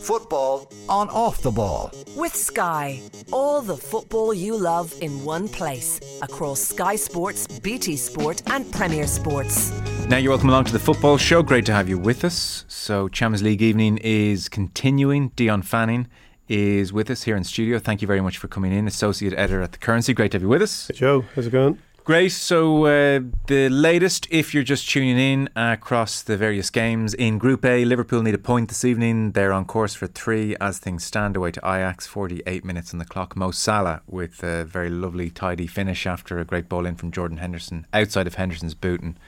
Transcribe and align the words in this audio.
Football 0.00 0.72
on 0.88 1.08
off 1.10 1.42
the 1.42 1.50
ball. 1.50 1.90
With 2.16 2.34
Sky, 2.34 3.00
all 3.32 3.60
the 3.60 3.76
football 3.76 4.32
you 4.32 4.56
love 4.56 4.94
in 5.00 5.24
one 5.24 5.48
place 5.48 6.00
across 6.22 6.60
Sky 6.60 6.96
Sports, 6.96 7.46
BT 7.60 7.96
Sport, 7.96 8.42
and 8.50 8.70
Premier 8.72 9.06
Sports. 9.06 9.72
Now 10.08 10.16
you're 10.16 10.30
welcome 10.30 10.48
along 10.48 10.64
to 10.66 10.72
the 10.72 10.78
football 10.78 11.18
show. 11.18 11.42
Great 11.42 11.66
to 11.66 11.72
have 11.72 11.88
you 11.88 11.98
with 11.98 12.24
us. 12.24 12.64
So 12.68 13.08
Champions 13.08 13.42
League 13.42 13.62
evening 13.62 13.98
is 13.98 14.48
continuing. 14.48 15.28
Dion 15.36 15.62
Fanning 15.62 16.08
is 16.48 16.92
with 16.92 17.10
us 17.10 17.24
here 17.24 17.36
in 17.36 17.44
studio. 17.44 17.78
Thank 17.78 18.02
you 18.02 18.08
very 18.08 18.20
much 18.20 18.38
for 18.38 18.48
coming 18.48 18.72
in, 18.72 18.86
associate 18.86 19.34
editor 19.34 19.62
at 19.62 19.72
the 19.72 19.78
Currency. 19.78 20.14
Great 20.14 20.30
to 20.32 20.36
have 20.36 20.42
you 20.42 20.48
with 20.48 20.62
us. 20.62 20.88
Hey 20.88 20.94
Joe, 20.94 21.24
how's 21.34 21.46
it 21.46 21.50
going? 21.50 21.78
Great. 22.04 22.32
So, 22.32 22.84
uh, 22.84 23.20
the 23.46 23.70
latest, 23.70 24.28
if 24.30 24.52
you're 24.52 24.62
just 24.62 24.90
tuning 24.90 25.18
in 25.18 25.48
across 25.56 26.20
the 26.20 26.36
various 26.36 26.68
games 26.68 27.14
in 27.14 27.38
Group 27.38 27.64
A, 27.64 27.82
Liverpool 27.86 28.20
need 28.20 28.34
a 28.34 28.38
point 28.38 28.68
this 28.68 28.84
evening. 28.84 29.32
They're 29.32 29.54
on 29.54 29.64
course 29.64 29.94
for 29.94 30.06
three 30.06 30.54
as 30.60 30.78
things 30.78 31.02
stand 31.02 31.34
away 31.34 31.52
to 31.52 31.60
Ajax. 31.60 32.06
48 32.06 32.62
minutes 32.62 32.92
on 32.92 32.98
the 32.98 33.06
clock. 33.06 33.36
Mo 33.36 33.52
Salah 33.52 34.02
with 34.06 34.44
a 34.44 34.66
very 34.66 34.90
lovely, 34.90 35.30
tidy 35.30 35.66
finish 35.66 36.06
after 36.06 36.38
a 36.38 36.44
great 36.44 36.68
ball 36.68 36.84
in 36.84 36.94
from 36.94 37.10
Jordan 37.10 37.38
Henderson 37.38 37.86
outside 37.94 38.26
of 38.26 38.34
Henderson's 38.34 38.74
boot. 38.74 39.00
And 39.00 39.18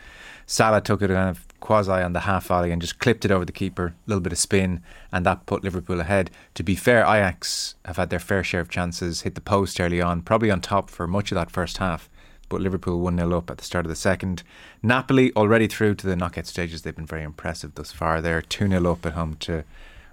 Salah 0.44 0.82
took 0.82 1.00
it 1.00 1.08
kind 1.08 1.30
of 1.30 1.46
quasi 1.60 1.92
on 1.92 2.12
the 2.12 2.20
half 2.20 2.48
volley 2.48 2.72
and 2.72 2.82
just 2.82 2.98
clipped 2.98 3.24
it 3.24 3.30
over 3.30 3.46
the 3.46 3.52
keeper. 3.52 3.86
A 3.86 3.94
little 4.06 4.20
bit 4.20 4.34
of 4.34 4.38
spin, 4.38 4.82
and 5.10 5.24
that 5.24 5.46
put 5.46 5.64
Liverpool 5.64 6.00
ahead. 6.00 6.30
To 6.56 6.62
be 6.62 6.74
fair, 6.74 7.04
Ajax 7.04 7.77
have 7.86 7.96
had 7.96 8.10
their 8.10 8.18
fair 8.18 8.44
share 8.44 8.61
of 8.61 8.68
chances, 8.68 9.22
hit 9.22 9.34
the 9.34 9.40
post 9.40 9.80
early 9.80 10.02
on, 10.02 10.20
probably 10.20 10.50
on 10.50 10.61
top 10.61 10.90
for 10.90 11.06
much 11.06 11.33
of 11.33 11.36
that 11.36 11.50
first 11.50 11.78
half 11.78 12.11
but 12.48 12.61
Liverpool 12.61 13.00
1 13.00 13.16
0 13.16 13.36
up 13.36 13.50
at 13.50 13.58
the 13.58 13.64
start 13.64 13.84
of 13.84 13.91
the 13.91 13.97
second. 13.97 14.42
Napoli 14.83 15.33
already 15.34 15.66
through 15.66 15.94
to 15.97 16.06
the 16.06 16.16
knockout 16.16 16.47
stages. 16.47 16.83
They've 16.83 16.94
been 16.94 17.06
very 17.06 17.22
impressive 17.22 17.75
thus 17.75 17.92
far. 17.92 18.20
They're 18.20 18.42
2 18.42 18.69
0 18.69 18.92
up 18.92 19.06
at 19.06 19.12
home 19.12 19.36
to 19.41 19.64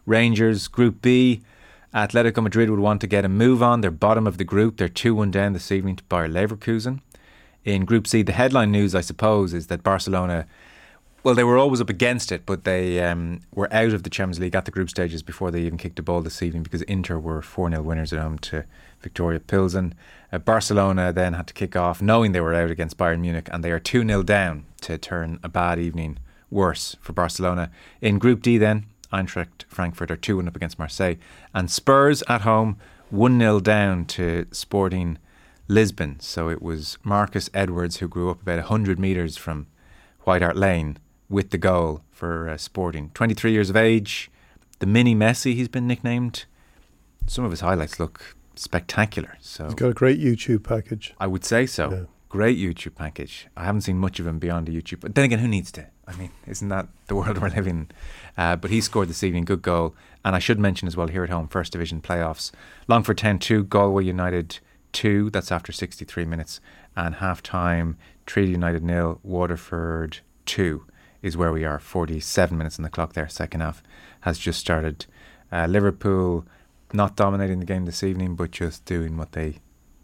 Rangers. 0.05 0.67
Group 0.67 1.01
B, 1.01 1.41
Atletico 1.93 2.41
Madrid 2.41 2.69
would 2.69 2.79
want 2.79 3.01
to 3.01 3.07
get 3.07 3.25
a 3.25 3.29
move 3.29 3.61
on. 3.61 3.81
They're 3.81 3.91
bottom 3.91 4.27
of 4.27 4.37
the 4.37 4.43
group. 4.43 4.77
They're 4.77 4.89
2 4.89 5.15
1 5.15 5.31
down 5.31 5.53
this 5.53 5.71
evening 5.71 5.97
to 5.97 6.03
Bayer 6.05 6.27
Leverkusen. 6.27 7.01
In 7.65 7.85
Group 7.85 8.07
C, 8.07 8.23
the 8.23 8.33
headline 8.33 8.71
news, 8.71 8.93
I 8.93 9.01
suppose, 9.01 9.53
is 9.53 9.67
that 9.67 9.83
Barcelona 9.83 10.47
well, 11.23 11.35
they 11.35 11.43
were 11.43 11.57
always 11.57 11.79
up 11.79 11.89
against 11.89 12.33
it, 12.33 12.45
but 12.45 12.65
they 12.65 13.01
um, 13.01 13.39
were 13.53 13.73
out 13.73 13.93
of 13.93 14.03
the 14.03 14.09
Champions 14.09 14.41
League 14.41 14.55
at 14.55 14.65
the 14.65 14.71
group 14.71 14.89
stages 14.89 15.23
before 15.23 15.51
they 15.51 15.61
even 15.61 15.77
kicked 15.77 15.97
a 15.97 16.03
ball 16.03 16.21
this 16.21 16.43
evening 16.43 16.63
because 16.63 16.81
Inter 16.83 17.17
were 17.17 17.41
4 17.41 17.69
0 17.69 17.81
winners 17.81 18.11
at 18.11 18.19
home 18.19 18.37
to 18.39 18.65
Viktoria 19.01 19.39
Pilsen. 19.45 19.95
Uh, 20.33 20.39
Barcelona 20.39 21.13
then 21.13 21.33
had 21.33 21.47
to 21.47 21.53
kick 21.53 21.77
off 21.77 22.01
knowing 22.01 22.33
they 22.33 22.41
were 22.41 22.53
out 22.53 22.69
against 22.69 22.97
Bayern 22.97 23.21
Munich 23.21 23.47
and 23.51 23.63
they 23.63 23.71
are 23.71 23.79
2 23.79 24.05
0 24.05 24.23
down 24.23 24.65
to 24.81 24.97
turn 24.97 25.39
a 25.43 25.49
bad 25.49 25.79
evening 25.79 26.19
worse 26.51 26.97
for 26.99 27.13
Barcelona. 27.13 27.71
In 28.01 28.19
Group 28.19 28.41
D, 28.41 28.57
then, 28.57 28.85
Eintracht 29.13 29.63
Frankfurt 29.69 30.11
are 30.11 30.17
2 30.17 30.35
1 30.35 30.47
up 30.49 30.57
against 30.57 30.77
Marseille. 30.77 31.15
And 31.53 31.71
Spurs 31.71 32.21
at 32.27 32.41
home 32.41 32.77
1 33.11 33.39
0 33.39 33.61
down 33.61 34.03
to 34.07 34.45
Sporting 34.51 35.19
Lisbon. 35.69 36.19
So 36.19 36.49
it 36.49 36.61
was 36.61 36.97
Marcus 37.01 37.49
Edwards 37.53 37.97
who 37.97 38.09
grew 38.09 38.29
up 38.29 38.41
about 38.41 38.57
100 38.57 38.99
metres 38.99 39.37
from 39.37 39.67
White 40.25 40.41
Hart 40.41 40.57
Lane 40.57 40.97
with 41.33 41.49
the 41.49 41.57
goal 41.57 42.03
for 42.11 42.47
uh, 42.47 42.57
Sporting. 42.57 43.09
23 43.15 43.51
years 43.51 43.69
of 43.69 43.75
age, 43.75 44.29
the 44.79 44.85
mini 44.85 45.15
Messi, 45.15 45.55
he's 45.55 45.67
been 45.67 45.87
nicknamed. 45.87 46.45
Some 47.25 47.43
of 47.43 47.51
his 47.51 47.61
highlights 47.61 47.99
look 47.99 48.35
spectacular. 48.55 49.37
So 49.41 49.65
he's 49.65 49.73
got 49.73 49.89
a 49.89 49.93
great 49.93 50.19
YouTube 50.19 50.63
package. 50.63 51.13
I 51.19 51.27
would 51.27 51.43
say 51.43 51.65
so. 51.65 51.91
Yeah. 51.91 52.03
Great 52.29 52.57
YouTube 52.57 52.95
package. 52.95 53.47
I 53.57 53.65
haven't 53.65 53.81
seen 53.81 53.97
much 53.97 54.19
of 54.19 54.27
him 54.27 54.39
beyond 54.39 54.67
the 54.67 54.79
YouTube. 54.79 55.01
But 55.01 55.15
then 55.15 55.25
again, 55.25 55.39
who 55.39 55.47
needs 55.47 55.71
to? 55.73 55.87
I 56.07 56.15
mean, 56.15 56.31
isn't 56.47 56.69
that 56.69 56.87
the 57.07 57.15
world 57.19 57.39
we're 57.39 57.49
living 57.49 57.87
in? 57.87 57.91
Uh, 58.37 58.55
but 58.55 58.69
he 58.71 58.79
scored 58.81 59.09
this 59.09 59.23
evening, 59.23 59.45
good 59.45 59.61
goal. 59.61 59.95
And 60.23 60.35
I 60.35 60.39
should 60.39 60.59
mention 60.59 60.87
as 60.87 60.95
well 60.95 61.07
here 61.07 61.23
at 61.23 61.29
home, 61.29 61.47
First 61.47 61.71
Division 61.71 62.01
playoffs. 62.01 62.51
Longford 62.87 63.17
10 63.17 63.39
2, 63.39 63.63
Galway 63.65 64.05
United 64.05 64.59
2. 64.91 65.31
That's 65.31 65.51
after 65.51 65.71
63 65.71 66.25
minutes. 66.25 66.59
And 66.95 67.15
half 67.15 67.41
time, 67.41 67.97
Treaty 68.25 68.51
United 68.51 68.83
nil, 68.83 69.19
Waterford 69.23 70.19
2 70.45 70.85
is 71.23 71.35
where 71.35 71.51
we 71.51 71.63
are. 71.63 71.79
47 71.79 72.55
minutes 72.55 72.77
on 72.77 72.83
the 72.83 72.89
clock 72.89 73.13
there. 73.13 73.27
Second 73.27 73.61
half 73.61 73.81
has 74.21 74.37
just 74.37 74.59
started. 74.59 75.07
Uh, 75.51 75.65
Liverpool 75.65 76.45
not 76.91 77.15
dominating 77.15 77.59
the 77.59 77.65
game 77.65 77.85
this 77.85 78.03
evening, 78.03 78.35
but 78.35 78.51
just 78.51 78.85
doing 78.85 79.17
what 79.17 79.31
they 79.31 79.55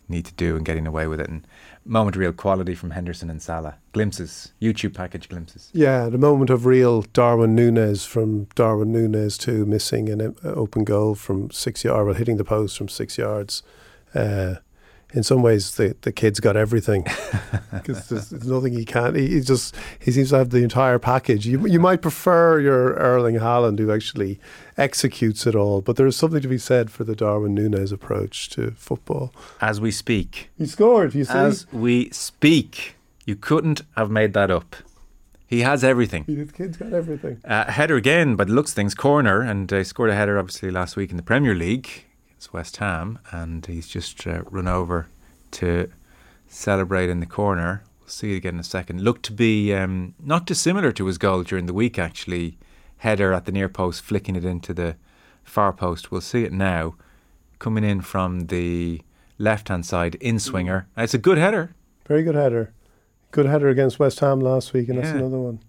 need 0.08 0.26
to 0.26 0.34
do 0.34 0.56
and 0.56 0.66
getting 0.66 0.88
away 0.88 1.06
with 1.06 1.20
it. 1.20 1.30
And 1.30 1.46
moment 1.86 2.16
of 2.16 2.20
real 2.20 2.34
quality 2.34 2.74
from 2.74 2.92
Henderson 2.92 3.30
and 3.30 3.42
Salah. 3.42 3.76
Glimpses, 3.94 4.54
YouTube 4.60 4.96
package 4.96 5.30
glimpses. 5.30 5.70
Yeah, 5.74 6.10
the 6.10 6.18
moment 6.18 6.50
of 6.50 6.66
real 6.66 7.04
Darwin 7.14 7.54
Nunez 7.54 8.06
from 8.06 8.46
Darwin 8.56 8.92
Nunez 8.92 9.38
to 9.40 9.66
missing 9.66 10.10
an 10.10 10.36
open 10.44 10.84
goal 10.84 11.14
from 11.14 11.52
six 11.52 11.84
yards, 11.84 12.06
well, 12.06 12.16
hitting 12.16 12.38
the 12.38 12.44
post 12.44 12.78
from 12.78 12.90
six 12.90 13.18
yards. 13.18 13.62
Uh, 14.16 14.56
in 15.12 15.24
some 15.24 15.42
ways 15.42 15.76
the, 15.76 15.96
the 16.02 16.12
kid's 16.12 16.40
got 16.40 16.56
everything. 16.56 17.06
Because 17.72 18.10
there's, 18.10 18.30
there's, 18.30 18.48
nothing 18.48 18.74
he 18.74 18.84
can't 18.84 19.16
he, 19.16 19.28
he, 19.28 19.42
just 19.42 19.76
he 20.00 20.12
seems 20.12 20.32
to 20.32 20.38
have 20.38 20.50
the 20.50 20.64
entire 20.64 21.00
package. 21.00 21.46
You, 21.46 21.66
you 21.68 21.80
might 21.80 22.02
prefer 22.02 22.60
your 22.60 22.94
Erling 22.96 23.36
Haaland 23.36 23.80
who 23.80 23.92
actually 23.92 24.40
executes 24.78 25.48
it 25.48 25.56
all 25.56 25.82
but 25.82 25.96
there's 25.96 26.16
something 26.16 26.42
to 26.42 26.48
be 26.48 26.58
said 26.58 26.92
for 26.92 27.04
the 27.04 27.16
Darwin 27.16 27.54
Nunez 27.54 27.92
approach 27.92 28.50
to 28.50 28.72
football. 28.72 29.34
As 29.62 29.80
we 29.80 29.92
speak. 29.92 30.50
He 30.58 30.66
scored 30.66 31.14
you 31.14 31.26
see. 31.26 31.34
As 31.34 31.72
we 31.72 32.10
speak. 32.10 32.96
You 33.26 33.36
couldn't 33.36 33.84
have 33.96 34.10
made 34.10 34.34
that 34.34 34.52
up. 34.52 34.76
He 35.48 35.62
has 35.62 35.84
everything. 35.84 36.26
The 36.28 36.46
kid's 36.46 36.78
got 36.78 36.94
everything. 36.94 37.42
Uh, 37.46 37.72
header 37.72 37.96
again, 37.96 38.36
but 38.36 38.50
looks 38.50 38.74
things 38.74 38.94
corner, 38.94 39.42
and 39.42 39.72
uh, 39.72 39.84
scored 39.84 40.10
a 40.10 40.16
header 40.16 40.38
obviously 40.38 40.70
last 40.70 40.96
week 40.96 41.12
in 41.12 41.18
the 41.18 41.24
Premier 41.24 41.56
League 41.56 42.06
it's 42.40 42.54
West 42.54 42.78
Ham, 42.78 43.20
and 43.32 43.66
he's 43.66 43.90
just 43.90 44.26
uh, 44.26 44.44
run 44.44 44.66
over 44.66 45.08
to 45.52 45.92
celebrate 46.48 47.10
in 47.10 47.20
the 47.20 47.26
corner. 47.26 47.84
We'll 48.00 48.08
see 48.08 48.32
it 48.32 48.38
again 48.38 48.54
in 48.54 48.62
a 48.62 48.64
second. 48.64 49.02
Looked 49.02 49.24
to 49.24 49.34
be 49.34 49.74
um, 49.74 50.14
not 50.24 50.46
dissimilar 50.46 50.94
to 50.94 51.06
his 51.08 51.18
goal 51.18 51.44
during 51.44 51.66
the 51.66 51.74
week, 51.74 52.00
actually. 52.00 52.58
Header 53.00 53.34
at 53.34 53.44
the 53.44 53.52
near 53.52 53.68
post, 53.68 54.04
flicking 54.04 54.38
it 54.38 54.46
into 54.46 54.74
the 54.74 54.96
far 55.44 55.74
post. 55.74 56.12
We'll 56.12 56.22
see 56.22 56.46
it 56.46 56.54
now. 56.54 56.96
Coming 57.60 57.84
in 57.84 58.00
from 58.00 58.48
the 58.48 59.02
left 59.38 59.68
hand 59.68 59.86
side, 59.86 60.16
in 60.16 60.40
swinger. 60.40 60.88
It's 60.96 61.14
a 61.14 61.18
good 61.18 61.38
header. 61.38 61.76
Very 62.08 62.24
good 62.24 62.36
header. 62.36 62.72
Good 63.32 63.48
header 63.48 63.68
against 63.68 64.00
West 64.00 64.22
Ham 64.22 64.40
last 64.40 64.72
week, 64.72 64.88
and 64.88 64.98
yeah. 64.98 65.04
that's 65.04 65.18
another 65.18 65.40
one 65.40 65.60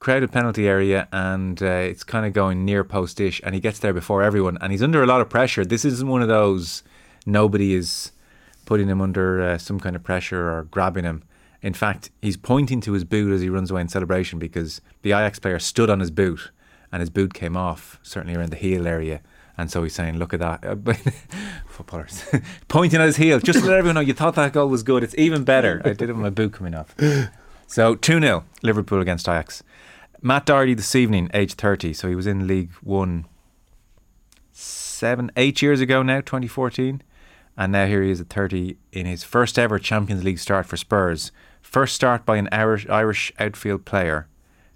crowded 0.00 0.32
penalty 0.32 0.66
area 0.66 1.06
and 1.12 1.62
uh, 1.62 1.66
it's 1.66 2.02
kind 2.02 2.24
of 2.24 2.32
going 2.32 2.64
near 2.64 2.82
post-ish 2.82 3.40
and 3.44 3.54
he 3.54 3.60
gets 3.60 3.78
there 3.78 3.92
before 3.92 4.22
everyone 4.22 4.56
and 4.60 4.72
he's 4.72 4.82
under 4.82 5.02
a 5.02 5.06
lot 5.06 5.20
of 5.20 5.28
pressure. 5.28 5.64
This 5.64 5.84
isn't 5.84 6.08
one 6.08 6.22
of 6.22 6.28
those 6.28 6.82
nobody 7.26 7.74
is 7.74 8.10
putting 8.64 8.88
him 8.88 9.00
under 9.00 9.42
uh, 9.42 9.58
some 9.58 9.78
kind 9.78 9.94
of 9.94 10.02
pressure 10.02 10.50
or 10.50 10.64
grabbing 10.64 11.04
him. 11.04 11.22
In 11.60 11.74
fact, 11.74 12.10
he's 12.22 12.38
pointing 12.38 12.80
to 12.80 12.92
his 12.92 13.04
boot 13.04 13.30
as 13.30 13.42
he 13.42 13.50
runs 13.50 13.70
away 13.70 13.82
in 13.82 13.88
celebration 13.88 14.38
because 14.38 14.80
the 15.02 15.10
Ajax 15.10 15.38
player 15.38 15.58
stood 15.58 15.90
on 15.90 16.00
his 16.00 16.10
boot 16.10 16.50
and 16.90 17.00
his 17.00 17.10
boot 17.10 17.34
came 17.34 17.56
off, 17.56 18.00
certainly 18.02 18.34
around 18.34 18.50
the 18.50 18.56
heel 18.56 18.86
area. 18.86 19.20
And 19.58 19.70
so 19.70 19.82
he's 19.82 19.94
saying, 19.94 20.16
"Look 20.16 20.32
at 20.32 20.40
that, 20.40 20.62
footballers 21.66 22.24
pointing 22.68 22.98
at 22.98 23.06
his 23.06 23.16
heel, 23.16 23.40
just 23.40 23.58
to 23.58 23.66
let 23.66 23.76
everyone 23.76 23.96
know 23.96 24.00
you 24.00 24.14
thought 24.14 24.34
that 24.36 24.54
goal 24.54 24.68
was 24.68 24.82
good. 24.82 25.02
It's 25.02 25.14
even 25.18 25.44
better. 25.44 25.82
I 25.84 25.92
did 25.92 26.08
it 26.08 26.14
with 26.14 26.22
my 26.22 26.30
boot 26.30 26.54
coming 26.54 26.74
off." 26.74 26.94
So 27.70 27.94
two 27.94 28.20
0 28.20 28.44
Liverpool 28.64 29.00
against 29.00 29.28
Ajax. 29.28 29.62
Matt 30.20 30.44
Doherty 30.44 30.74
this 30.74 30.96
evening, 30.96 31.30
age 31.32 31.54
30. 31.54 31.92
So 31.92 32.08
he 32.08 32.16
was 32.16 32.26
in 32.26 32.48
League 32.48 32.72
One 32.82 33.26
seven, 34.50 35.30
eight 35.36 35.62
years 35.62 35.80
ago 35.80 36.02
now, 36.02 36.20
2014. 36.20 37.00
And 37.56 37.72
now 37.72 37.86
here 37.86 38.02
he 38.02 38.10
is 38.10 38.20
at 38.20 38.28
30 38.28 38.76
in 38.90 39.06
his 39.06 39.22
first 39.22 39.56
ever 39.56 39.78
Champions 39.78 40.24
League 40.24 40.40
start 40.40 40.66
for 40.66 40.76
Spurs. 40.76 41.30
First 41.62 41.94
start 41.94 42.26
by 42.26 42.38
an 42.38 42.48
Irish, 42.50 42.88
Irish 42.88 43.32
outfield 43.38 43.84
player 43.84 44.26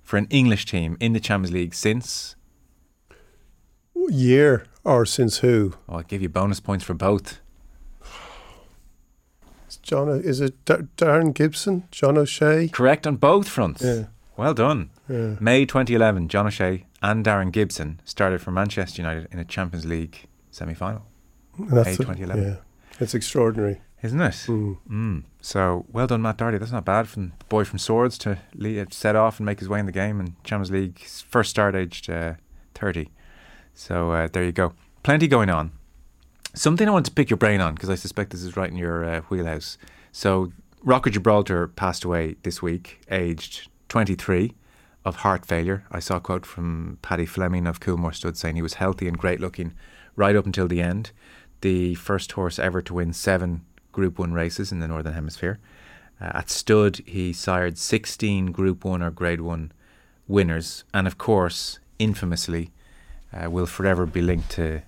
for 0.04 0.16
an 0.16 0.28
English 0.30 0.64
team 0.64 0.96
in 1.00 1.14
the 1.14 1.20
Champions 1.20 1.52
League 1.52 1.74
since. 1.74 2.36
Year 4.08 4.66
or 4.84 5.04
since 5.04 5.38
who? 5.38 5.74
Oh, 5.88 5.96
I'll 5.96 6.02
give 6.02 6.22
you 6.22 6.28
bonus 6.28 6.60
points 6.60 6.84
for 6.84 6.94
both. 6.94 7.40
John, 9.84 10.08
is 10.08 10.40
it 10.40 10.64
Darren 10.64 11.34
Gibson, 11.34 11.86
John 11.90 12.16
O'Shea? 12.16 12.69
Correct 12.69 13.06
on 13.06 13.16
both 13.16 13.48
fronts. 13.48 13.82
Yeah. 13.82 14.06
Well 14.36 14.54
done. 14.54 14.90
Yeah. 15.08 15.36
May 15.38 15.66
2011, 15.66 16.28
John 16.28 16.46
O'Shea 16.46 16.86
and 17.02 17.25
Darren 17.25 17.52
Gibson 17.52 18.00
started 18.04 18.40
for 18.40 18.50
Manchester 18.50 19.02
United 19.02 19.28
in 19.31 19.38
a 19.38 19.44
Champions 19.44 19.84
League 19.84 20.26
semi 20.50 20.75
final. 20.75 21.06
May 21.58 21.94
2011. 21.96 22.42
Yeah. 22.42 22.56
It's 22.98 23.14
extraordinary. 23.14 23.82
Isn't 24.02 24.20
it? 24.20 24.32
Mm. 24.32 24.78
Mm. 24.90 25.25
So 25.40 25.84
well 25.92 26.06
done, 26.06 26.22
Matt 26.22 26.38
Doherty. 26.38 26.58
That's 26.58 26.72
not 26.72 26.84
bad 26.84 27.06
from 27.06 27.32
the 27.38 27.44
boy 27.46 27.64
from 27.64 27.78
Swords 27.78 28.19
to 28.19 28.38
lead, 28.54 28.92
set 28.92 29.16
off 29.16 29.38
and 29.38 29.46
make 29.46 29.60
his 29.60 29.69
way 29.69 29.81
in 29.81 29.86
the 29.86 29.92
game 29.92 30.19
in 30.19 30.36
Champions 30.44 30.70
League. 30.70 30.98
First 30.98 31.50
start 31.50 31.75
aged 31.75 32.10
uh, 32.10 32.34
30. 32.75 33.10
So 33.75 34.12
uh, 34.12 34.28
there 34.32 34.44
you 34.44 34.52
go. 34.52 34.72
Plenty 35.02 35.28
going 35.28 35.50
on. 35.50 35.72
Something 36.56 36.86
I 36.88 36.92
want 36.92 37.04
to 37.06 37.12
pick 37.12 37.30
your 37.30 37.36
brain 37.36 37.60
on 37.60 37.74
because 37.74 37.90
I 37.90 37.96
suspect 37.96 38.30
this 38.30 38.44
is 38.44 38.56
right 38.56 38.70
in 38.70 38.76
your 38.76 39.04
uh, 39.04 39.20
wheelhouse. 39.22 39.76
So 40.12 40.52
Rock 40.84 41.04
of 41.04 41.12
Gibraltar 41.12 41.66
passed 41.66 42.04
away 42.04 42.36
this 42.44 42.62
week, 42.62 43.00
aged 43.10 43.68
23. 43.88 44.54
of 45.04 45.16
heart 45.16 45.44
failure. 45.44 45.84
I 45.90 45.98
saw 45.98 46.16
a 46.16 46.20
quote 46.20 46.46
from 46.46 46.98
Paddy 47.02 47.26
Fleming 47.26 47.66
of 47.66 47.80
Coolmore 47.80 48.14
Stud 48.14 48.36
saying 48.36 48.54
he 48.54 48.62
was 48.62 48.74
healthy 48.74 49.08
and 49.08 49.18
great 49.18 49.40
looking 49.40 49.72
right 50.14 50.36
up 50.36 50.46
until 50.46 50.68
the 50.68 50.80
end. 50.80 51.10
The 51.60 51.96
first 51.96 52.32
horse 52.32 52.60
ever 52.60 52.80
to 52.82 52.94
win 52.94 53.12
seven 53.12 53.64
Group 53.90 54.18
1 54.18 54.32
races 54.32 54.70
in 54.70 54.78
the 54.78 54.88
Northern 54.88 55.14
Hemisphere. 55.14 55.58
Uh, 56.20 56.30
at 56.34 56.50
Stud, 56.50 57.00
he 57.04 57.32
sired 57.32 57.78
16 57.78 58.52
Group 58.52 58.84
1 58.84 59.02
or 59.02 59.10
Grade 59.10 59.40
1 59.40 59.72
winners, 60.28 60.84
and 60.94 61.06
of 61.06 61.18
course, 61.18 61.80
infamously, 61.98 62.70
uh, 63.32 63.50
will 63.50 63.66
forever 63.66 64.06
be 64.06 64.22
linked 64.22 64.50
to 64.50 64.82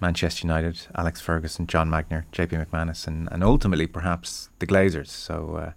Manchester 0.00 0.46
United, 0.46 0.86
Alex 0.94 1.20
Ferguson, 1.20 1.66
John 1.66 1.90
Magnier, 1.90 2.26
JP 2.32 2.66
McManus, 2.66 3.06
and, 3.06 3.28
and 3.30 3.44
ultimately 3.44 3.86
perhaps 3.86 4.48
the 4.58 4.66
Glazers. 4.66 5.08
So 5.08 5.56
uh, 5.56 5.72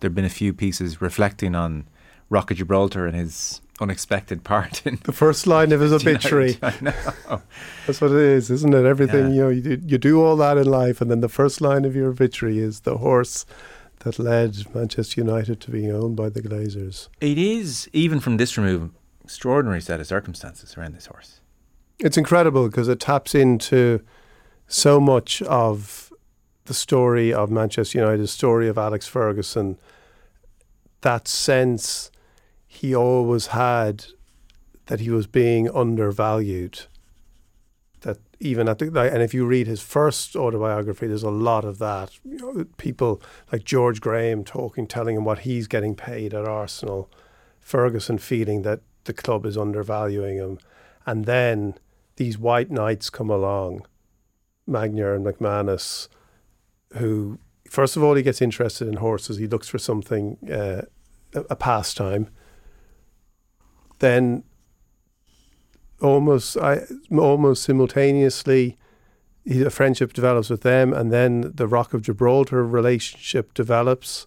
there 0.00 0.08
have 0.08 0.14
been 0.14 0.24
a 0.24 0.30
few 0.30 0.52
pieces 0.52 1.00
reflecting 1.00 1.54
on 1.54 1.86
Rock 2.30 2.50
of 2.50 2.56
Gibraltar 2.56 3.06
and 3.06 3.16
his 3.16 3.60
unexpected 3.80 4.42
part 4.42 4.86
in 4.86 4.98
the 5.04 5.12
first 5.12 5.46
line 5.46 5.72
of 5.72 5.80
his 5.80 5.92
obituary. 6.06 6.52
That's 6.60 8.00
what 8.00 8.10
it 8.10 8.16
is, 8.16 8.50
isn't 8.50 8.74
it? 8.74 8.84
Everything 8.84 9.26
yeah. 9.26 9.32
you 9.32 9.40
know, 9.42 9.48
you 9.50 9.62
do, 9.62 9.82
you 9.86 9.98
do 9.98 10.22
all 10.22 10.36
that 10.36 10.56
in 10.58 10.66
life, 10.66 11.00
and 11.00 11.10
then 11.10 11.20
the 11.20 11.28
first 11.28 11.60
line 11.60 11.84
of 11.84 11.94
your 11.94 12.08
obituary 12.08 12.58
is 12.58 12.80
the 12.80 12.98
horse 12.98 13.46
that 14.00 14.18
led 14.18 14.74
Manchester 14.74 15.20
United 15.20 15.60
to 15.60 15.70
being 15.70 15.90
owned 15.90 16.16
by 16.16 16.28
the 16.28 16.40
Glazers. 16.40 17.08
It 17.20 17.38
is 17.38 17.88
even 17.92 18.20
from 18.20 18.36
this 18.36 18.56
remove 18.56 18.90
extraordinary 19.24 19.80
set 19.80 19.98
of 19.98 20.06
circumstances 20.06 20.76
around 20.78 20.94
this 20.94 21.06
horse. 21.06 21.40
It's 21.98 22.18
incredible 22.18 22.68
because 22.68 22.88
it 22.88 23.00
taps 23.00 23.34
into 23.34 24.02
so 24.68 25.00
much 25.00 25.40
of 25.42 26.12
the 26.66 26.74
story 26.74 27.32
of 27.32 27.50
Manchester 27.50 27.98
United, 27.98 28.22
the 28.22 28.28
story 28.28 28.68
of 28.68 28.76
Alex 28.76 29.06
Ferguson. 29.06 29.78
That 31.00 31.26
sense 31.26 32.10
he 32.66 32.94
always 32.94 33.48
had 33.48 34.06
that 34.86 35.00
he 35.00 35.10
was 35.10 35.26
being 35.26 35.70
undervalued. 35.70 36.82
That 38.02 38.18
even 38.40 38.68
at 38.68 38.78
the 38.78 38.86
and 39.12 39.22
if 39.22 39.32
you 39.32 39.46
read 39.46 39.66
his 39.66 39.80
first 39.80 40.36
autobiography, 40.36 41.06
there's 41.06 41.22
a 41.22 41.30
lot 41.30 41.64
of 41.64 41.78
that. 41.78 42.10
You 42.24 42.36
know, 42.36 42.64
people 42.76 43.22
like 43.50 43.64
George 43.64 44.00
Graham 44.00 44.44
talking, 44.44 44.86
telling 44.86 45.16
him 45.16 45.24
what 45.24 45.40
he's 45.40 45.66
getting 45.66 45.94
paid 45.94 46.34
at 46.34 46.44
Arsenal. 46.44 47.10
Ferguson 47.58 48.18
feeling 48.18 48.62
that 48.62 48.80
the 49.04 49.12
club 49.12 49.44
is 49.46 49.56
undervaluing 49.56 50.36
him, 50.36 50.58
and 51.04 51.24
then 51.24 51.74
these 52.16 52.38
white 52.38 52.70
knights 52.70 53.10
come 53.10 53.30
along, 53.30 53.86
Magnier 54.66 55.14
and 55.14 55.24
McManus, 55.24 56.08
who 56.94 57.38
first 57.68 57.96
of 57.96 58.02
all 58.02 58.14
he 58.14 58.22
gets 58.22 58.42
interested 58.42 58.88
in 58.88 58.96
horses. 58.96 59.38
He 59.38 59.46
looks 59.46 59.68
for 59.68 59.78
something 59.78 60.38
uh, 60.50 60.82
a 61.34 61.56
pastime 61.56 62.28
then 63.98 64.44
almost 66.00 66.56
I, 66.56 66.82
almost 67.10 67.62
simultaneously 67.62 68.76
a 69.48 69.70
friendship 69.70 70.12
develops 70.12 70.50
with 70.50 70.62
them 70.62 70.92
and 70.92 71.12
then 71.12 71.52
the 71.54 71.66
Rock 71.66 71.94
of 71.94 72.02
Gibraltar 72.02 72.66
relationship 72.66 73.54
develops 73.54 74.26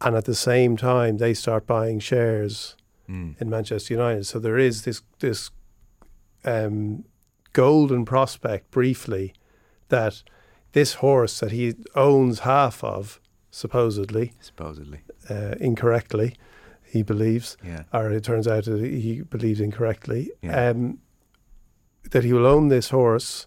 and 0.00 0.14
at 0.14 0.26
the 0.26 0.34
same 0.34 0.76
time 0.76 1.16
they 1.16 1.34
start 1.34 1.66
buying 1.66 1.98
shares 1.98 2.76
mm. 3.08 3.40
in 3.40 3.50
Manchester 3.50 3.94
United 3.94 4.26
so 4.26 4.38
there 4.38 4.58
is 4.58 4.82
this 4.82 5.02
this 5.18 5.50
um, 6.44 7.04
golden 7.52 8.04
prospect 8.04 8.70
briefly 8.70 9.34
that 9.88 10.22
this 10.72 10.94
horse 10.94 11.40
that 11.40 11.52
he 11.52 11.74
owns 11.94 12.40
half 12.40 12.84
of 12.84 13.20
supposedly 13.50 14.32
supposedly 14.40 15.00
uh, 15.30 15.54
incorrectly 15.58 16.34
he 16.90 17.02
believes, 17.02 17.56
yeah. 17.64 17.82
or 17.92 18.10
it 18.10 18.24
turns 18.24 18.48
out 18.48 18.64
that 18.64 18.80
he 18.80 19.22
believes 19.22 19.60
incorrectly, 19.60 20.30
yeah. 20.42 20.70
um, 20.70 20.98
that 22.10 22.24
he 22.24 22.32
will 22.32 22.46
own 22.46 22.68
this 22.68 22.90
horse, 22.90 23.46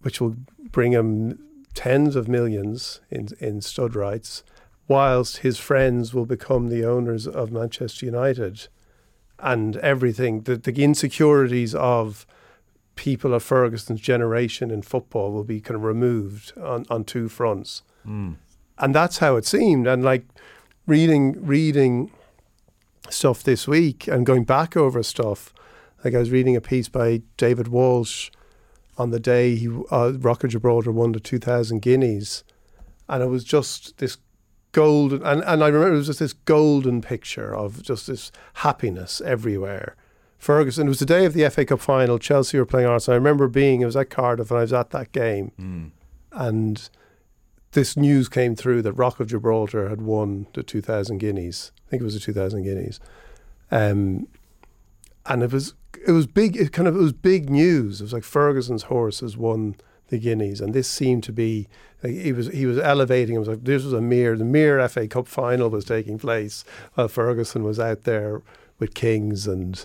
which 0.00 0.20
will 0.20 0.36
bring 0.70 0.92
him 0.92 1.38
tens 1.74 2.14
of 2.14 2.28
millions 2.28 3.00
in, 3.10 3.28
in 3.40 3.60
stud 3.60 3.94
rights, 3.94 4.44
whilst 4.86 5.38
his 5.38 5.58
friends 5.58 6.12
will 6.12 6.26
become 6.26 6.68
the 6.68 6.84
owners 6.84 7.26
of 7.26 7.50
Manchester 7.50 8.04
United. 8.04 8.68
And 9.38 9.76
everything, 9.78 10.42
the, 10.42 10.56
the 10.56 10.82
insecurities 10.82 11.74
of 11.74 12.26
people 12.94 13.34
of 13.34 13.42
Ferguson's 13.42 14.00
generation 14.00 14.70
in 14.70 14.82
football 14.82 15.32
will 15.32 15.44
be 15.44 15.60
kind 15.60 15.76
of 15.76 15.84
removed 15.84 16.52
on, 16.58 16.86
on 16.88 17.04
two 17.04 17.28
fronts. 17.28 17.82
Mm. 18.06 18.36
And 18.78 18.94
that's 18.94 19.18
how 19.18 19.36
it 19.36 19.44
seemed. 19.44 19.86
And 19.86 20.02
like 20.02 20.24
reading, 20.86 21.44
reading 21.44 22.10
stuff 23.10 23.42
this 23.42 23.68
week 23.68 24.06
and 24.08 24.26
going 24.26 24.44
back 24.44 24.76
over 24.76 25.02
stuff. 25.02 25.52
Like 26.04 26.14
I 26.14 26.18
was 26.18 26.30
reading 26.30 26.56
a 26.56 26.60
piece 26.60 26.88
by 26.88 27.22
David 27.36 27.68
Walsh 27.68 28.30
on 28.98 29.10
the 29.10 29.20
day 29.20 29.56
he 29.56 29.68
uh, 29.90 30.12
Rock 30.18 30.44
of 30.44 30.50
Gibraltar 30.50 30.92
won 30.92 31.12
the 31.12 31.20
2000 31.20 31.80
guineas, 31.80 32.44
and 33.08 33.22
it 33.22 33.26
was 33.26 33.44
just 33.44 33.98
this 33.98 34.16
golden 34.76 35.22
and, 35.22 35.42
and 35.44 35.64
I 35.64 35.68
remember 35.68 35.94
it 35.94 35.96
was 35.96 36.08
just 36.08 36.18
this 36.18 36.34
golden 36.34 37.00
picture 37.00 37.56
of 37.56 37.82
just 37.82 38.08
this 38.08 38.30
happiness 38.56 39.22
everywhere. 39.22 39.96
Ferguson. 40.36 40.86
It 40.86 40.90
was 40.90 40.98
the 40.98 41.06
day 41.06 41.24
of 41.24 41.32
the 41.32 41.48
FA 41.48 41.64
Cup 41.64 41.80
final. 41.80 42.18
Chelsea 42.18 42.58
were 42.58 42.66
playing 42.66 42.86
Arsenal. 42.86 43.14
I 43.14 43.16
remember 43.16 43.48
being. 43.48 43.80
It 43.80 43.86
was 43.86 43.96
at 43.96 44.10
Cardiff, 44.10 44.50
and 44.50 44.58
I 44.58 44.60
was 44.60 44.72
at 44.74 44.90
that 44.90 45.12
game, 45.12 45.50
mm. 45.58 45.90
and 46.30 46.90
this 47.72 47.96
news 47.96 48.28
came 48.28 48.54
through 48.54 48.82
that 48.82 48.92
Rock 48.92 49.18
of 49.18 49.28
Gibraltar 49.28 49.88
had 49.88 50.02
won 50.02 50.46
the 50.52 50.62
2,000 50.62 51.16
guineas. 51.16 51.72
I 51.86 51.90
think 51.90 52.02
it 52.02 52.04
was 52.04 52.12
the 52.12 52.20
2,000 52.20 52.64
guineas. 52.64 53.00
Um, 53.70 54.28
and 55.24 55.42
it 55.42 55.52
was 55.52 55.72
it 56.06 56.12
was 56.12 56.26
big. 56.26 56.54
It 56.54 56.70
kind 56.70 56.86
of 56.86 56.94
it 56.94 57.00
was 57.00 57.14
big 57.14 57.48
news. 57.48 58.02
It 58.02 58.04
was 58.04 58.12
like 58.12 58.24
Ferguson's 58.24 58.84
horse 58.84 59.20
has 59.20 59.38
won 59.38 59.76
the 60.08 60.18
guineas, 60.18 60.60
and 60.60 60.74
this 60.74 60.88
seemed 60.88 61.24
to 61.24 61.32
be 61.32 61.68
like 62.02 62.12
he 62.12 62.32
was 62.32 62.48
he 62.48 62.66
was 62.66 62.78
elevating. 62.78 63.42
Like 63.42 63.64
this 63.64 63.84
was 63.84 63.92
a 63.92 64.00
mere 64.00 64.36
the 64.36 64.44
mere 64.44 64.86
FA 64.88 65.08
Cup 65.08 65.26
final 65.26 65.68
was 65.70 65.84
taking 65.84 66.18
place 66.18 66.64
while 66.94 67.08
Ferguson 67.08 67.64
was 67.64 67.78
out 67.78 68.04
there 68.04 68.42
with 68.78 68.94
Kings 68.94 69.46
and 69.46 69.84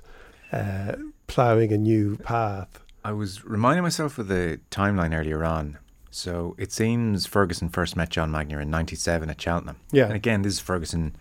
uh, 0.52 0.94
ploughing 1.28 1.72
a 1.72 1.78
new 1.78 2.18
path. 2.18 2.80
I 3.04 3.14
was 3.14 3.44
reminding 3.44 3.84
myself 3.84 4.18
of 4.20 4.28
the 4.28 4.60
timeline 4.70 5.18
earlier 5.18 5.44
on 5.44 5.80
so 6.12 6.56
it 6.58 6.74
seems 6.74 7.26
Ferguson 7.26 7.70
first 7.70 7.96
met 7.96 8.10
John 8.10 8.32
Magnier 8.32 8.60
in 8.60 8.70
'97 8.70 9.30
at 9.30 9.42
Cheltenham. 9.42 9.78
Yeah. 9.92 10.06
And 10.06 10.14
again, 10.14 10.42
this 10.42 10.54
is 10.54 10.60
Ferguson, 10.60 11.16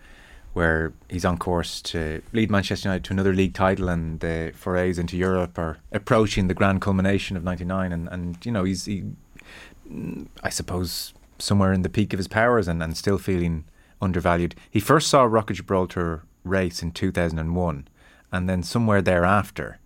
where 0.53 0.93
he's 1.09 1.25
on 1.25 1.37
course 1.37 1.81
to 1.81 2.21
lead 2.33 2.51
Manchester 2.51 2.89
United 2.89 3.05
to 3.05 3.13
another 3.13 3.33
league 3.33 3.53
title, 3.53 3.89
and 3.89 4.19
the 4.19 4.51
forays 4.55 4.99
into 4.99 5.17
Europe 5.17 5.57
are 5.57 5.77
approaching 5.91 6.47
the 6.47 6.53
grand 6.53 6.81
culmination 6.81 7.37
of 7.37 7.43
'99. 7.43 7.91
And 7.91 8.07
and 8.09 8.45
you 8.45 8.51
know 8.51 8.63
he's 8.63 8.85
he, 8.85 9.03
I 10.43 10.49
suppose 10.49 11.13
somewhere 11.37 11.73
in 11.73 11.81
the 11.81 11.89
peak 11.89 12.13
of 12.13 12.19
his 12.19 12.27
powers, 12.27 12.67
and, 12.67 12.83
and 12.83 12.95
still 12.95 13.17
feeling 13.17 13.65
undervalued. 14.01 14.55
He 14.69 14.79
first 14.79 15.07
saw 15.07 15.23
Rock 15.23 15.49
of 15.49 15.57
Gibraltar 15.57 16.23
race 16.43 16.81
in 16.81 16.91
2001, 16.91 17.87
and 18.31 18.49
then 18.49 18.63
somewhere 18.63 19.01
thereafter, 19.01 19.79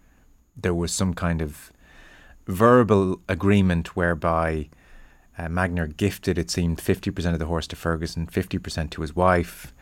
there 0.55 0.73
was 0.73 0.91
some 0.91 1.13
kind 1.13 1.41
of 1.41 1.71
verbal 2.47 3.21
agreement 3.27 3.95
whereby 3.95 4.69
uh, 5.37 5.49
Magnier 5.49 5.87
gifted, 5.87 6.37
it 6.37 6.49
seemed, 6.49 6.77
50% 6.77 7.33
of 7.33 7.39
the 7.39 7.45
horse 7.45 7.67
to 7.67 7.75
Ferguson, 7.75 8.27
50% 8.27 8.89
to 8.91 9.01
his 9.01 9.15
wife. 9.15 9.73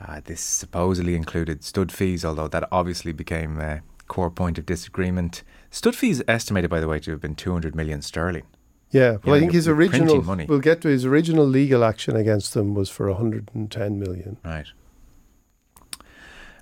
Uh, 0.00 0.20
this 0.24 0.40
supposedly 0.40 1.16
included 1.16 1.64
stud 1.64 1.90
fees, 1.90 2.24
although 2.24 2.48
that 2.48 2.68
obviously 2.70 3.12
became 3.12 3.58
a 3.58 3.82
core 4.06 4.30
point 4.30 4.58
of 4.58 4.64
disagreement. 4.66 5.42
Stud 5.70 5.96
fees 5.96 6.22
estimated, 6.28 6.70
by 6.70 6.80
the 6.80 6.88
way, 6.88 7.00
to 7.00 7.10
have 7.10 7.20
been 7.20 7.34
200 7.34 7.74
million 7.74 8.00
sterling. 8.00 8.44
Yeah, 8.90 9.18
well, 9.24 9.34
I 9.34 9.40
think 9.40 9.52
his 9.52 9.68
original. 9.68 10.22
money. 10.22 10.46
We'll 10.46 10.60
get 10.60 10.80
to 10.82 10.88
his 10.88 11.04
original 11.04 11.44
legal 11.44 11.84
action 11.84 12.16
against 12.16 12.54
them 12.54 12.74
was 12.74 12.88
for 12.88 13.08
110 13.08 13.98
million. 13.98 14.38
Right. 14.44 14.66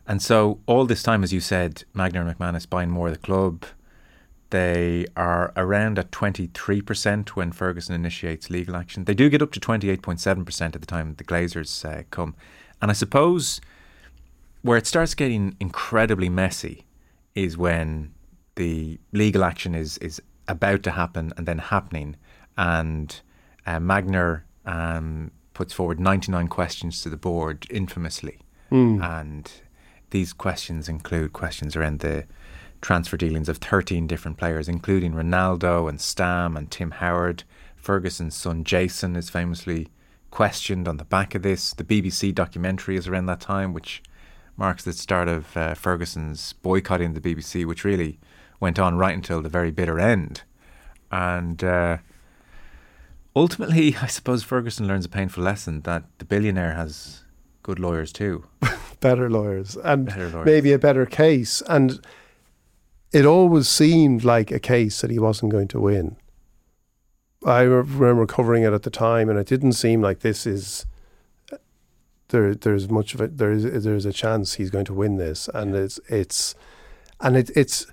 And 0.09 0.23
so 0.23 0.61
all 0.67 0.87
this 0.87 1.03
time, 1.03 1.23
as 1.23 1.33
you 1.33 1.41
said, 1.41 1.85
Magnier 1.95 2.23
and 2.23 2.39
McManus 2.39 2.69
buying 2.69 2.91
more 2.91 3.09
of 3.09 3.15
the 3.15 3.21
club, 3.21 3.65
they 4.51 5.07
are 5.17 5.53
around 5.57 5.99
at 5.99 6.13
23% 6.13 7.31
when 7.31 7.53
Ferguson 7.53 7.95
initiates 7.95 8.49
legal 8.49 8.77
action. 8.77 9.05
They 9.05 9.15
do 9.15 9.29
get 9.29 9.43
up 9.43 9.53
to 9.53 9.61
28.7% 9.61 10.63
at 10.63 10.73
the 10.73 10.87
time 10.87 11.15
the 11.17 11.25
Glazers 11.25 11.85
uh, 11.85 12.05
come. 12.11 12.35
And 12.81 12.91
I 12.91 12.95
suppose 12.95 13.61
where 14.63 14.77
it 14.77 14.87
starts 14.87 15.15
getting 15.15 15.57
incredibly 15.61 16.29
messy 16.29 16.85
is 17.35 17.57
when 17.57 18.13
the 18.57 18.99
legal 19.13 19.45
action 19.45 19.75
is, 19.75 19.99
is 19.99 20.21
about 20.49 20.83
to 20.85 20.91
happen 20.91 21.33
and 21.37 21.47
then 21.47 21.59
happening. 21.59 22.17
And 22.57 23.19
uh, 23.67 23.81
Magnier 23.81 24.45
um, 24.65 25.31
puts 25.55 25.73
forward 25.73 26.01
99 26.01 26.49
questions 26.49 27.03
to 27.03 27.09
the 27.09 27.17
board 27.17 27.67
infamously. 27.71 28.39
Mm. 28.71 29.03
And 29.03 29.53
these 30.11 30.33
questions 30.33 30.89
include 30.89 31.33
questions 31.33 31.77
around 31.77 32.01
the 32.01 32.25
transfer 32.81 33.17
dealings 33.17 33.49
of 33.49 33.59
13 33.59 34.07
different 34.07 34.37
players, 34.37 34.69
including 34.69 35.13
Ronaldo 35.13 35.89
and 35.89 36.01
Stam 36.01 36.57
and 36.57 36.71
Tim 36.71 36.93
Howard. 36.93 37.45
Ferguson's 37.77 38.35
son 38.35 38.65
Jason 38.65 39.17
is 39.17 39.31
famously 39.31 39.89
questioned 40.31 40.87
on 40.89 40.97
the 40.97 41.05
back 41.05 41.35
of 41.35 41.43
this. 41.43 41.73
The 41.73 41.85
BBC 41.85 42.35
documentary 42.35 42.97
is 42.97 43.09
around 43.09 43.27
that 43.27 43.41
time, 43.41 43.73
which 43.73 44.03
marks 44.57 44.85
the 44.85 44.93
start 44.93 45.29
of 45.29 45.57
uh, 45.57 45.75
Ferguson's 45.75 46.53
boycotting 46.55 47.15
the 47.15 47.21
BBC, 47.21 47.65
which 47.67 47.85
really 47.85 48.19
went 48.61 48.79
on 48.79 48.97
right 48.97 49.15
until 49.15 49.43
the 49.43 49.49
very 49.49 49.71
bitter 49.71 49.99
end. 50.01 50.43
And 51.11 51.63
uh, 51.63 51.99
ultimately, 53.35 53.97
I 54.03 54.07
suppose 54.07 54.43
Ferguson 54.43 54.87
learns 54.87 55.05
a 55.05 55.11
painful 55.11 55.43
lesson 55.43 55.83
that 55.83 56.05
the 56.19 56.25
billionaire 56.25 56.73
has 56.75 57.23
good 57.63 57.79
lawyers 57.79 58.13
too. 58.13 58.45
better 59.01 59.29
lawyers 59.29 59.77
and 59.77 60.07
Better 60.07 60.29
lawyers. 60.31 60.47
maybe 60.47 60.73
a 60.73 60.79
better 60.79 61.05
case. 61.07 61.63
And 61.69 62.01
it 63.13 63.25
always 63.27 63.69
seemed 63.69 64.25
like 64.25 64.51
a 64.51 64.59
case 64.61 65.01
that 65.01 65.11
he 65.11 65.19
wasn't 65.19 65.53
going 65.53 65.69
to 65.69 65.81
win. 65.81 66.17
I 67.45 67.63
remember 67.63 68.27
covering 68.27 68.63
it 68.63 68.73
at 68.73 68.83
the 68.83 68.91
time, 68.91 69.29
and 69.29 69.39
it 69.39 69.47
didn't 69.47 69.73
seem 69.73 70.01
like 70.01 70.21
this 70.21 70.47
is 70.47 70.87
there. 72.29 72.55
There's 72.55 72.89
much 72.89 73.15
of 73.15 73.21
it. 73.21 73.39
There's 73.39 73.65
there's 73.85 74.07
a 74.07 74.13
chance 74.13 74.55
he's 74.55 74.71
going 74.71 74.87
to 74.87 74.95
win 74.95 75.17
this, 75.17 75.49
and 75.55 75.75
it's 75.75 76.01
it's 76.09 76.55
and 77.21 77.37
it, 77.37 77.51
it's 77.55 77.87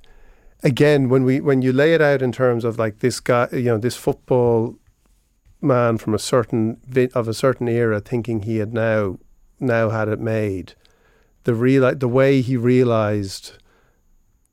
again 0.64 1.10
when 1.10 1.24
we 1.24 1.40
when 1.40 1.62
you 1.62 1.74
lay 1.74 1.94
it 1.94 2.02
out 2.02 2.22
in 2.22 2.32
terms 2.32 2.64
of 2.64 2.80
like 2.80 3.00
this 3.00 3.20
guy, 3.20 3.48
you 3.52 3.64
know, 3.64 3.78
this 3.78 3.98
football 3.98 4.78
man 5.62 5.98
from 5.98 6.14
a 6.14 6.20
certain 6.20 6.80
of 7.14 7.28
a 7.28 7.34
certain 7.34 7.68
era, 7.68 8.00
thinking 8.00 8.44
he 8.44 8.58
had 8.58 8.74
now 8.74 9.20
now 9.60 9.90
had 9.90 10.08
it 10.08 10.20
made. 10.20 10.74
The 11.44 11.54
real 11.54 11.94
the 11.96 12.08
way 12.08 12.42
he 12.42 12.56
realized 12.56 13.58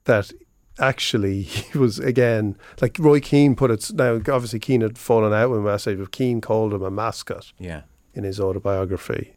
that 0.04 0.32
actually 0.80 1.42
he 1.42 1.78
was 1.78 1.99
again 1.99 2.56
like 2.80 2.96
Roy 2.99 3.20
Keane 3.20 3.54
put 3.54 3.70
it. 3.70 3.90
Now 3.94 4.14
obviously 4.16 4.58
Keane 4.58 4.80
had 4.80 4.99
fallen 4.99 5.32
out 5.32 5.50
with 5.50 5.60
Massage, 5.60 5.99
but 5.99 6.10
Keane 6.12 6.40
called 6.40 6.72
him 6.75 6.82
a 6.82 6.90
mascot 6.90 7.52
Yeah. 7.58 7.82
in 8.14 8.25
his 8.25 8.40
autobiography. 8.40 9.34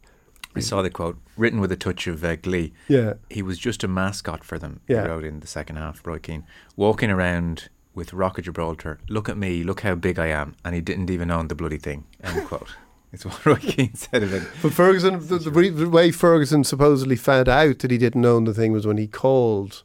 I 0.56 0.60
saw 0.60 0.82
the 0.82 0.90
quote 0.90 1.18
written 1.36 1.60
with 1.60 1.72
a 1.72 1.76
touch 1.76 2.06
of 2.06 2.22
uh, 2.24 2.36
glee. 2.36 2.72
Yeah, 2.86 3.14
He 3.28 3.42
was 3.42 3.58
just 3.58 3.82
a 3.82 3.88
mascot 3.88 4.44
for 4.44 4.56
them, 4.58 4.80
Yeah. 4.86 5.02
he 5.02 5.08
wrote 5.08 5.24
in 5.24 5.40
the 5.40 5.48
second 5.48 5.76
half, 5.76 6.06
Roy 6.06 6.18
Keane. 6.20 6.44
Walking 6.76 7.10
around 7.10 7.68
with 7.92 8.12
Rock 8.12 8.38
of 8.38 8.44
Gibraltar, 8.44 8.98
look 9.08 9.28
at 9.28 9.36
me, 9.36 9.64
look 9.64 9.80
how 9.80 9.96
big 9.96 10.16
I 10.18 10.26
am. 10.28 10.54
And 10.64 10.74
he 10.74 10.80
didn't 10.80 11.10
even 11.10 11.30
own 11.32 11.48
the 11.48 11.54
bloody 11.56 11.78
thing. 11.78 12.04
End 12.22 12.44
quote. 12.48 12.68
It's 13.12 13.24
what 13.24 13.44
Roy 13.46 13.56
Keane 13.56 13.94
said 13.94 14.22
of 14.22 14.32
it. 14.32 14.42
but 14.62 14.72
Ferguson, 14.72 15.14
the, 15.26 15.38
the, 15.38 15.70
the 15.70 15.88
way 15.88 16.10
Ferguson 16.12 16.62
supposedly 16.64 17.16
found 17.16 17.48
out 17.48 17.80
that 17.80 17.90
he 17.90 17.98
didn't 17.98 18.24
own 18.24 18.44
the 18.44 18.54
thing 18.54 18.70
was 18.72 18.86
when 18.86 18.96
he 18.98 19.06
called 19.08 19.82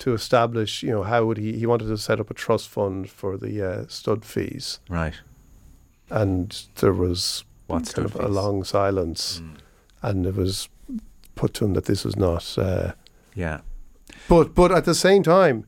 to 0.00 0.12
establish, 0.14 0.82
you 0.82 0.90
know, 0.90 1.02
how 1.04 1.24
would 1.26 1.38
he? 1.38 1.52
He 1.58 1.66
wanted 1.66 1.86
to 1.88 1.96
set 1.98 2.20
up 2.20 2.30
a 2.30 2.34
trust 2.34 2.68
fund 2.68 3.08
for 3.08 3.36
the 3.36 3.62
uh, 3.62 3.84
stud 3.88 4.24
fees, 4.24 4.80
Right. 4.88 5.14
and 6.10 6.62
there 6.76 6.92
was 6.92 7.44
What's 7.66 7.92
kind 7.94 8.06
of 8.06 8.12
stud 8.12 8.24
a 8.24 8.28
long 8.28 8.64
silence, 8.64 9.40
Mm. 9.42 9.56
and 10.02 10.26
it 10.26 10.34
was 10.36 10.68
put 11.36 11.54
to 11.54 11.64
him 11.64 11.74
that 11.74 11.84
this 11.84 12.04
was 12.04 12.16
not. 12.16 12.58
Uh, 12.58 12.92
Yeah. 13.34 13.60
but 14.28 14.54
but 14.54 14.72
at 14.72 14.84
the 14.84 14.94
same 14.94 15.22
time, 15.22 15.64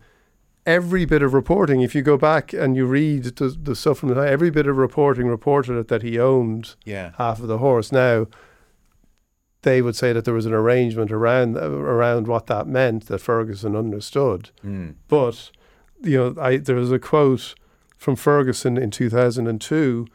every 0.67 1.05
bit 1.05 1.23
of 1.23 1.33
reporting, 1.35 1.81
if 1.81 1.95
you 1.95 2.03
go 2.03 2.17
back 2.17 2.53
and 2.53 2.77
you 2.77 2.87
read 2.87 3.25
the, 3.25 3.49
the 3.49 3.75
stuff 3.77 3.99
from 3.99 4.09
the 4.09 4.15
time, 4.17 4.29
every 4.33 4.51
bit 4.51 4.67
of 4.67 4.77
reporting 4.77 5.29
reported 5.29 5.77
it 5.79 5.89
that 5.89 6.03
he 6.03 6.19
owned 6.19 6.75
Yeah. 6.85 7.13
half 7.19 7.41
of 7.41 7.49
the 7.49 7.59
horse. 7.59 7.93
Now, 7.93 8.27
they 9.63 9.81
would 9.81 9.97
say 9.97 10.13
that 10.13 10.25
there 10.25 10.35
was 10.35 10.47
an 10.47 10.53
arrangement 10.53 11.11
around 11.11 11.57
around 11.57 12.27
what 12.27 12.47
that 12.47 12.67
meant 12.67 13.07
that 13.07 13.21
Ferguson 13.21 13.77
understood. 13.77 14.51
Mm. 14.65 14.97
But 15.09 15.51
you 16.03 16.19
know, 16.19 16.41
I 16.41 16.59
there 16.59 16.77
was 16.77 16.93
a 16.93 16.99
quote 16.99 17.55
from 17.97 18.17
Ferguson 18.17 18.77
in 18.77 18.91
two 18.91 19.09
thousand 19.09 19.47
and 19.47 19.61
two, 19.61 20.07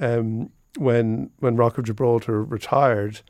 um, 0.00 0.50
when 0.78 1.30
when 1.38 1.56
Rock 1.56 1.78
of 1.78 1.84
Gibraltar 1.84 2.42
retired, 2.44 3.22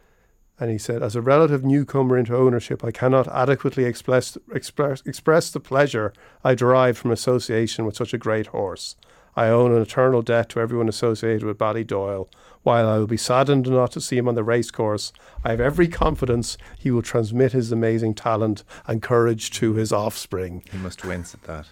and 0.60 0.70
he 0.70 0.78
said, 0.78 1.02
"As 1.02 1.16
a 1.16 1.22
relative 1.22 1.64
newcomer 1.64 2.18
into 2.18 2.36
ownership, 2.36 2.84
I 2.84 2.90
cannot 2.90 3.26
adequately 3.28 3.84
express 3.84 4.36
express 4.54 5.02
express 5.06 5.50
the 5.50 5.60
pleasure 5.60 6.12
I 6.44 6.54
derive 6.54 6.98
from 6.98 7.10
association 7.10 7.86
with 7.86 7.96
such 7.96 8.12
a 8.12 8.18
great 8.18 8.48
horse. 8.48 8.96
I 9.34 9.48
own 9.48 9.74
an 9.74 9.82
eternal 9.82 10.22
debt 10.22 10.48
to 10.50 10.60
everyone 10.60 10.88
associated 10.88 11.44
with 11.44 11.58
Ballydoyle. 11.58 12.28
While 12.66 12.88
I 12.88 12.98
will 12.98 13.06
be 13.06 13.16
saddened 13.16 13.70
not 13.70 13.92
to 13.92 14.00
see 14.00 14.18
him 14.18 14.26
on 14.26 14.34
the 14.34 14.42
racecourse, 14.42 15.12
I 15.44 15.50
have 15.50 15.60
every 15.60 15.86
confidence 15.86 16.58
he 16.76 16.90
will 16.90 17.00
transmit 17.00 17.52
his 17.52 17.70
amazing 17.70 18.14
talent 18.14 18.64
and 18.88 19.00
courage 19.00 19.52
to 19.60 19.74
his 19.74 19.92
offspring." 19.92 20.64
He 20.72 20.78
must 20.78 21.04
wince 21.04 21.32
at 21.32 21.44
that. 21.44 21.66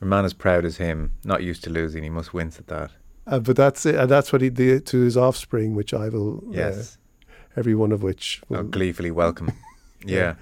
A 0.00 0.04
man 0.04 0.24
as 0.24 0.34
proud 0.34 0.64
as 0.64 0.76
him, 0.76 1.10
not 1.24 1.42
used 1.42 1.64
to 1.64 1.70
losing, 1.70 2.04
he 2.04 2.08
must 2.08 2.32
wince 2.32 2.56
at 2.60 2.68
that. 2.68 2.92
Uh, 3.26 3.40
but 3.40 3.56
that's 3.56 3.84
it. 3.84 3.96
And 3.96 4.08
that's 4.08 4.32
what 4.32 4.40
he 4.40 4.48
did 4.48 4.86
to 4.86 4.98
his 5.00 5.16
offspring, 5.16 5.74
which 5.74 5.92
I 5.92 6.08
will, 6.08 6.44
Yes. 6.52 6.98
uh, 7.20 7.58
every 7.58 7.74
one 7.74 7.90
of 7.90 8.04
which. 8.04 8.40
Oh, 8.48 8.62
gleefully 8.62 9.10
welcome. 9.10 9.50
yeah. 10.06 10.34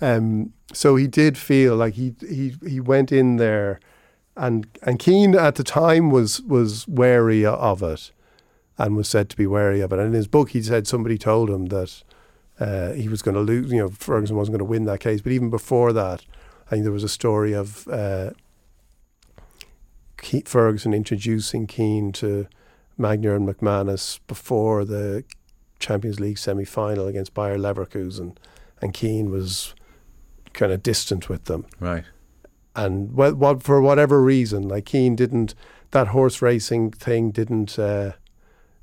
um, 0.00 0.54
so 0.72 0.96
he 0.96 1.06
did 1.06 1.36
feel 1.36 1.76
like 1.76 1.92
he 1.92 2.14
he 2.26 2.54
he 2.66 2.80
went 2.80 3.12
in 3.12 3.36
there, 3.36 3.80
and 4.34 4.66
and 4.82 4.98
Keane 4.98 5.34
at 5.34 5.56
the 5.56 5.62
time 5.64 6.10
was 6.10 6.40
was 6.40 6.88
wary 6.88 7.44
of 7.44 7.82
it, 7.82 8.12
and 8.78 8.96
was 8.96 9.08
said 9.08 9.28
to 9.30 9.36
be 9.36 9.46
wary 9.46 9.80
of 9.80 9.92
it. 9.92 9.98
And 9.98 10.08
in 10.08 10.14
his 10.14 10.28
book, 10.28 10.50
he 10.50 10.62
said 10.62 10.86
somebody 10.86 11.18
told 11.18 11.50
him 11.50 11.66
that 11.66 12.02
uh, 12.58 12.92
he 12.92 13.08
was 13.08 13.22
going 13.22 13.34
to 13.34 13.40
lose. 13.40 13.70
You 13.70 13.78
know, 13.78 13.88
Ferguson 13.88 14.36
wasn't 14.36 14.58
going 14.58 14.66
to 14.66 14.70
win 14.70 14.84
that 14.84 15.00
case. 15.00 15.20
But 15.20 15.32
even 15.32 15.50
before 15.50 15.92
that, 15.92 16.24
I 16.66 16.70
think 16.70 16.84
there 16.84 16.92
was 16.92 17.04
a 17.04 17.08
story 17.08 17.52
of. 17.52 17.86
Uh, 17.88 18.30
Ke- 20.22 20.46
Ferguson 20.46 20.94
introducing 20.94 21.66
Keane 21.66 22.12
to 22.12 22.46
Magnier 22.96 23.34
and 23.34 23.46
McManus 23.46 24.20
before 24.28 24.84
the 24.84 25.24
Champions 25.80 26.20
League 26.20 26.38
semi 26.38 26.64
final 26.64 27.08
against 27.08 27.34
Bayer 27.34 27.58
Leverkusen, 27.58 28.36
and 28.80 28.94
Keane 28.94 29.30
was 29.30 29.74
kind 30.52 30.72
of 30.72 30.82
distant 30.82 31.28
with 31.28 31.44
them. 31.46 31.66
Right. 31.80 32.04
And 32.76 33.14
well, 33.14 33.34
what 33.34 33.62
for 33.62 33.82
whatever 33.82 34.22
reason, 34.22 34.68
like 34.68 34.86
Keane 34.86 35.16
didn't 35.16 35.54
that 35.90 36.08
horse 36.08 36.40
racing 36.40 36.92
thing 36.92 37.30
didn't. 37.30 37.78
Uh, 37.78 38.12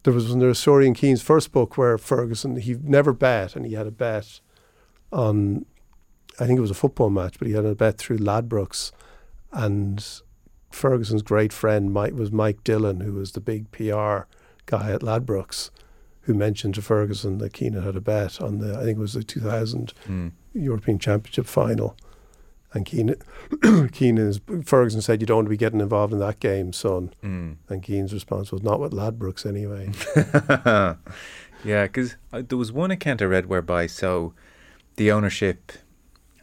there 0.03 0.13
was 0.13 0.33
there 0.35 0.49
a 0.49 0.55
story 0.55 0.87
in 0.87 0.93
Keane's 0.93 1.21
first 1.21 1.51
book 1.51 1.77
where 1.77 1.97
Ferguson 1.97 2.55
he 2.57 2.75
never 2.81 3.13
bet, 3.13 3.55
and 3.55 3.65
he 3.65 3.73
had 3.73 3.87
a 3.87 3.91
bet 3.91 4.39
on, 5.11 5.65
I 6.39 6.45
think 6.45 6.57
it 6.57 6.61
was 6.61 6.71
a 6.71 6.75
football 6.75 7.09
match, 7.09 7.37
but 7.39 7.47
he 7.47 7.53
had 7.53 7.65
a 7.65 7.75
bet 7.75 7.97
through 7.97 8.17
Ladbrokes, 8.19 8.91
and 9.51 10.05
Ferguson's 10.71 11.21
great 11.23 11.51
friend 11.51 11.91
Mike 11.91 12.13
was 12.13 12.31
Mike 12.31 12.63
Dillon, 12.63 13.01
who 13.01 13.13
was 13.13 13.31
the 13.33 13.41
big 13.41 13.71
PR 13.71 14.19
guy 14.67 14.91
at 14.91 15.01
Ladbrokes, 15.01 15.69
who 16.21 16.33
mentioned 16.33 16.75
to 16.75 16.81
Ferguson 16.81 17.39
that 17.39 17.53
Keane 17.53 17.73
had 17.73 17.95
a 17.95 18.01
bet 18.01 18.39
on 18.39 18.59
the 18.59 18.77
I 18.77 18.83
think 18.83 18.97
it 18.97 19.01
was 19.01 19.13
the 19.13 19.23
2000 19.23 19.93
Mm. 20.07 20.31
European 20.53 20.97
Championship 20.99 21.45
final. 21.45 21.95
And 22.73 22.85
Keane, 22.85 23.15
Keane 23.91 24.17
is, 24.19 24.41
Ferguson 24.63 25.01
said, 25.01 25.21
You 25.21 25.27
don't 25.27 25.37
want 25.37 25.45
to 25.47 25.49
be 25.51 25.57
getting 25.57 25.81
involved 25.81 26.13
in 26.13 26.19
that 26.19 26.39
game, 26.39 26.71
son. 26.71 27.13
Mm. 27.23 27.55
And 27.67 27.81
Keane's 27.81 28.13
response 28.13 28.51
was, 28.51 28.61
Not 28.61 28.79
with 28.79 28.91
Ladbrokes 28.91 29.45
anyway. 29.45 29.89
yeah, 31.63 31.83
because 31.83 32.15
there 32.31 32.57
was 32.57 32.71
one 32.71 32.91
account 32.91 33.21
I 33.21 33.25
read 33.25 33.47
whereby 33.47 33.87
so 33.87 34.33
the 34.97 35.11
ownership, 35.11 35.71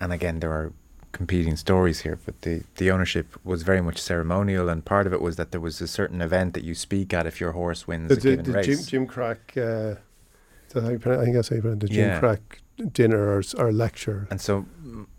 and 0.01 0.13
again 0.13 0.41
there 0.41 0.51
are 0.53 0.73
competing 1.13 1.57
stories 1.57 2.01
here, 2.01 2.19
but 2.27 2.43
the 2.43 2.63
the 2.77 2.91
ownership 2.91 3.39
was 3.45 3.63
very 3.63 3.81
much 3.81 3.99
ceremonial, 3.99 4.69
and 4.69 4.85
part 4.85 5.07
of 5.07 5.13
it 5.13 5.21
was 5.21 5.37
that 5.37 5.51
there 5.53 5.61
was 5.61 5.81
a 5.81 5.89
certain 5.89 6.21
event 6.21 6.55
that 6.55 6.65
you 6.65 6.75
speak 6.75 7.15
at 7.15 7.27
if 7.27 7.41
your 7.41 7.53
horse 7.53 7.87
wins 7.87 8.09
the 8.09 8.15
a 8.15 8.17
the, 8.19 8.31
given 8.31 8.45
the 8.45 8.53
race. 8.53 8.87
Jim, 8.87 9.07
Gimcrack, 9.07 9.39
uh, 9.57 9.97
is 10.67 10.73
that 10.75 10.83
how 10.83 10.91
you 10.91 10.99
pronounce- 10.99 11.21
I 11.21 11.25
think 11.25 11.37
that's 11.37 11.49
how 11.49 11.57
you 11.57 11.63
pronounce 11.63 11.85
it, 11.85 11.87
the 11.89 11.95
Jim 11.95 12.09
Yeah. 12.09 12.19
Crack 12.19 12.61
dinner 12.93 13.19
or, 13.39 13.43
or 13.57 13.73
lecture. 13.73 14.27
And 14.31 14.41
so 14.41 14.67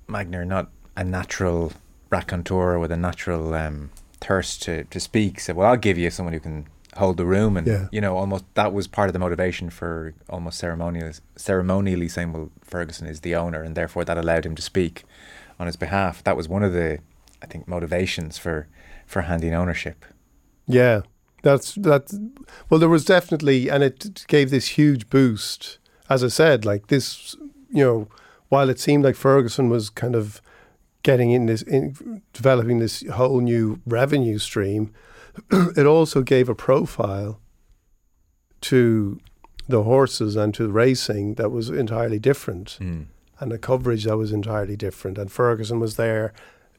Magnier, 0.08 0.46
not 0.46 0.70
a 0.98 1.04
natural 1.04 1.72
raconteur 2.10 2.80
with 2.80 2.92
a 2.92 2.98
natural 2.98 3.54
um, 3.54 3.89
thirst 4.20 4.62
to, 4.63 4.84
to 4.86 5.00
speak, 5.00 5.39
said, 5.39 5.56
"Well, 5.56 5.70
I'll 5.70 5.77
give 5.77 5.98
you 5.98 6.10
someone 6.10 6.34
who 6.34 6.39
can 6.42 6.68
hold 6.98 7.18
the 7.18 7.25
room." 7.25 7.56
And 7.58 7.68
Yeah. 7.68 7.88
you 7.92 8.01
know, 8.01 8.18
almost 8.18 8.44
that 8.56 8.74
was 8.74 8.88
part 8.88 9.08
of 9.10 9.13
the 9.13 9.20
motivation 9.20 9.70
for 9.70 10.13
almost 10.30 10.58
ceremonially, 10.60 11.13
ceremonially 11.36 12.10
saying, 12.10 12.34
"Well, 12.34 12.50
Ferguson 12.62 13.08
is 13.08 13.22
the 13.22 13.36
owner," 13.36 13.62
and 13.63 13.75
therefore 13.75 14.04
that 14.06 14.18
allowed 14.18 14.46
him 14.46 14.56
to 14.56 14.62
speak 14.62 15.04
on 15.60 15.68
his 15.68 15.75
behalf. 15.77 16.24
That 16.24 16.38
was 16.38 16.48
one 16.50 16.63
of 16.63 16.74
the, 16.74 17.00
I 17.42 17.46
think, 17.46 17.68
motivations 17.68 18.38
for 18.38 18.68
for 19.06 19.22
handing 19.22 19.54
ownership. 19.54 20.04
Yeah, 20.66 21.01
that's 21.44 21.75
that. 21.75 22.12
Well, 22.70 22.80
there 22.80 22.89
was 22.89 23.06
definitely, 23.06 23.70
and 23.70 23.84
it 23.84 24.25
gave 24.27 24.50
this 24.50 24.77
huge 24.77 25.10
boost. 25.10 25.77
As 26.10 26.24
I 26.24 26.30
said, 26.30 26.66
like 26.66 26.88
this, 26.88 27.36
you 27.70 27.84
know, 27.84 28.08
while 28.50 28.70
it 28.70 28.80
seemed 28.80 29.04
like 29.04 29.16
Ferguson 29.16 29.70
was 29.70 29.89
kind 29.89 30.16
of 30.16 30.42
getting 31.04 31.32
in 31.32 31.46
this, 31.46 31.62
in, 31.62 32.22
developing 32.34 32.80
this 32.80 33.04
whole 33.13 33.39
new 33.42 33.80
revenue 33.86 34.38
stream, 34.38 34.92
it 35.51 35.86
also 35.86 36.22
gave 36.22 36.50
a 36.50 36.56
profile 36.56 37.39
to 38.62 39.20
the 39.68 39.84
horses 39.84 40.36
and 40.36 40.54
to 40.56 40.68
racing 40.70 41.36
that 41.36 41.50
was 41.51 41.70
entirely 41.70 42.20
different 42.20 42.77
Mm. 42.82 43.06
and 43.39 43.51
the 43.51 43.58
coverage 43.58 44.06
that 44.06 44.18
was 44.18 44.32
entirely 44.32 44.75
different. 44.75 45.18
And 45.18 45.32
Ferguson 45.32 45.80
was 45.80 45.96
there, 45.96 46.34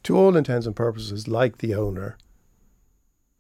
to 0.05 0.17
all 0.17 0.37
intents 0.37 0.67
and 0.67 0.75
purposes, 0.75 1.29
like 1.29 1.59
the 1.59 1.75
owner, 1.75 2.17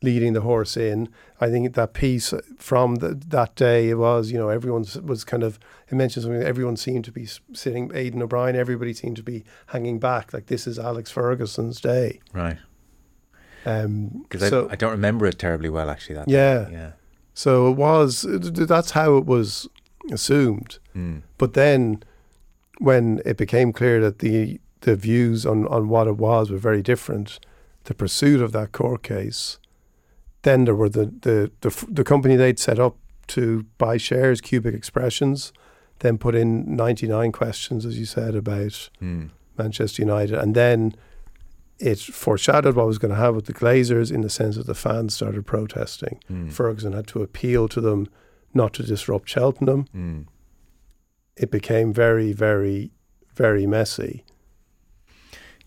leading 0.02 0.32
the 0.32 0.42
horse 0.42 0.76
in. 0.76 1.08
I 1.40 1.50
think 1.50 1.74
that 1.74 1.92
piece 1.92 2.32
from 2.56 2.96
the, 2.96 3.14
that 3.28 3.54
day 3.54 3.88
it 3.88 3.94
was, 3.94 4.30
you 4.30 4.38
know, 4.38 4.48
everyone 4.48 4.86
was 5.04 5.24
kind 5.24 5.42
of. 5.42 5.58
It 5.88 5.94
mentioned 5.94 6.24
something. 6.24 6.42
Everyone 6.42 6.76
seemed 6.76 7.04
to 7.06 7.12
be 7.12 7.26
sitting. 7.52 7.90
Aidan 7.94 8.22
O'Brien. 8.22 8.56
Everybody 8.56 8.92
seemed 8.92 9.16
to 9.16 9.22
be 9.22 9.44
hanging 9.66 9.98
back. 9.98 10.32
Like 10.32 10.46
this 10.46 10.66
is 10.66 10.78
Alex 10.78 11.10
Ferguson's 11.10 11.80
day. 11.80 12.20
Right. 12.32 12.58
Because 13.64 14.42
um, 14.42 14.48
so, 14.48 14.68
I, 14.68 14.72
I, 14.72 14.76
don't 14.76 14.92
remember 14.92 15.26
it 15.26 15.38
terribly 15.38 15.68
well, 15.68 15.90
actually. 15.90 16.14
That 16.14 16.28
yeah, 16.28 16.64
day. 16.64 16.72
yeah. 16.72 16.92
So 17.34 17.68
it 17.68 17.76
was. 17.76 18.24
That's 18.28 18.92
how 18.92 19.16
it 19.16 19.26
was 19.26 19.68
assumed. 20.10 20.78
Mm. 20.96 21.22
But 21.38 21.54
then, 21.54 22.02
when 22.78 23.20
it 23.24 23.36
became 23.36 23.72
clear 23.72 24.00
that 24.00 24.20
the 24.20 24.60
the 24.82 24.96
views 24.96 25.44
on, 25.44 25.66
on 25.66 25.88
what 25.88 26.06
it 26.06 26.16
was 26.16 26.50
were 26.50 26.58
very 26.58 26.82
different, 26.82 27.40
the 27.84 27.94
pursuit 27.94 28.40
of 28.40 28.52
that 28.52 28.72
court 28.72 29.02
case, 29.02 29.58
then 30.42 30.64
there 30.64 30.75
were 30.75 30.88
the 30.88 31.07
the 31.23 31.50
the, 31.61 31.87
the 31.88 32.04
company 32.04 32.37
they'd 32.37 32.59
set 32.59 32.78
up 32.78 32.97
to 33.28 33.66
buy 33.76 33.97
shares, 33.97 34.40
Cubic 34.40 34.75
Expressions, 34.75 35.52
then 35.99 36.18
put 36.18 36.35
in 36.35 36.76
ninety 36.76 37.07
nine 37.07 37.33
questions, 37.33 37.85
as 37.85 37.99
you 37.99 38.07
said, 38.07 38.35
about 38.35 38.90
mm. 39.02 39.30
Manchester 39.57 40.02
United, 40.02 40.38
and 40.38 40.54
then 40.54 40.95
it 41.78 42.00
foreshadowed 42.00 42.75
what 42.75 42.87
was 42.87 42.99
going 42.99 43.11
to 43.11 43.16
happen 43.16 43.37
with 43.37 43.47
the 43.47 43.54
Glazers 43.54 44.11
in 44.12 44.23
the 44.23 44.30
sense 44.30 44.57
that 44.57 44.66
the 44.66 44.75
fans 44.75 45.14
started 45.14 45.47
protesting. 45.47 46.21
Mm. 46.30 46.52
Ferguson 46.52 46.92
had 46.92 47.07
to 47.09 47.23
appeal 47.23 47.68
to 47.68 47.80
them 47.80 48.09
not 48.52 48.73
to 48.75 48.83
disrupt 48.83 49.28
Cheltenham. 49.28 49.87
Mm. 49.95 50.26
It 51.37 51.50
became 51.50 51.92
very, 51.92 52.33
very, 52.33 52.90
very 53.35 53.66
messy. 53.66 54.25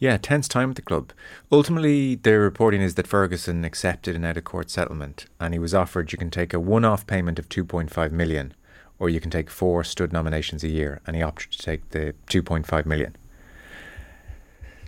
Yeah, 0.01 0.17
tense 0.17 0.48
time 0.48 0.72
at 0.72 0.77
the 0.77 0.81
club. 0.81 1.13
Ultimately, 1.51 2.15
the 2.15 2.39
reporting 2.39 2.81
is 2.81 2.96
that 2.96 3.05
Ferguson 3.05 3.63
accepted 3.63 4.15
an 4.15 4.25
out 4.25 4.36
of 4.36 4.43
court 4.43 4.72
settlement 4.72 5.27
and 5.39 5.53
he 5.53 5.60
was 5.60 5.75
offered 5.75 6.12
you 6.12 6.17
can 6.17 6.31
take 6.31 6.55
a 6.55 6.60
one 6.60 6.84
off 6.84 7.05
payment 7.05 7.38
of 7.38 7.48
2.5 7.50 8.12
million 8.12 8.55
or 8.98 9.10
you 9.10 9.20
can 9.20 9.29
take 9.29 9.51
four 9.51 9.84
stud 9.84 10.12
nominations 10.12 10.63
a 10.63 10.70
year 10.70 11.01
and 11.05 11.15
he 11.15 11.22
opted 11.22 11.51
to 11.51 11.60
take 11.60 11.88
the 11.91 12.15
2.5 12.25 12.88
million. 12.88 13.15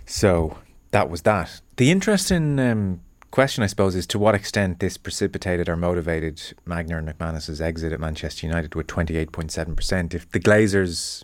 So 0.04 0.58
that 0.90 1.08
was 1.08 1.22
that. 1.22 1.60
The 1.76 1.92
interesting 1.92 2.58
um, 2.58 3.00
question, 3.30 3.62
I 3.62 3.68
suppose, 3.68 3.94
is 3.94 4.08
to 4.08 4.18
what 4.18 4.34
extent 4.34 4.80
this 4.80 4.96
precipitated 4.96 5.68
or 5.68 5.76
motivated 5.76 6.42
Magnier 6.66 6.98
and 6.98 7.08
McManus's 7.08 7.60
exit 7.60 7.92
at 7.92 8.00
Manchester 8.00 8.48
United 8.48 8.74
with 8.74 8.88
28.7%. 8.88 10.12
If 10.12 10.28
the 10.32 10.40
Glazers 10.40 11.22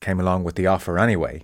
came 0.00 0.18
along 0.18 0.44
with 0.44 0.54
the 0.54 0.66
offer 0.66 0.98
anyway, 0.98 1.42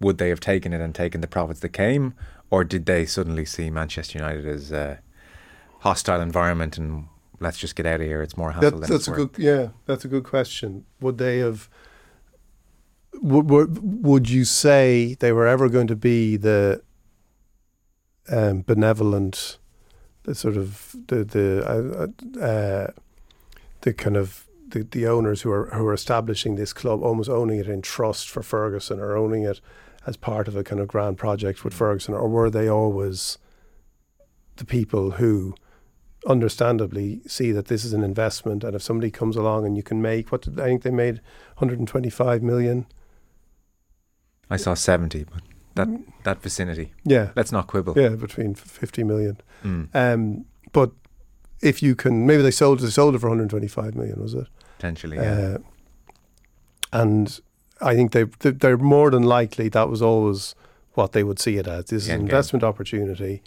would 0.00 0.18
they 0.18 0.28
have 0.28 0.40
taken 0.40 0.72
it 0.72 0.80
and 0.80 0.94
taken 0.94 1.20
the 1.20 1.26
profits 1.26 1.60
that 1.60 1.70
came, 1.70 2.14
or 2.50 2.64
did 2.64 2.86
they 2.86 3.06
suddenly 3.06 3.44
see 3.44 3.70
Manchester 3.70 4.18
United 4.18 4.46
as 4.46 4.70
a 4.72 5.00
hostile 5.80 6.20
environment 6.20 6.78
and 6.78 7.06
let's 7.40 7.58
just 7.58 7.76
get 7.76 7.86
out 7.86 8.00
of 8.00 8.06
here? 8.06 8.22
It's 8.22 8.36
more 8.36 8.52
hassle. 8.52 8.78
That, 8.80 8.88
that's 8.88 9.08
a 9.08 9.12
good, 9.12 9.30
yeah, 9.38 9.68
that's 9.86 10.04
a 10.04 10.08
good 10.08 10.24
question. 10.24 10.84
Would 11.00 11.18
they 11.18 11.38
have? 11.38 11.68
Would, 13.22 14.04
would 14.04 14.28
you 14.28 14.44
say 14.44 15.16
they 15.20 15.32
were 15.32 15.46
ever 15.46 15.70
going 15.70 15.86
to 15.86 15.96
be 15.96 16.36
the 16.36 16.82
um, 18.28 18.62
benevolent, 18.62 19.58
the 20.24 20.34
sort 20.34 20.56
of 20.56 20.94
the 21.06 21.24
the 21.24 21.64
uh, 21.66 22.38
uh, 22.44 22.90
the 23.80 23.94
kind 23.94 24.18
of 24.18 24.46
the, 24.68 24.82
the 24.82 25.06
owners 25.06 25.42
who 25.42 25.50
are 25.50 25.70
who 25.70 25.86
are 25.86 25.94
establishing 25.94 26.56
this 26.56 26.74
club, 26.74 27.02
almost 27.02 27.30
owning 27.30 27.58
it 27.58 27.68
in 27.68 27.80
trust 27.80 28.28
for 28.28 28.42
Ferguson 28.42 29.00
or 29.00 29.16
owning 29.16 29.44
it 29.44 29.60
as 30.06 30.16
part 30.16 30.48
of 30.48 30.56
a 30.56 30.64
kind 30.64 30.80
of 30.80 30.88
grand 30.88 31.18
project 31.18 31.64
with 31.64 31.74
Ferguson, 31.74 32.14
or 32.14 32.28
were 32.28 32.50
they 32.50 32.68
always 32.68 33.38
the 34.56 34.64
people 34.64 35.12
who 35.12 35.54
understandably 36.26 37.20
see 37.26 37.52
that 37.52 37.66
this 37.66 37.84
is 37.84 37.92
an 37.92 38.02
investment 38.02 38.64
and 38.64 38.74
if 38.74 38.82
somebody 38.82 39.10
comes 39.10 39.36
along 39.36 39.64
and 39.64 39.76
you 39.76 39.82
can 39.82 40.02
make 40.02 40.32
what 40.32 40.42
did 40.42 40.58
I 40.58 40.64
think 40.64 40.82
they 40.82 40.90
made 40.90 41.20
125 41.58 42.42
million 42.42 42.84
I 44.50 44.56
saw 44.56 44.74
70 44.74 45.24
but 45.24 45.42
that 45.76 45.88
that 46.24 46.42
vicinity. 46.42 46.92
Yeah, 47.04 47.30
let's 47.36 47.52
not 47.52 47.68
quibble. 47.68 47.94
Yeah, 47.96 48.10
between 48.10 48.54
fifty 48.54 49.04
million. 49.04 49.40
Mm. 49.62 49.94
Um, 49.94 50.46
but 50.72 50.90
if 51.60 51.82
you 51.82 51.94
can, 51.94 52.26
maybe 52.26 52.42
they 52.42 52.50
sold 52.50 52.80
they 52.80 52.90
sold 52.90 53.14
it 53.14 53.20
for 53.20 53.28
one 53.28 53.38
hundred 53.38 53.50
twenty 53.50 53.68
five 53.68 53.94
million. 53.94 54.20
Was 54.20 54.34
it 54.34 54.48
potentially? 54.76 55.16
Yeah. 55.18 55.22
Uh, 55.32 55.58
and 56.92 57.40
I 57.80 57.94
think 57.94 58.12
they 58.12 58.24
they're 58.24 58.78
more 58.78 59.10
than 59.10 59.22
likely 59.22 59.68
that 59.70 59.88
was 59.88 60.02
always 60.02 60.54
what 60.94 61.12
they 61.12 61.22
would 61.22 61.38
see 61.38 61.56
it 61.58 61.66
as. 61.66 61.86
This 61.86 62.04
is 62.04 62.08
an 62.08 62.20
investment 62.20 62.64
opportunity. 62.64 63.42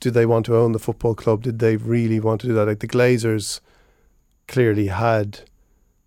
Do 0.00 0.10
they 0.10 0.26
want 0.26 0.46
to 0.46 0.56
own 0.56 0.72
the 0.72 0.78
football 0.78 1.14
club? 1.14 1.42
Did 1.42 1.58
they 1.58 1.76
really 1.76 2.20
want 2.20 2.40
to 2.42 2.48
do 2.48 2.54
that? 2.54 2.66
Like 2.66 2.80
the 2.80 2.88
Glazers 2.88 3.60
clearly 4.46 4.88
had 4.88 5.40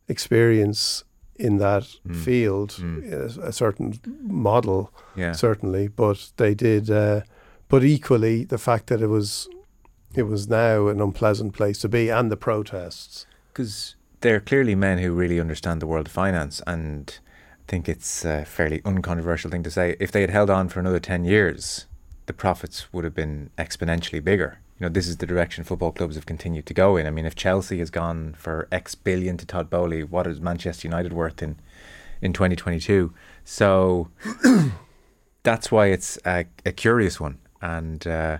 experience 0.08 1.04
in 1.36 1.58
that 1.58 1.84
mm. 2.08 2.16
field, 2.16 2.72
mm. 2.72 3.12
a, 3.12 3.48
a, 3.48 3.52
certain 3.52 4.00
model, 4.22 4.94
yeah. 5.16 5.32
certainly. 5.32 5.88
But 5.88 6.32
they 6.38 6.54
did. 6.54 6.90
Uh, 6.90 7.22
but 7.68 7.84
equally, 7.84 8.44
the 8.44 8.58
fact 8.58 8.88
that 8.88 9.02
it 9.02 9.08
was 9.08 9.50
it 10.14 10.24
was 10.24 10.50
now 10.50 10.88
an 10.88 11.02
unpleasant 11.02 11.54
place 11.54 11.80
to 11.80 11.90
be, 11.90 12.10
and 12.10 12.30
the 12.32 12.38
protests, 12.38 13.26
because 13.48 13.96
they're 14.22 14.40
clearly 14.40 14.76
men 14.76 15.00
who 15.00 15.14
really 15.14 15.40
understand 15.40 15.82
the 15.82 15.88
world 15.88 16.08
of 16.08 16.14
finance, 16.14 16.62
and 16.66 17.20
I 17.60 17.64
think 17.68 17.90
it's 17.90 18.26
a 18.26 18.46
fairly 18.46 18.82
uncontroversial 18.86 19.52
thing 19.52 19.64
to 19.64 19.72
say. 19.72 19.96
If 20.00 20.12
they 20.12 20.22
had 20.22 20.30
held 20.30 20.50
on 20.50 20.70
for 20.70 20.80
another 20.80 21.00
ten 21.00 21.26
years, 21.26 21.86
the 22.26 22.34
profits 22.34 22.92
would 22.94 23.04
have 23.04 23.16
been 23.16 23.50
exponentially 23.58 24.24
bigger 24.24 24.60
you 24.82 24.88
know, 24.88 24.94
this 24.94 25.08
is 25.08 25.18
the 25.18 25.28
direction 25.28 25.64
football 25.64 25.92
clubs 25.92 26.16
have 26.16 26.26
continued 26.26 26.66
to 26.66 26.74
go 26.74 26.98
in. 26.98 27.06
I 27.06 27.12
mean, 27.12 27.28
if 27.28 27.36
Chelsea 27.36 27.78
has 27.78 27.92
gone 27.92 28.34
for 28.34 28.68
X 28.72 28.96
billion 28.96 29.38
to 29.38 29.46
Todd 29.46 29.70
Boehly, 29.70 30.04
what 30.04 30.26
is 30.26 30.42
Manchester 30.42 30.88
United 30.88 31.14
worth 31.14 31.44
in 31.44 31.58
in 32.20 32.34
2022? 32.34 33.14
So 33.46 34.10
that's 35.44 35.72
why 35.72 35.88
it's 35.88 36.18
a, 36.26 36.46
a 36.66 36.72
curious 36.72 37.20
one. 37.20 37.38
And 37.62 38.08
uh, 38.08 38.40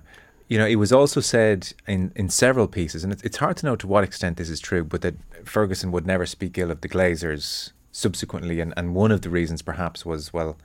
you 0.52 0.58
know, 0.58 0.68
it 0.68 0.76
was 0.76 0.92
also 0.92 1.22
said 1.22 1.72
in, 1.88 2.12
in 2.14 2.28
several 2.28 2.68
pieces, 2.68 3.06
and 3.06 3.14
it's, 3.14 3.24
it's 3.24 3.38
hard 3.38 3.56
to 3.56 3.66
know 3.66 3.78
to 3.78 3.88
what 3.88 4.04
extent 4.04 4.36
this 4.36 4.50
is 4.50 4.60
true, 4.60 4.84
but 4.84 5.02
that 5.02 5.16
Ferguson 5.46 5.94
would 5.94 6.06
never 6.06 6.26
speak 6.26 6.58
ill 6.58 6.70
of 6.70 6.82
the 6.82 6.90
Glazers 6.90 7.72
subsequently, 7.94 8.60
and, 8.60 8.74
and 8.76 8.94
one 8.94 9.14
of 9.14 9.22
the 9.22 9.30
reasons 9.30 9.62
perhaps 9.62 10.06
was 10.06 10.34
well 10.34 10.58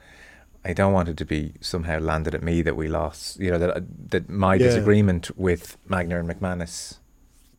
I 0.64 0.72
don't 0.72 0.92
want 0.92 1.08
it 1.08 1.16
to 1.18 1.24
be 1.24 1.52
somehow 1.60 2.00
landed 2.00 2.34
at 2.34 2.42
me 2.42 2.62
that 2.62 2.74
we 2.74 2.88
lost. 2.88 3.38
You 3.38 3.52
know 3.52 3.58
that 3.58 3.76
uh, 3.76 3.80
that 4.08 4.28
my 4.28 4.56
yeah. 4.56 4.64
disagreement 4.64 5.30
with 5.38 5.78
Magnier 5.86 6.18
and 6.18 6.28
McManus 6.28 6.98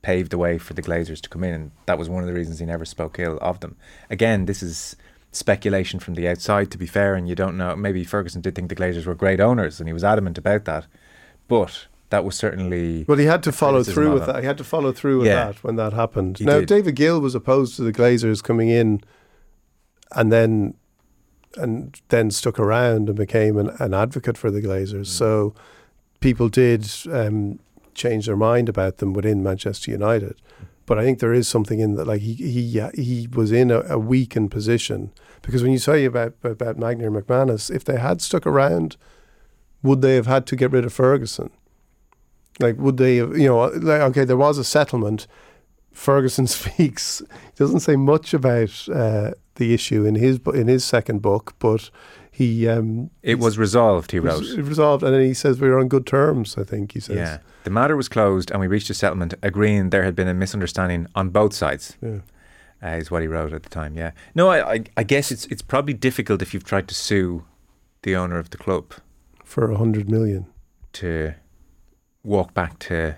paved 0.02 0.34
the 0.34 0.38
way 0.38 0.58
for 0.58 0.74
the 0.74 0.82
Glazers 0.82 1.22
to 1.22 1.30
come 1.30 1.46
in, 1.46 1.54
and 1.54 1.72
that 1.86 1.98
was 1.98 2.10
one 2.10 2.24
of 2.24 2.28
the 2.28 2.34
reasons 2.34 2.60
he 2.60 2.66
never 2.66 2.84
spoke 2.84 3.20
ill 3.20 3.38
of 3.42 3.62
them. 3.62 3.78
Again, 4.10 4.48
this 4.48 4.62
is 4.62 4.98
speculation 5.32 6.02
from 6.02 6.16
the 6.16 6.28
outside, 6.28 6.72
to 6.72 6.78
be 6.78 6.88
fair, 6.88 7.16
and 7.16 7.30
you 7.30 7.36
don't 7.36 7.58
know. 7.58 7.74
Maybe 7.78 8.04
Ferguson 8.04 8.42
did 8.42 8.54
think 8.54 8.68
the 8.68 8.76
Glazers 8.76 9.06
were 9.06 9.16
great 9.16 9.40
owners, 9.40 9.80
and 9.80 9.88
he 9.88 9.94
was 9.94 10.04
adamant 10.04 10.38
about 10.38 10.66
that, 10.66 10.88
but 11.48 11.88
that 12.10 12.24
was 12.24 12.36
certainly 12.36 13.06
well. 13.08 13.17
He 13.17 13.26
had 13.26 13.43
to 13.43 13.52
follow 13.52 13.84
through 13.84 14.13
with 14.13 14.26
that. 14.26 14.39
He 14.39 14.46
had 14.46 14.58
to 14.58 14.63
follow 14.63 14.91
through 14.91 15.20
with 15.20 15.28
yeah. 15.28 15.46
that 15.46 15.63
when 15.63 15.76
that 15.76 15.93
happened. 15.93 16.38
He 16.38 16.46
now, 16.46 16.60
did. 16.60 16.67
David 16.67 16.96
Gill 16.96 17.20
was 17.20 17.36
opposed 17.36 17.76
to 17.76 17.84
the 17.84 17.93
Glazers 17.93 18.41
coming 18.41 18.70
in, 18.70 19.02
and 20.15 20.32
then 20.32 20.76
and 21.58 22.00
then 22.10 22.32
stuck 22.32 22.60
around 22.60 23.10
and 23.10 23.17
became 23.17 23.58
an, 23.58 23.70
an 23.80 23.93
advocate 23.93 24.38
for 24.38 24.52
the 24.52 24.62
Glazers. 24.62 25.02
Mm. 25.02 25.06
So 25.08 25.56
people 26.20 26.50
did 26.50 26.89
um, 27.12 27.60
change 27.93 28.28
their 28.28 28.38
mind 28.38 28.70
about 28.70 28.98
them 28.98 29.13
within 29.13 29.43
Manchester 29.43 29.91
United. 29.91 30.36
But 30.86 30.98
I 30.98 31.04
think 31.04 31.20
there 31.20 31.34
is 31.34 31.48
something 31.50 31.82
in 31.82 31.96
that, 31.96 32.08
like 32.08 32.22
he 32.22 32.34
he 32.34 32.82
he 32.96 33.28
was 33.34 33.52
in 33.52 33.70
a, 33.72 33.82
a 33.82 34.00
weakened 34.00 34.52
position 34.52 35.12
because 35.41 35.62
when 35.62 35.74
you 35.74 35.80
say 35.80 36.06
about 36.06 36.36
about 36.43 36.78
Magnier 36.78 37.12
McManus, 37.12 37.70
if 37.70 37.84
they 37.84 37.98
had 37.98 38.22
stuck 38.22 38.48
around, 38.48 38.96
would 39.84 40.02
they 40.02 40.15
have 40.15 40.28
had 40.28 40.46
to 40.48 40.56
get 40.56 40.72
rid 40.72 40.86
of 40.86 40.93
Ferguson? 40.93 41.52
Like, 42.60 42.78
would 42.78 42.98
they 42.98 43.17
you 43.17 43.48
know, 43.48 43.65
like, 43.65 44.02
okay, 44.02 44.26
there 44.26 44.38
was 44.38 44.58
a 44.58 44.63
settlement. 44.63 45.28
Ferguson 45.93 46.48
speaks, 46.60 47.20
he 47.20 47.56
doesn't 47.56 47.80
say 47.82 47.96
much 47.96 48.34
about 48.34 48.88
uh, 48.89 49.32
the 49.56 49.74
issue 49.74 50.06
in 50.06 50.15
his 50.15 50.39
in 50.54 50.67
his 50.67 50.86
second 50.86 51.22
book, 51.22 51.56
but 51.60 51.89
he 52.32 52.67
um, 52.67 53.10
it 53.24 53.39
was 53.39 53.58
resolved. 53.58 54.12
He 54.12 54.20
wrote 54.20 54.43
it 54.43 54.62
resolved, 54.62 55.04
and 55.04 55.13
then 55.13 55.22
he 55.22 55.34
says 55.34 55.60
we 55.60 55.70
were 55.70 55.80
on 55.80 55.88
good 55.88 56.06
terms. 56.06 56.58
I 56.58 56.63
think 56.63 56.91
he 56.91 57.00
says. 57.00 57.15
Yeah, 57.15 57.38
the 57.63 57.72
matter 57.72 57.98
was 57.98 58.08
closed, 58.08 58.52
and 58.52 58.60
we 58.60 58.67
reached 58.67 58.89
a 58.91 58.93
settlement, 58.93 59.34
agreeing 59.41 59.89
there 59.89 60.04
had 60.04 60.15
been 60.15 60.28
a 60.28 60.36
misunderstanding 60.36 61.08
on 61.15 61.30
both 61.30 61.54
sides. 61.54 61.98
Yeah. 62.02 62.20
Uh, 62.84 62.89
is 62.89 63.10
what 63.10 63.24
he 63.24 63.28
wrote 63.28 63.54
at 63.54 63.63
the 63.63 63.70
time. 63.70 63.98
Yeah. 63.98 64.12
No, 64.36 64.50
I, 64.50 64.74
I, 64.74 64.84
I 64.98 65.04
guess 65.04 65.32
it's 65.32 65.48
it's 65.48 65.63
probably 65.63 65.96
difficult 65.96 66.43
if 66.43 66.54
you've 66.54 66.63
tried 66.63 66.88
to 66.89 66.93
sue 66.93 67.43
the 68.04 68.15
owner 68.15 68.38
of 68.38 68.52
the 68.52 68.58
club 68.58 68.93
for 69.43 69.72
a 69.72 69.78
hundred 69.78 70.08
million 70.12 70.46
to 70.93 71.34
walk 72.24 72.54
back 72.54 72.80
to 72.80 73.16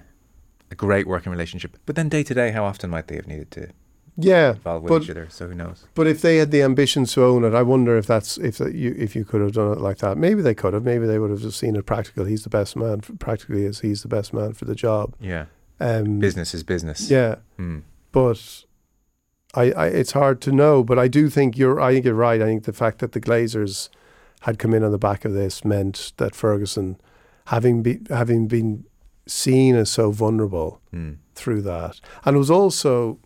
a 0.71 0.75
great 0.75 1.07
working 1.07 1.31
relationship. 1.31 1.77
But 1.85 1.95
then 1.95 2.09
day 2.09 2.23
to 2.23 2.33
day, 2.33 2.51
how 2.51 2.63
often 2.63 2.89
might 2.89 3.07
they 3.07 3.15
have 3.15 3.27
needed 3.27 3.49
to 3.51 3.69
Yeah, 4.17 4.51
involved 4.51 4.83
with 4.83 4.89
but 4.91 5.03
each 5.03 5.09
other. 5.09 5.27
So 5.29 5.47
who 5.47 5.55
knows? 5.55 5.85
but 5.95 6.05
if 6.07 6.21
they 6.21 6.37
had 6.37 6.51
the 6.51 6.61
ambition 6.61 7.05
to 7.05 7.23
own 7.23 7.43
it, 7.43 7.53
I 7.53 7.63
wonder 7.63 7.97
if 7.97 8.05
that's 8.05 8.37
if 8.37 8.57
that 8.59 8.75
you 8.75 8.93
if 8.97 9.15
you 9.15 9.25
could 9.25 9.41
have 9.41 9.53
done 9.53 9.71
it 9.71 9.79
like 9.79 9.97
that. 9.99 10.17
Maybe 10.17 10.41
they 10.41 10.53
could 10.53 10.73
have. 10.73 10.83
Maybe 10.83 11.07
they 11.07 11.17
would 11.19 11.31
have 11.31 11.41
just 11.41 11.57
seen 11.59 11.75
it 11.75 11.85
practical. 11.85 12.25
He's 12.25 12.43
the 12.43 12.49
best 12.49 12.75
man. 12.75 13.01
For, 13.01 13.13
practically, 13.13 13.65
as 13.65 13.79
he's 13.79 14.01
the 14.03 14.07
best 14.09 14.33
man 14.33 14.53
for 14.53 14.65
the 14.65 14.75
job. 14.75 15.15
Yeah, 15.19 15.45
Um, 15.79 16.19
business 16.19 16.53
is 16.53 16.63
business. 16.63 17.09
Yeah, 17.09 17.35
Hmm. 17.57 17.79
but 18.11 18.65
I, 19.55 19.71
I 19.71 19.87
it's 19.87 20.11
hard 20.11 20.41
to 20.41 20.51
know. 20.51 20.83
But 20.83 20.99
I 20.99 21.07
do 21.07 21.29
think 21.29 21.57
you're. 21.57 21.79
I 21.81 21.93
think 21.93 22.05
you're 22.05 22.13
right. 22.13 22.41
I 22.41 22.45
think 22.45 22.65
the 22.65 22.73
fact 22.73 22.99
that 22.99 23.13
the 23.13 23.21
Glazers 23.21 23.89
had 24.41 24.59
come 24.59 24.73
in 24.75 24.83
on 24.83 24.91
the 24.91 24.99
back 24.99 25.25
of 25.25 25.33
this 25.33 25.65
meant 25.65 26.13
that 26.17 26.35
Ferguson, 26.35 26.97
having 27.47 27.81
be, 27.83 27.99
having 28.09 28.47
been 28.47 28.85
seen 29.29 29.75
as 29.75 29.89
so 29.89 30.11
vulnerable 30.11 30.81
Hmm. 30.91 31.11
through 31.35 31.61
that, 31.61 31.99
and 32.25 32.35
it 32.35 32.39
was 32.39 32.51
also 32.51 33.19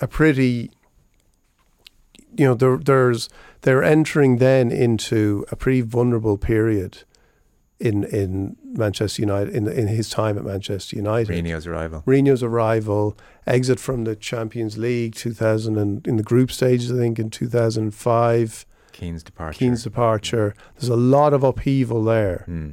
a 0.00 0.06
pretty. 0.06 0.70
You 2.36 2.46
know, 2.46 2.54
there, 2.54 2.78
there's 2.78 3.28
they're 3.60 3.82
entering 3.84 4.38
then 4.38 4.70
into 4.70 5.44
a 5.50 5.56
pretty 5.56 5.82
vulnerable 5.82 6.38
period 6.38 7.02
in 7.78 8.04
in 8.04 8.56
Manchester 8.64 9.20
United 9.22 9.54
in 9.54 9.68
in 9.68 9.88
his 9.88 10.08
time 10.08 10.38
at 10.38 10.44
Manchester 10.44 10.96
United. 10.96 11.28
Mourinho's 11.30 11.66
arrival. 11.66 12.02
Mourinho's 12.06 12.42
arrival, 12.42 13.18
exit 13.46 13.78
from 13.78 14.04
the 14.04 14.16
Champions 14.16 14.78
League, 14.78 15.14
2000 15.14 15.76
and 15.76 16.06
in 16.06 16.16
the 16.16 16.22
group 16.22 16.50
stages, 16.50 16.90
I 16.90 16.96
think 16.96 17.18
in 17.18 17.28
2005, 17.28 18.64
Keane's 18.92 19.22
departure. 19.22 19.58
Keane's 19.58 19.82
departure. 19.84 20.54
There's 20.76 20.88
a 20.88 20.96
lot 20.96 21.34
of 21.34 21.42
upheaval 21.44 22.02
there. 22.04 22.44
Hmm. 22.46 22.70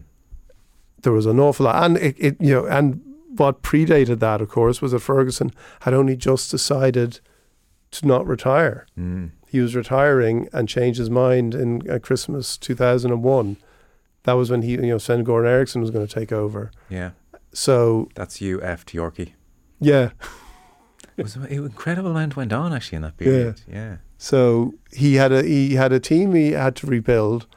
There 1.03 1.13
was 1.13 1.25
an 1.25 1.39
awful 1.39 1.65
lot, 1.65 1.83
and 1.83 1.97
it, 1.97 2.15
it 2.19 2.37
you 2.39 2.53
know, 2.53 2.65
and 2.65 3.01
what 3.37 3.61
predated 3.63 4.19
that, 4.19 4.41
of 4.41 4.49
course, 4.49 4.81
was 4.81 4.91
that 4.91 4.99
Ferguson 4.99 5.51
had 5.81 5.93
only 5.93 6.15
just 6.15 6.51
decided 6.51 7.19
to 7.91 8.05
not 8.07 8.27
retire. 8.27 8.85
Hmm. 8.95 9.27
He 9.47 9.59
was 9.59 9.75
retiring 9.75 10.47
and 10.53 10.67
changed 10.69 10.99
his 10.99 11.09
mind 11.09 11.55
in 11.55 11.89
at 11.89 12.03
Christmas 12.03 12.57
2001. 12.57 13.57
That 14.23 14.33
was 14.33 14.51
when 14.51 14.61
he, 14.61 14.71
you 14.71 14.77
know, 14.81 14.97
Sven 14.97 15.23
Goran 15.25 15.47
Eriksson 15.47 15.81
was 15.81 15.89
going 15.89 16.05
to 16.05 16.13
take 16.13 16.31
over. 16.31 16.71
Yeah, 16.89 17.11
So 17.53 18.09
that's 18.15 18.41
you, 18.41 18.61
F. 18.61 18.85
Yorkie. 18.85 19.33
yeah, 19.79 20.09
It 21.17 21.23
was 21.23 21.35
an 21.35 21.45
incredible 21.47 22.11
amount 22.11 22.35
went 22.35 22.53
on 22.53 22.73
actually 22.73 22.97
in 22.97 23.01
that 23.03 23.17
period. 23.17 23.61
Yeah. 23.67 23.97
So 24.17 24.73
he 24.91 25.15
had 25.15 25.31
a 25.31 25.43
he 25.43 25.75
had 25.75 25.91
a 25.93 25.99
team 25.99 26.33
he 26.33 26.51
had 26.51 26.75
to 26.77 26.87
rebuild. 26.87 27.47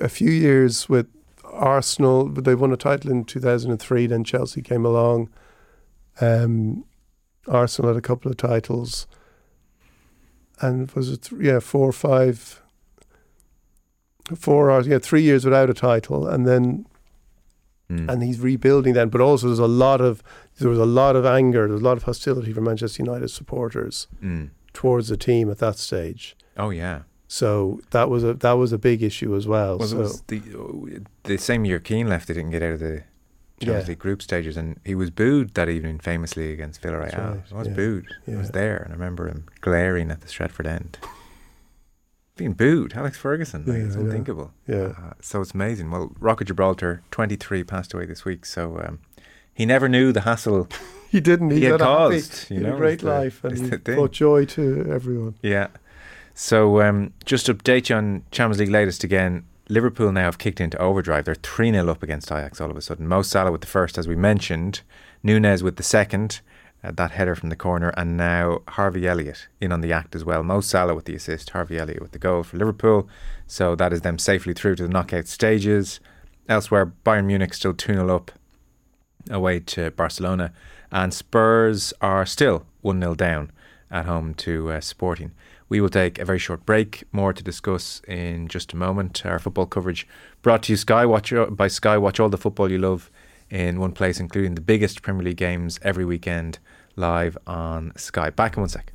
A 0.00 0.08
few 0.08 0.30
years 0.30 0.88
with 0.88 1.06
Arsenal, 1.54 2.28
but 2.28 2.44
they 2.44 2.54
won 2.54 2.72
a 2.72 2.76
title 2.76 3.10
in 3.10 3.24
two 3.24 3.40
thousand 3.40 3.70
and 3.70 3.80
three. 3.80 4.06
Then 4.06 4.24
Chelsea 4.24 4.62
came 4.62 4.84
along. 4.84 5.30
Um, 6.20 6.84
Arsenal 7.48 7.90
had 7.92 7.98
a 7.98 8.02
couple 8.06 8.30
of 8.30 8.36
titles, 8.36 9.06
and 10.60 10.90
was 10.92 11.10
it 11.10 11.22
th- 11.22 11.42
yeah 11.42 11.60
four 11.60 11.88
or 11.88 11.92
five, 11.92 12.62
four 14.36 14.70
hours 14.70 14.86
yeah 14.86 14.98
three 14.98 15.22
years 15.22 15.44
without 15.44 15.70
a 15.70 15.74
title, 15.74 16.26
and 16.26 16.46
then 16.46 16.86
Hmm. 17.90 18.08
and 18.08 18.22
he's 18.22 18.40
rebuilding 18.40 18.94
then. 18.94 19.10
But 19.10 19.20
also 19.20 19.46
there's 19.48 19.58
a 19.58 19.66
lot 19.66 20.00
of 20.00 20.22
there 20.58 20.70
was 20.70 20.78
a 20.78 20.86
lot 20.86 21.16
of 21.16 21.26
anger, 21.26 21.66
there 21.66 21.74
was 21.74 21.82
a 21.82 21.84
lot 21.84 21.98
of 21.98 22.04
hostility 22.04 22.50
from 22.52 22.64
Manchester 22.64 23.02
United 23.02 23.28
supporters 23.28 24.06
Hmm. 24.20 24.44
towards 24.72 25.08
the 25.08 25.18
team 25.18 25.50
at 25.50 25.58
that 25.58 25.76
stage. 25.76 26.34
Oh 26.56 26.70
yeah. 26.70 27.02
So 27.38 27.80
that 27.90 28.08
was 28.10 28.22
a 28.22 28.34
that 28.34 28.52
was 28.52 28.72
a 28.72 28.78
big 28.78 29.02
issue 29.02 29.34
as 29.34 29.44
well. 29.48 29.78
Well, 29.78 29.88
so 29.88 29.96
was 29.98 30.20
the 30.28 30.40
the 31.24 31.36
same 31.36 31.64
year 31.64 31.80
Keane 31.80 32.08
left, 32.08 32.28
they 32.28 32.34
didn't 32.34 32.52
get 32.52 32.62
out 32.62 32.74
of 32.74 32.78
the 32.80 33.02
Champions 33.60 33.84
Yeah. 33.86 33.88
League 33.90 33.98
group 33.98 34.22
stages, 34.22 34.56
and 34.56 34.78
he 34.84 34.94
was 34.94 35.10
booed 35.10 35.54
that 35.54 35.68
evening 35.68 35.98
famously 35.98 36.52
against 36.52 36.80
Villarreal. 36.80 37.18
Right, 37.34 37.42
He 37.48 37.54
was 37.54 37.66
yeah. 37.66 37.74
booed. 37.74 38.06
He 38.24 38.36
was 38.36 38.50
there, 38.52 38.76
and 38.76 38.90
I 38.92 38.96
remember 38.96 39.26
him 39.26 39.46
glaring 39.62 40.12
at 40.12 40.20
the 40.20 40.28
Stretford 40.28 40.66
end. 40.66 40.98
Being 42.36 42.52
booed, 42.52 42.94
Alex 42.94 43.16
Ferguson, 43.18 43.64
like, 43.66 43.78
Yeah, 43.78 43.84
it's 43.86 43.96
unthinkable. 43.96 44.52
yeah, 44.68 44.92
Uh, 44.98 45.12
so 45.20 45.40
it's 45.40 45.54
amazing. 45.54 45.90
Well, 45.90 46.12
Rock 46.20 46.40
of 46.40 46.46
Gibraltar, 46.48 47.02
23, 47.12 47.62
passed 47.64 47.94
away 47.94 48.06
this 48.06 48.24
week. 48.24 48.44
So 48.44 48.78
um, 48.84 48.98
he 49.52 49.64
never 49.66 49.88
knew 49.88 50.12
the 50.12 50.22
hassle. 50.22 50.68
he 51.10 51.20
didn't. 51.20 51.50
He, 51.50 51.60
He 51.60 51.64
had 51.64 51.80
a 51.80 51.84
happy- 51.84 52.54
you 52.54 52.60
know, 52.60 52.74
a 52.74 52.76
great 52.76 53.00
the- 53.00 53.06
life, 53.06 53.42
and 53.44 53.56
he 53.72 53.76
brought 53.94 54.12
joy 54.12 54.44
to 54.46 54.86
everyone. 54.92 55.34
Yeah. 55.42 55.68
So 56.34 56.82
um, 56.82 57.12
just 57.24 57.46
to 57.46 57.54
update 57.54 57.88
you 57.88 57.96
on 57.96 58.24
Champions 58.30 58.60
League 58.60 58.70
latest 58.70 59.04
again. 59.04 59.46
Liverpool 59.68 60.12
now 60.12 60.24
have 60.24 60.36
kicked 60.36 60.60
into 60.60 60.76
overdrive. 60.78 61.24
They're 61.24 61.34
3 61.36 61.70
0 61.70 61.88
up 61.88 62.02
against 62.02 62.30
Ajax 62.30 62.60
all 62.60 62.70
of 62.70 62.76
a 62.76 62.82
sudden. 62.82 63.08
Mo 63.08 63.22
Salah 63.22 63.50
with 63.50 63.62
the 63.62 63.66
first, 63.66 63.96
as 63.96 64.06
we 64.06 64.16
mentioned. 64.16 64.82
Nunez 65.22 65.62
with 65.62 65.76
the 65.76 65.82
second, 65.82 66.42
uh, 66.82 66.90
that 66.92 67.12
header 67.12 67.34
from 67.34 67.48
the 67.48 67.56
corner. 67.56 67.88
And 67.96 68.16
now 68.16 68.60
Harvey 68.68 69.08
Elliott 69.08 69.48
in 69.60 69.72
on 69.72 69.80
the 69.80 69.92
act 69.92 70.14
as 70.14 70.24
well. 70.24 70.42
Mo 70.42 70.60
Salah 70.60 70.94
with 70.94 71.06
the 71.06 71.14
assist, 71.14 71.50
Harvey 71.50 71.78
Elliott 71.78 72.02
with 72.02 72.12
the 72.12 72.18
goal 72.18 72.42
for 72.42 72.58
Liverpool. 72.58 73.08
So 73.46 73.74
that 73.76 73.92
is 73.92 74.02
them 74.02 74.18
safely 74.18 74.52
through 74.52 74.76
to 74.76 74.82
the 74.82 74.88
knockout 74.92 75.28
stages. 75.28 75.98
Elsewhere, 76.46 76.92
Bayern 77.06 77.24
Munich 77.24 77.54
still 77.54 77.72
2 77.72 77.94
0 77.94 78.14
up 78.14 78.32
away 79.30 79.60
to 79.60 79.92
Barcelona. 79.92 80.52
And 80.92 81.14
Spurs 81.14 81.94
are 82.02 82.26
still 82.26 82.66
1 82.82 83.00
0 83.00 83.14
down 83.14 83.50
at 83.90 84.04
home 84.04 84.34
to 84.34 84.72
uh, 84.72 84.80
Sporting. 84.80 85.32
We 85.68 85.80
will 85.80 85.88
take 85.88 86.18
a 86.18 86.24
very 86.24 86.38
short 86.38 86.66
break. 86.66 87.04
More 87.12 87.32
to 87.32 87.42
discuss 87.42 88.02
in 88.06 88.48
just 88.48 88.72
a 88.72 88.76
moment. 88.76 89.24
Our 89.24 89.38
football 89.38 89.66
coverage 89.66 90.06
brought 90.42 90.64
to 90.64 90.72
you 90.72 90.76
Sky 90.76 91.06
Watch 91.06 91.32
uh, 91.32 91.46
by 91.46 91.68
Sky. 91.68 91.96
Watch 91.98 92.20
all 92.20 92.28
the 92.28 92.38
football 92.38 92.70
you 92.70 92.78
love 92.78 93.10
in 93.50 93.80
one 93.80 93.92
place, 93.92 94.20
including 94.20 94.54
the 94.54 94.60
biggest 94.60 95.02
Premier 95.02 95.22
League 95.22 95.36
games 95.36 95.78
every 95.82 96.04
weekend 96.04 96.58
live 96.96 97.36
on 97.46 97.92
Sky. 97.96 98.30
Back 98.30 98.56
in 98.56 98.62
one 98.62 98.68
sec. 98.68 98.92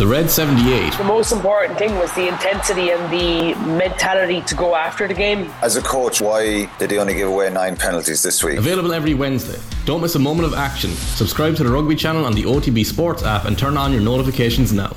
The 0.00 0.06
Red 0.06 0.30
78. 0.30 0.94
The 0.94 1.04
most 1.04 1.30
important 1.30 1.78
thing 1.78 1.94
was 1.96 2.10
the 2.14 2.26
intensity 2.26 2.88
and 2.88 3.12
the 3.12 3.54
mentality 3.76 4.40
to 4.40 4.54
go 4.54 4.74
after 4.74 5.06
the 5.06 5.12
game. 5.12 5.52
As 5.60 5.76
a 5.76 5.82
coach, 5.82 6.22
why 6.22 6.70
did 6.78 6.90
he 6.90 6.96
only 6.96 7.12
give 7.12 7.28
away 7.28 7.50
nine 7.50 7.76
penalties 7.76 8.22
this 8.22 8.42
week? 8.42 8.56
Available 8.56 8.94
every 8.94 9.12
Wednesday. 9.12 9.60
Don't 9.84 10.00
miss 10.00 10.14
a 10.14 10.18
moment 10.18 10.46
of 10.46 10.54
action. 10.54 10.88
Subscribe 10.92 11.54
to 11.56 11.64
the 11.64 11.70
Rugby 11.70 11.96
channel 11.96 12.24
on 12.24 12.32
the 12.32 12.44
OTB 12.44 12.86
Sports 12.86 13.22
app 13.24 13.44
and 13.44 13.58
turn 13.58 13.76
on 13.76 13.92
your 13.92 14.00
notifications 14.00 14.72
now. 14.72 14.96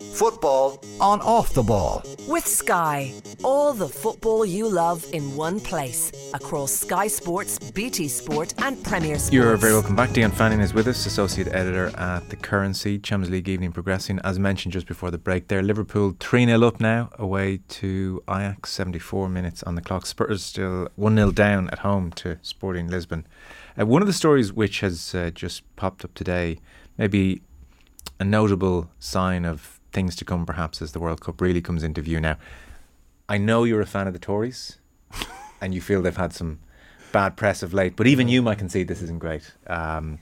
Football 0.00 0.82
on 1.00 1.20
off 1.20 1.52
the 1.54 1.62
ball. 1.62 2.02
With 2.28 2.46
Sky, 2.46 3.12
all 3.42 3.72
the 3.72 3.88
football 3.88 4.46
you 4.46 4.68
love 4.68 5.04
in 5.12 5.36
one 5.36 5.60
place. 5.60 6.12
Across 6.34 6.72
Sky 6.72 7.08
Sports, 7.08 7.58
BT 7.58 8.08
Sport, 8.08 8.54
and 8.58 8.82
Premier 8.84 9.16
Sports. 9.16 9.32
You're 9.32 9.56
very 9.56 9.72
welcome 9.72 9.96
back. 9.96 10.12
Dion 10.12 10.30
Fanning 10.30 10.60
is 10.60 10.72
with 10.72 10.86
us, 10.88 11.04
Associate 11.06 11.48
Editor 11.48 11.92
at 11.98 12.28
The 12.30 12.36
Currency. 12.36 12.98
Champions 12.98 13.30
League 13.30 13.48
evening 13.48 13.72
progressing. 13.72 14.20
As 14.24 14.38
mentioned 14.38 14.72
just 14.72 14.86
before 14.86 15.10
the 15.10 15.18
break 15.18 15.48
there, 15.48 15.62
Liverpool 15.62 16.16
3 16.20 16.46
0 16.46 16.62
up 16.62 16.80
now, 16.80 17.10
away 17.18 17.60
to 17.68 18.22
Ajax, 18.28 18.70
74 18.70 19.28
minutes 19.28 19.62
on 19.64 19.74
the 19.74 19.82
clock. 19.82 20.06
Spurs 20.06 20.42
still 20.42 20.88
1 20.96 21.16
0 21.16 21.32
down 21.32 21.68
at 21.70 21.80
home 21.80 22.10
to 22.12 22.38
Sporting 22.42 22.88
Lisbon. 22.88 23.26
Uh, 23.78 23.86
one 23.86 24.02
of 24.02 24.06
the 24.06 24.14
stories 24.14 24.52
which 24.52 24.80
has 24.80 25.14
uh, 25.14 25.30
just 25.34 25.62
popped 25.76 26.04
up 26.04 26.14
today, 26.14 26.58
maybe 26.98 27.42
a 28.20 28.24
notable 28.24 28.90
sign 28.98 29.44
of 29.44 29.80
things 29.92 30.16
to 30.16 30.24
come 30.24 30.46
perhaps 30.46 30.80
as 30.82 30.92
the 30.92 31.00
World 31.00 31.20
Cup 31.20 31.40
really 31.40 31.60
comes 31.60 31.82
into 31.82 32.00
view 32.00 32.20
now. 32.20 32.36
I 33.28 33.38
know 33.38 33.64
you're 33.64 33.80
a 33.80 33.86
fan 33.86 34.06
of 34.06 34.12
the 34.12 34.18
Tories 34.18 34.78
and 35.60 35.74
you 35.74 35.80
feel 35.80 36.02
they've 36.02 36.16
had 36.16 36.32
some 36.32 36.58
bad 37.12 37.36
press 37.36 37.62
of 37.62 37.72
late, 37.74 37.94
but 37.96 38.06
even 38.06 38.28
you 38.28 38.42
might 38.42 38.58
concede 38.58 38.88
this 38.88 39.02
isn't 39.02 39.18
great. 39.18 39.52
Um, 39.66 40.18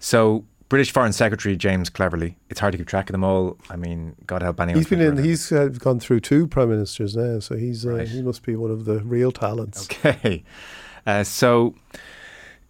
so, 0.00 0.44
British 0.68 0.92
Foreign 0.92 1.12
Secretary 1.12 1.56
James 1.56 1.88
Cleverly, 1.90 2.36
it's 2.50 2.58
hard 2.58 2.72
to 2.72 2.78
keep 2.78 2.88
track 2.88 3.08
of 3.08 3.12
them 3.12 3.22
all. 3.22 3.56
I 3.70 3.76
mean, 3.76 4.16
God 4.26 4.42
help 4.42 4.60
anyone. 4.60 4.78
He's 4.80 4.88
been 4.88 5.00
in. 5.00 5.22
He's 5.22 5.52
uh, 5.52 5.68
gone 5.68 6.00
through 6.00 6.20
two 6.20 6.46
prime 6.48 6.70
ministers 6.70 7.16
now, 7.16 7.38
so 7.38 7.54
he's 7.56 7.86
uh, 7.86 7.90
Right. 7.92 8.08
he 8.08 8.22
must 8.22 8.42
be 8.42 8.56
one 8.56 8.70
of 8.70 8.84
the 8.84 8.98
real 9.00 9.30
talents. 9.30 9.84
Okay. 9.86 10.42
Uh, 11.06 11.22
so 11.22 11.74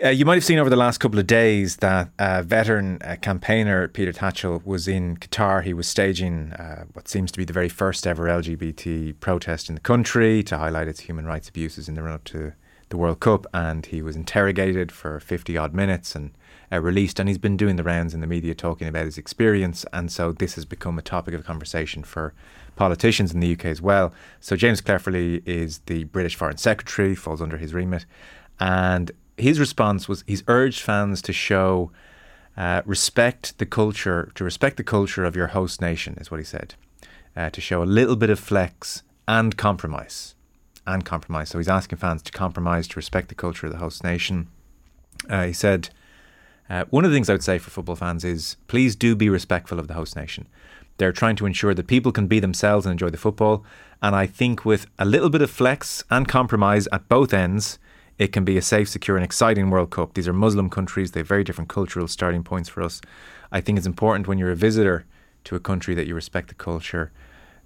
uh, 0.05 0.11
you 0.11 0.27
might 0.27 0.35
have 0.35 0.45
seen 0.45 0.59
over 0.59 0.69
the 0.69 0.77
last 0.77 0.99
couple 0.99 1.19
of 1.19 1.27
days 1.27 1.77
that 1.77 2.11
uh, 2.19 2.43
veteran 2.43 2.99
uh, 3.03 3.17
campaigner 3.23 3.88
Peter 3.88 4.12
Tatchell 4.12 4.64
was 4.64 4.87
in 4.87 5.17
Qatar. 5.17 5.62
He 5.62 5.73
was 5.73 5.88
staging 5.88 6.53
uh, 6.53 6.85
what 6.93 7.09
seems 7.09 7.33
to 7.33 7.38
be 7.38 7.45
the 7.47 7.55
very 7.55 7.71
first 7.71 8.07
ever 8.07 8.27
LGBT 8.27 9.19
protest 9.21 9.71
in 9.71 9.77
the 9.77 9.81
country 9.81 10.43
to 10.43 10.59
highlight 10.59 10.88
its 10.88 11.01
human 11.01 11.25
rights 11.25 11.49
abuses 11.49 11.88
in 11.88 11.95
the 11.95 12.03
run 12.03 12.12
up 12.12 12.25
to 12.25 12.53
the 12.90 12.99
World 12.99 13.21
Cup. 13.21 13.47
And 13.55 13.87
he 13.87 14.03
was 14.03 14.14
interrogated 14.14 14.93
for 14.93 15.21
50 15.21 15.57
odd 15.57 15.73
minutes 15.73 16.14
and 16.14 16.33
uh, 16.71 16.81
released. 16.81 17.19
And 17.19 17.27
he's 17.27 17.38
been 17.38 17.57
doing 17.57 17.77
the 17.77 17.83
rounds 17.83 18.12
in 18.12 18.21
the 18.21 18.27
media 18.27 18.55
talking 18.55 18.88
about 18.88 19.07
his 19.07 19.17
experience. 19.17 19.87
And 19.95 20.12
so 20.12 20.33
this 20.33 20.57
has 20.57 20.67
become 20.67 20.99
a 20.99 21.03
topic 21.03 21.33
of 21.33 21.47
conversation 21.47 22.05
for 22.05 22.35
politicians 22.77 23.33
in 23.33 23.40
the 23.40 23.53
UK 23.53 23.67
as 23.67 23.81
well. 23.81 24.12
So 24.40 24.55
James 24.55 24.83
Cleverly 24.83 25.43
is 25.47 25.79
the 25.87 26.05
British 26.05 26.35
Foreign 26.35 26.59
Secretary, 26.59 27.14
falls 27.14 27.40
under 27.40 27.57
his 27.57 27.73
remit. 27.73 28.05
And 28.61 29.11
his 29.37 29.59
response 29.59 30.09
was 30.09 30.25
he's 30.27 30.42
urged 30.47 30.81
fans 30.81 31.23
to 31.23 31.33
show 31.33 31.90
uh, 32.57 32.83
respect 32.85 33.59
the 33.59 33.66
culture, 33.66 34.31
to 34.35 34.44
respect 34.44 34.77
the 34.77 34.85
culture 34.85 35.25
of 35.25 35.35
your 35.35 35.49
host 35.49 35.81
nation, 35.81 36.16
is 36.20 36.31
what 36.31 36.40
he 36.40 36.44
said. 36.44 36.75
Uh, 37.37 37.51
to 37.51 37.61
show 37.61 37.83
a 37.83 37.85
little 37.85 38.14
bit 38.14 38.31
of 38.31 38.38
flex 38.38 39.03
and 39.27 39.57
compromise. 39.57 40.35
And 40.87 41.05
compromise. 41.05 41.49
So 41.49 41.59
he's 41.59 41.68
asking 41.68 41.99
fans 41.99 42.23
to 42.23 42.33
compromise, 42.33 42.87
to 42.88 42.97
respect 42.97 43.29
the 43.29 43.35
culture 43.35 43.66
of 43.66 43.73
the 43.73 43.79
host 43.79 44.05
nation. 44.05 44.49
Uh, 45.29 45.47
he 45.47 45.53
said, 45.53 45.88
Uh, 46.70 46.85
one 46.90 47.05
of 47.05 47.11
the 47.11 47.16
things 47.16 47.29
I 47.29 47.35
would 47.35 47.42
say 47.42 47.59
for 47.59 47.70
football 47.70 47.97
fans 47.97 48.25
is 48.25 48.57
please 48.68 48.94
do 48.94 49.16
be 49.16 49.29
respectful 49.29 49.81
of 49.81 49.88
the 49.88 49.94
host 49.94 50.14
nation. 50.14 50.47
They're 50.99 51.12
trying 51.12 51.37
to 51.37 51.47
ensure 51.47 51.75
that 51.75 51.88
people 51.88 52.12
can 52.12 52.29
be 52.29 52.38
themselves 52.38 52.87
and 52.87 52.92
enjoy 52.92 53.11
the 53.11 53.16
football. 53.16 53.64
And 54.01 54.14
I 54.14 54.27
think 54.27 54.64
with 54.64 54.87
a 54.99 55.05
little 55.05 55.31
bit 55.31 55.42
of 55.42 55.51
flex 55.51 56.05
and 56.11 56.29
compromise 56.29 56.87
at 56.92 57.09
both 57.09 57.35
ends, 57.35 57.79
it 58.18 58.33
can 58.33 58.44
be 58.44 58.57
a 58.57 58.62
safe, 58.62 58.88
secure, 58.88 59.16
and 59.16 59.24
exciting 59.24 59.70
World 59.70 59.90
Cup. 59.90 60.14
These 60.14 60.29
are 60.29 60.33
Muslim 60.33 60.70
countries, 60.70 61.12
they 61.12 61.20
have 61.20 61.29
very 61.29 61.44
different 61.44 61.68
cultural 61.68 62.09
starting 62.09 62.44
points 62.44 62.68
for 62.68 62.83
us. 62.83 63.00
I 63.50 63.61
think 63.61 63.79
it's 63.79 63.87
important 63.87 64.29
when 64.29 64.38
you're 64.38 64.50
a 64.50 64.57
visitor 64.57 65.05
to 65.44 65.57
a 65.57 65.61
country 65.61 65.94
that 65.94 66.07
you 66.07 66.14
respect 66.14 66.48
the 66.48 66.55
culture 66.55 67.12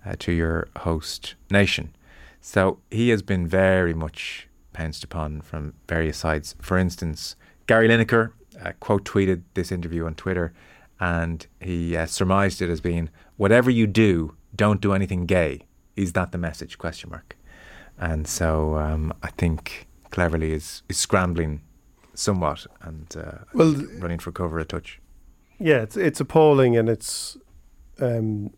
uh, 0.04 0.14
to 0.20 0.32
your 0.32 0.68
host 0.78 1.34
nation. 1.50 1.94
So 2.40 2.78
he 2.90 3.10
has 3.10 3.22
been 3.22 3.46
very 3.46 3.94
much 3.94 4.48
pounced 4.72 5.04
upon 5.04 5.40
from 5.40 5.74
various 5.88 6.18
sides. 6.18 6.54
For 6.60 6.78
instance, 6.78 7.36
Gary 7.66 7.88
Lineker 7.88 8.32
uh, 8.62 8.72
quote 8.80 9.04
tweeted 9.04 9.42
this 9.54 9.72
interview 9.72 10.06
on 10.06 10.14
Twitter 10.14 10.52
and 11.00 11.46
he 11.60 11.96
uh, 11.96 12.06
surmised 12.06 12.60
it 12.62 12.70
as 12.70 12.80
being 12.80 13.10
whatever 13.36 13.70
you 13.70 13.86
do, 13.86 14.34
don't 14.54 14.80
do 14.80 14.92
anything 14.92 15.26
gay. 15.26 15.62
Is 15.96 16.12
that 16.12 16.32
the 16.32 16.38
message? 16.38 16.78
Question 16.78 17.10
mark. 17.10 17.36
And 17.98 18.26
so 18.26 18.76
um, 18.76 19.12
I 19.22 19.30
think 19.30 19.87
Cleverly 20.10 20.52
is 20.52 20.82
is 20.88 20.96
scrambling 20.96 21.62
somewhat 22.14 22.66
and 22.80 23.16
uh, 23.16 23.44
Well, 23.54 23.74
running 23.98 24.18
for 24.18 24.32
cover 24.32 24.58
a 24.58 24.64
touch. 24.64 25.00
Yeah, 25.58 25.82
it's 25.82 25.96
it's 25.96 26.20
appalling, 26.20 26.76
and 26.76 26.88
it's, 26.88 27.36
um, 28.00 28.50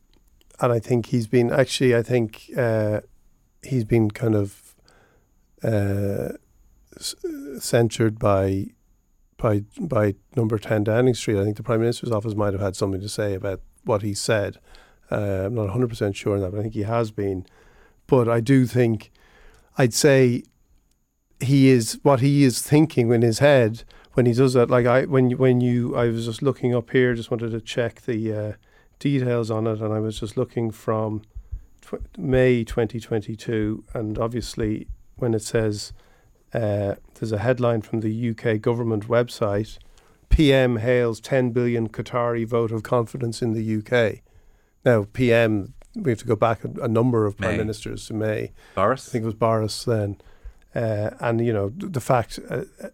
and 0.60 0.72
I 0.72 0.78
think 0.78 1.06
he's 1.06 1.26
been 1.26 1.50
actually. 1.50 1.94
I 1.94 2.02
think 2.02 2.50
uh, 2.56 3.00
he's 3.62 3.84
been 3.84 4.10
kind 4.10 4.34
of 4.34 4.74
uh, 5.62 6.30
censured 7.58 8.18
by 8.18 8.66
by 9.36 9.64
by 9.80 10.14
number 10.36 10.58
ten 10.58 10.84
Downing 10.84 11.14
Street. 11.14 11.40
I 11.40 11.44
think 11.44 11.56
the 11.56 11.62
Prime 11.62 11.80
Minister's 11.80 12.10
office 12.10 12.34
might 12.34 12.52
have 12.52 12.62
had 12.62 12.76
something 12.76 13.00
to 13.00 13.08
say 13.08 13.34
about 13.34 13.60
what 13.84 14.02
he 14.02 14.14
said. 14.14 14.58
Uh, 15.10 15.46
I'm 15.46 15.54
not 15.54 15.62
100 15.62 15.88
percent 15.88 16.16
sure 16.16 16.34
on 16.34 16.42
that, 16.42 16.52
but 16.52 16.60
I 16.60 16.62
think 16.62 16.74
he 16.74 16.82
has 16.82 17.10
been. 17.10 17.46
But 18.06 18.28
I 18.28 18.40
do 18.40 18.66
think, 18.66 19.10
I'd 19.78 19.94
say, 19.94 20.42
he 21.40 21.68
is 21.68 21.98
what 22.02 22.20
he 22.20 22.44
is 22.44 22.62
thinking 22.62 23.12
in 23.12 23.22
his 23.22 23.38
head 23.38 23.84
when 24.12 24.26
he 24.26 24.32
does 24.32 24.54
that. 24.54 24.70
Like 24.70 24.86
I, 24.86 25.04
when 25.04 25.32
when 25.32 25.60
you, 25.60 25.96
I 25.96 26.08
was 26.08 26.26
just 26.26 26.42
looking 26.42 26.74
up 26.74 26.90
here, 26.90 27.14
just 27.14 27.30
wanted 27.30 27.50
to 27.50 27.60
check 27.60 28.02
the 28.02 28.32
uh, 28.32 28.52
details 28.98 29.50
on 29.50 29.66
it, 29.66 29.80
and 29.80 29.92
I 29.92 30.00
was 30.00 30.20
just 30.20 30.36
looking 30.36 30.70
from 30.70 31.22
tw- 31.80 32.18
May 32.18 32.64
2022, 32.64 33.84
and 33.94 34.18
obviously 34.18 34.86
when 35.16 35.34
it 35.34 35.42
says 35.42 35.92
uh, 36.52 36.94
there's 37.14 37.32
a 37.32 37.38
headline 37.38 37.82
from 37.82 38.00
the 38.00 38.30
UK 38.30 38.60
government 38.60 39.08
website, 39.08 39.78
PM 40.28 40.76
hails 40.76 41.20
10 41.20 41.50
billion 41.50 41.88
Qatari 41.88 42.46
vote 42.46 42.72
of 42.72 42.82
confidence 42.82 43.42
in 43.42 43.52
the 43.52 43.78
UK. 43.78 44.20
Now 44.84 45.06
PM, 45.12 45.74
we 45.94 46.10
have 46.10 46.20
to 46.20 46.26
go 46.26 46.36
back 46.36 46.64
a, 46.64 46.68
a 46.82 46.88
number 46.88 47.26
of 47.26 47.36
prime 47.36 47.52
May. 47.52 47.58
ministers 47.58 48.06
to 48.06 48.14
May. 48.14 48.52
Boris? 48.74 49.08
I 49.08 49.12
think 49.12 49.22
it 49.22 49.26
was 49.26 49.34
Boris 49.34 49.84
then. 49.84 50.16
Uh, 50.74 51.10
and, 51.20 51.44
you 51.44 51.52
know, 51.52 51.70
the 51.76 52.00
fact 52.00 52.38
uh, 52.48 52.62
uh, 52.82 52.88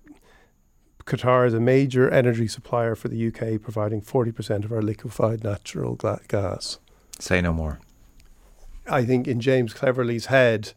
Qatar 1.04 1.46
is 1.46 1.54
a 1.54 1.60
major 1.60 2.10
energy 2.10 2.48
supplier 2.48 2.94
for 2.94 3.08
the 3.08 3.26
UK, 3.28 3.60
providing 3.60 4.00
40% 4.00 4.64
of 4.64 4.72
our 4.72 4.82
liquefied 4.82 5.44
natural 5.44 5.94
gla- 5.94 6.20
gas. 6.28 6.78
Say 7.20 7.40
no 7.40 7.52
more. 7.52 7.78
I 8.88 9.04
think 9.04 9.26
in 9.28 9.40
James 9.40 9.72
Cleverly's 9.74 10.26
head, 10.26 10.72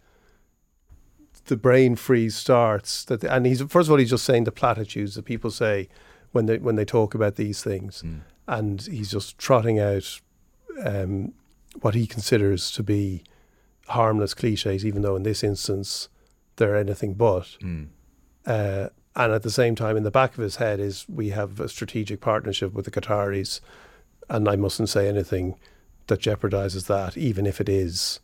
the 1.45 1.57
brain 1.57 1.95
freeze 1.95 2.35
starts. 2.35 3.05
That 3.05 3.23
and 3.23 3.45
he's 3.45 3.61
first 3.61 3.87
of 3.87 3.91
all 3.91 3.97
he's 3.97 4.09
just 4.11 4.25
saying 4.25 4.43
the 4.43 4.51
platitudes 4.51 5.15
that 5.15 5.25
people 5.25 5.51
say 5.51 5.89
when 6.31 6.45
they 6.45 6.57
when 6.57 6.75
they 6.75 6.85
talk 6.85 7.13
about 7.15 7.35
these 7.35 7.63
things, 7.63 8.01
Mm. 8.03 8.21
and 8.47 8.81
he's 8.81 9.11
just 9.11 9.37
trotting 9.37 9.79
out 9.79 10.19
um, 10.83 11.33
what 11.81 11.93
he 11.95 12.05
considers 12.07 12.71
to 12.71 12.83
be 12.83 13.23
harmless 13.87 14.33
cliches, 14.33 14.85
even 14.85 15.01
though 15.01 15.15
in 15.15 15.23
this 15.23 15.43
instance 15.43 16.09
they're 16.59 16.77
anything 16.77 17.15
but. 17.15 17.57
Mm. 17.61 17.87
Uh, 18.45 18.89
and 19.15 19.33
at 19.33 19.41
the 19.41 19.49
same 19.49 19.75
time, 19.75 19.97
in 19.97 20.03
the 20.03 20.11
back 20.11 20.37
of 20.37 20.43
his 20.43 20.57
head 20.57 20.79
is 20.79 21.05
we 21.09 21.29
have 21.29 21.59
a 21.59 21.67
strategic 21.67 22.21
partnership 22.21 22.73
with 22.73 22.85
the 22.85 22.91
Qataris, 22.91 23.59
and 24.29 24.47
I 24.47 24.55
mustn't 24.55 24.89
say 24.89 25.07
anything 25.07 25.55
that 26.07 26.21
jeopardizes 26.21 26.85
that, 26.87 27.17
even 27.17 27.45
if 27.45 27.59
it 27.59 27.67
is 27.67 28.19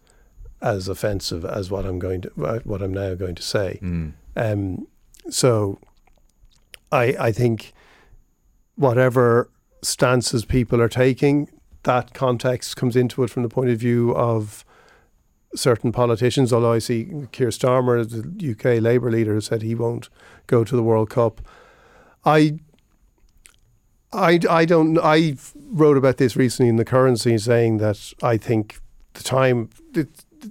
as 0.61 0.87
offensive 0.87 1.43
as 1.43 1.69
what 1.69 1.85
I'm 1.85 1.99
going 1.99 2.21
to 2.21 2.29
what 2.63 2.81
I'm 2.81 2.93
now 2.93 3.15
going 3.15 3.35
to 3.35 3.41
say. 3.41 3.79
Mm. 3.81 4.13
Um, 4.35 4.87
so, 5.29 5.79
I 6.91 7.15
I 7.19 7.31
think 7.31 7.73
whatever 8.75 9.49
stances 9.81 10.45
people 10.45 10.81
are 10.81 10.89
taking, 10.89 11.49
that 11.83 12.13
context 12.13 12.77
comes 12.77 12.95
into 12.95 13.23
it 13.23 13.29
from 13.29 13.43
the 13.43 13.49
point 13.49 13.69
of 13.69 13.79
view 13.79 14.15
of 14.15 14.65
certain 15.55 15.91
politicians. 15.91 16.53
Although 16.53 16.73
I 16.73 16.79
see 16.79 17.27
Keir 17.31 17.49
Starmer, 17.49 18.07
the 18.07 18.51
UK 18.51 18.81
Labour 18.81 19.11
leader, 19.11 19.39
said 19.41 19.61
he 19.61 19.75
won't 19.75 20.09
go 20.47 20.63
to 20.63 20.75
the 20.75 20.83
World 20.83 21.09
Cup. 21.09 21.41
I. 22.23 22.59
I, 24.13 24.39
I 24.49 24.63
don't 24.63 24.97
I 24.97 25.35
wrote 25.55 25.97
about 25.97 26.15
this 26.15 26.37
recently 26.37 26.69
in 26.69 26.77
the 26.77 26.85
currency 26.85 27.37
saying 27.37 27.79
that 27.79 28.13
I 28.23 28.37
think 28.37 28.79
the 29.13 29.23
time 29.23 29.69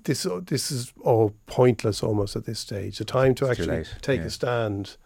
this 0.03 0.27
this 0.47 0.71
is 0.71 0.93
all 1.01 1.33
pointless 1.47 2.03
almost 2.03 2.37
at 2.37 2.45
this 2.45 2.59
stage 2.59 2.99
the 2.99 3.05
time 3.05 3.35
to 3.37 3.47
It's 3.47 3.61
actually 3.61 3.85
take 4.03 4.21
yeah. 4.21 4.27
a 4.27 4.31
stand 4.31 4.97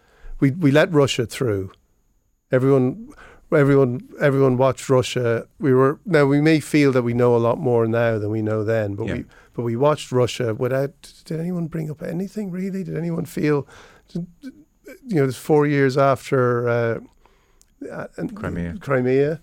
we 0.40 0.50
we 0.50 0.70
let 0.70 0.90
Russia 0.92 1.26
through 1.26 1.70
everyone 2.50 3.10
everyone 3.56 4.00
everyone 4.20 4.56
watched 4.56 4.88
Russia 4.88 5.46
we 5.58 5.72
were 5.72 5.98
now 6.04 6.24
we 6.26 6.40
may 6.40 6.60
feel 6.60 6.92
that 6.92 7.02
we 7.02 7.14
know 7.14 7.34
a 7.34 7.38
lot 7.38 7.58
more 7.58 7.86
now 7.86 8.18
than 8.18 8.30
we 8.30 8.42
know 8.42 8.62
then 8.64 8.94
but 8.94 9.06
Yeah. 9.06 9.14
we 9.14 9.24
but 9.54 9.62
we 9.64 9.76
watched 9.76 10.12
Russia 10.12 10.54
without 10.54 10.92
did 11.24 11.40
anyone 11.40 11.66
bring 11.66 11.90
up 11.90 12.02
anything 12.02 12.50
really 12.50 12.84
did 12.84 12.96
anyone 12.96 13.24
feel 13.24 13.66
you 14.14 15.16
know 15.16 15.24
it's 15.24 15.36
4 15.38 15.66
years 15.66 15.96
after 15.96 16.68
uh, 16.68 17.00
uh, 17.90 18.06
Crimea. 18.34 18.76
Crimea 18.80 19.40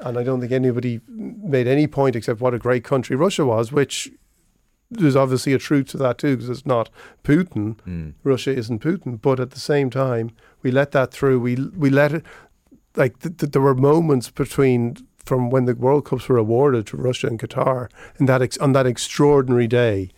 and 0.00 0.18
I 0.18 0.22
don't 0.24 0.40
think 0.40 0.52
anybody 0.52 1.00
made 1.08 1.66
any 1.66 1.86
point 1.86 2.16
except 2.16 2.40
what 2.40 2.54
a 2.54 2.58
great 2.58 2.84
country 2.84 3.16
Russia 3.16 3.44
was 3.44 3.72
which 3.72 4.10
there's 4.90 5.16
obviously 5.16 5.54
a 5.54 5.58
truth 5.58 5.86
to 5.88 5.96
that 5.98 6.18
too 6.18 6.36
because 6.36 6.50
it's 6.50 6.66
not 6.66 6.90
Putin 7.24 7.76
Mm. 7.86 8.12
Russia 8.24 8.54
isn't 8.54 8.82
Putin, 8.82 9.20
but 9.20 9.40
at 9.40 9.50
the 9.52 9.60
same 9.60 9.88
time, 9.88 10.30
we 10.62 10.70
let 10.70 10.90
that 10.92 11.10
through. 11.12 11.40
We 11.40 11.54
we 11.76 11.88
let 11.88 12.12
it 12.12 12.24
like 12.96 13.18
th- 13.20 13.36
th- 13.38 13.52
there 13.52 13.62
were 13.62 13.74
moments 13.74 14.30
between 14.30 14.96
from 15.24 15.50
when 15.50 15.66
the 15.66 15.74
World 15.74 16.04
Cups 16.04 16.28
were 16.28 16.36
awarded 16.36 16.86
to 16.88 16.96
Russia 16.96 17.28
and 17.28 17.38
Qatar, 17.38 17.88
and 18.18 18.28
that 18.28 18.42
ex- 18.42 18.58
on 18.58 18.72
that 18.72 18.86
extraordinary 18.86 19.68
day, 19.68 20.10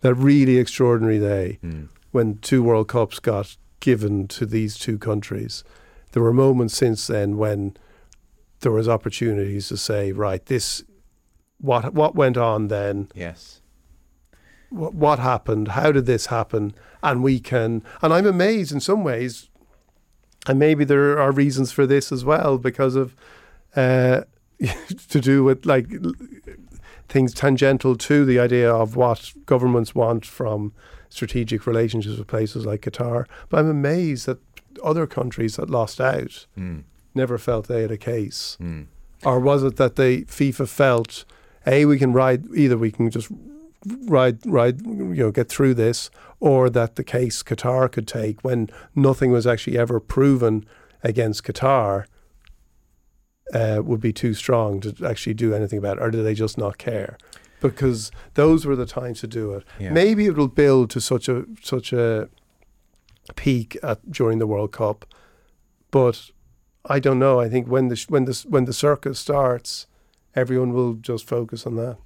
that 0.00 0.14
really 0.14 0.56
extraordinary 0.56 1.18
day 1.18 1.58
Mm. 1.62 1.88
when 2.10 2.38
two 2.38 2.62
World 2.62 2.88
Cups 2.88 3.18
got 3.20 3.56
given 3.80 4.26
to 4.28 4.46
these 4.46 4.78
two 4.78 4.98
countries. 4.98 5.62
There 6.12 6.22
were 6.22 6.32
moments 6.32 6.74
since 6.76 7.06
then 7.06 7.36
when 7.36 7.76
there 8.60 8.72
was 8.72 8.88
opportunities 8.88 9.68
to 9.68 9.76
say, 9.76 10.12
right, 10.12 10.44
this 10.46 10.82
what 11.60 11.92
what 11.94 12.14
went 12.14 12.36
on 12.36 12.68
then 12.68 13.08
Yes. 13.14 13.60
what, 14.70 14.94
what 14.94 15.18
happened? 15.18 15.68
How 15.68 15.92
did 15.92 16.06
this 16.06 16.26
happen? 16.26 16.74
And 17.02 17.22
we 17.22 17.38
can, 17.40 17.82
and 18.02 18.12
I'm 18.12 18.26
amazed 18.26 18.72
in 18.72 18.80
some 18.80 19.04
ways, 19.04 19.48
and 20.46 20.58
maybe 20.58 20.84
there 20.84 21.18
are 21.18 21.32
reasons 21.32 21.72
for 21.72 21.86
this 21.86 22.12
as 22.12 22.24
well 22.24 22.58
because 22.58 22.94
of 22.94 23.14
uh, 23.74 24.22
to 25.08 25.20
do 25.20 25.44
with 25.44 25.66
like 25.66 25.88
things 27.08 27.32
tangential 27.34 27.96
to 27.96 28.24
the 28.24 28.38
idea 28.38 28.72
of 28.72 28.96
what 28.96 29.32
governments 29.46 29.94
want 29.94 30.24
from 30.26 30.72
strategic 31.08 31.66
relationships 31.66 32.18
with 32.18 32.26
places 32.26 32.66
like 32.66 32.80
Qatar. 32.82 33.26
But 33.48 33.60
I'm 33.60 33.70
amazed 33.70 34.26
that 34.26 34.38
other 34.84 35.06
countries 35.06 35.56
that 35.56 35.70
lost 35.70 36.00
out 36.00 36.46
Mm. 36.58 36.82
never 37.14 37.38
felt 37.38 37.68
they 37.68 37.82
had 37.82 37.90
a 37.90 37.96
case. 37.96 38.56
Mm. 38.60 38.86
Or 39.24 39.40
was 39.40 39.62
it 39.62 39.76
that 39.76 39.96
they 39.96 40.22
FIFA 40.22 40.68
felt, 40.68 41.24
a 41.66 41.84
we 41.86 41.98
can 41.98 42.12
ride 42.12 42.44
either 42.54 42.76
we 42.76 42.90
can 42.90 43.10
just 43.10 43.28
ride 44.08 44.38
ride 44.44 44.84
you 44.84 45.14
know 45.14 45.30
get 45.30 45.48
through 45.48 45.74
this, 45.74 46.10
or 46.40 46.68
that 46.70 46.96
the 46.96 47.04
case 47.04 47.42
Qatar 47.42 47.90
could 47.90 48.06
take 48.06 48.42
when 48.44 48.68
nothing 48.94 49.30
was 49.30 49.46
actually 49.46 49.78
ever 49.78 50.00
proven 50.00 50.64
against 51.02 51.44
Qatar 51.44 52.06
uh, 53.54 53.80
would 53.84 54.00
be 54.00 54.12
too 54.12 54.34
strong 54.34 54.80
to 54.80 54.94
actually 55.06 55.34
do 55.34 55.54
anything 55.54 55.78
about 55.78 55.98
it, 55.98 56.02
or 56.02 56.10
do 56.10 56.22
they 56.22 56.34
just 56.34 56.58
not 56.58 56.78
care? 56.78 57.16
Because 57.60 58.10
those 58.34 58.66
were 58.66 58.76
the 58.76 58.86
times 58.86 59.20
to 59.20 59.26
do 59.26 59.52
it. 59.52 59.64
Yeah. 59.78 59.90
Maybe 59.92 60.26
it 60.26 60.36
will 60.36 60.48
build 60.48 60.90
to 60.90 61.00
such 61.00 61.28
a 61.28 61.44
such 61.62 61.92
a 61.92 62.28
peak 63.34 63.76
at, 63.82 64.10
during 64.10 64.38
the 64.38 64.46
World 64.46 64.72
Cup, 64.72 65.06
but 65.90 66.30
I 66.84 67.00
don't 67.00 67.18
know. 67.18 67.40
I 67.40 67.48
think 67.48 67.66
when 67.68 67.88
the 67.88 68.04
when 68.08 68.26
the 68.26 68.44
when 68.48 68.66
the 68.66 68.72
circus 68.72 69.18
starts, 69.18 69.86
everyone 70.34 70.72
will 70.72 70.94
just 70.94 71.26
focus 71.26 71.66
on 71.66 71.76
that. 71.76 71.96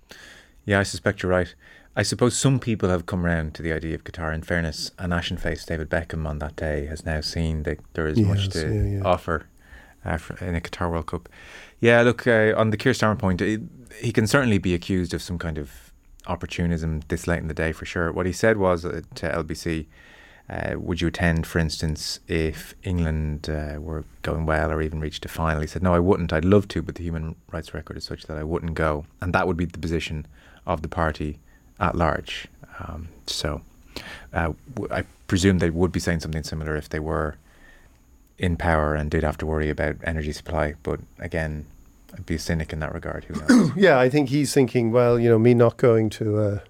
Yeah, 0.65 0.79
I 0.79 0.85
suspect 0.85 1.23
you're 1.23 1.33
right. 1.33 1.55
I 1.97 2.03
suppose 2.03 2.37
some 2.37 2.61
people 2.61 2.89
have 2.89 3.07
come 3.07 3.25
round 3.25 3.55
to 3.55 3.63
the 3.63 3.73
idea 3.73 3.95
of 3.95 4.05
Qatar. 4.05 4.33
In 4.33 4.43
fairness, 4.43 4.93
an 4.99 5.13
ashen 5.13 5.37
faced 5.37 5.69
David 5.69 5.91
Beckham 5.91 6.27
on 6.27 6.39
that 6.39 6.55
day 6.55 6.87
has 6.87 7.05
now 7.05 7.21
seen 7.21 7.65
that 7.65 7.81
there 7.95 8.07
is 8.07 8.19
much 8.21 8.49
to 8.51 8.61
yeah, 8.61 8.99
yeah. 8.99 9.03
offer 9.05 9.47
uh, 10.05 10.19
in 10.41 10.55
a 10.55 10.61
Qatar 10.61 10.91
World 10.91 11.07
Cup. 11.07 11.29
Yeah, 11.81 12.03
look 12.03 12.27
uh, 12.27 12.55
on 12.57 12.71
the 12.71 12.77
Keir 12.77 12.93
Starmer 12.93 13.19
point, 13.19 13.41
it, 13.41 13.61
he 14.01 14.13
can 14.13 14.27
certainly 14.27 14.59
be 14.59 14.73
accused 14.73 15.15
of 15.15 15.23
some 15.23 15.39
kind 15.39 15.59
of 15.59 15.93
opportunism 16.27 17.01
this 17.09 17.27
late 17.27 17.41
in 17.41 17.49
the 17.49 17.55
day 17.55 17.73
for 17.73 17.87
sure. 17.87 18.13
What 18.13 18.27
he 18.27 18.33
said 18.33 18.57
was 18.57 18.85
uh, 18.85 19.01
to 19.17 19.29
LBC. 19.29 19.87
Uh, 20.49 20.75
would 20.77 21.01
you 21.01 21.07
attend, 21.07 21.47
for 21.47 21.61
instance, 21.61 22.19
if 22.27 22.75
England 22.83 23.49
uh, 23.49 23.79
were 23.81 24.05
going 24.23 24.47
well 24.47 24.73
or 24.73 24.83
even 24.83 25.01
reached 25.01 25.25
a 25.25 25.29
final? 25.29 25.61
He 25.61 25.67
said, 25.69 25.83
No, 25.83 25.95
I 25.95 26.01
wouldn't. 26.01 26.33
I'd 26.33 26.45
love 26.45 26.67
to, 26.69 26.83
but 26.83 26.97
the 26.97 27.05
human 27.05 27.37
rights 27.53 27.73
record 27.73 27.97
is 27.97 28.05
such 28.05 28.25
that 28.25 28.37
I 28.37 28.43
wouldn't 28.43 28.75
go. 28.75 29.07
And 29.21 29.33
that 29.33 29.47
would 29.47 29.57
be 29.57 29.65
the 29.65 29.79
position 29.79 30.27
of 30.67 30.83
the 30.83 30.89
party 30.89 31.39
at 31.81 31.97
large. 31.97 32.47
Um, 32.79 33.09
so 33.27 33.61
uh, 34.33 34.53
w- 34.75 34.93
I 34.95 35.03
presume 35.27 35.59
they 35.59 35.71
would 35.71 35.93
be 35.93 36.01
saying 36.01 36.21
something 36.21 36.43
similar 36.45 36.77
if 36.77 36.89
they 36.89 37.01
were 37.01 37.37
in 38.39 38.57
power 38.57 38.95
and 38.95 39.11
did 39.11 39.23
have 39.23 39.37
to 39.39 39.47
worry 39.47 39.69
about 39.71 39.97
energy 40.05 40.33
supply. 40.33 40.75
But 40.83 41.01
again, 41.19 41.67
I'd 42.15 42.27
be 42.27 42.37
a 42.37 42.39
cynic 42.39 42.73
in 42.73 42.81
that 42.81 42.95
regard. 42.95 43.25
Who 43.25 43.35
knows? 43.41 43.73
Yeah, 43.77 43.99
I 43.99 44.09
think 44.09 44.29
he's 44.31 44.53
thinking, 44.55 44.93
well, 44.93 45.19
you 45.19 45.29
know, 45.29 45.39
me 45.39 45.55
not 45.55 45.77
going 45.77 46.11
to 46.11 46.41
a 46.41 46.63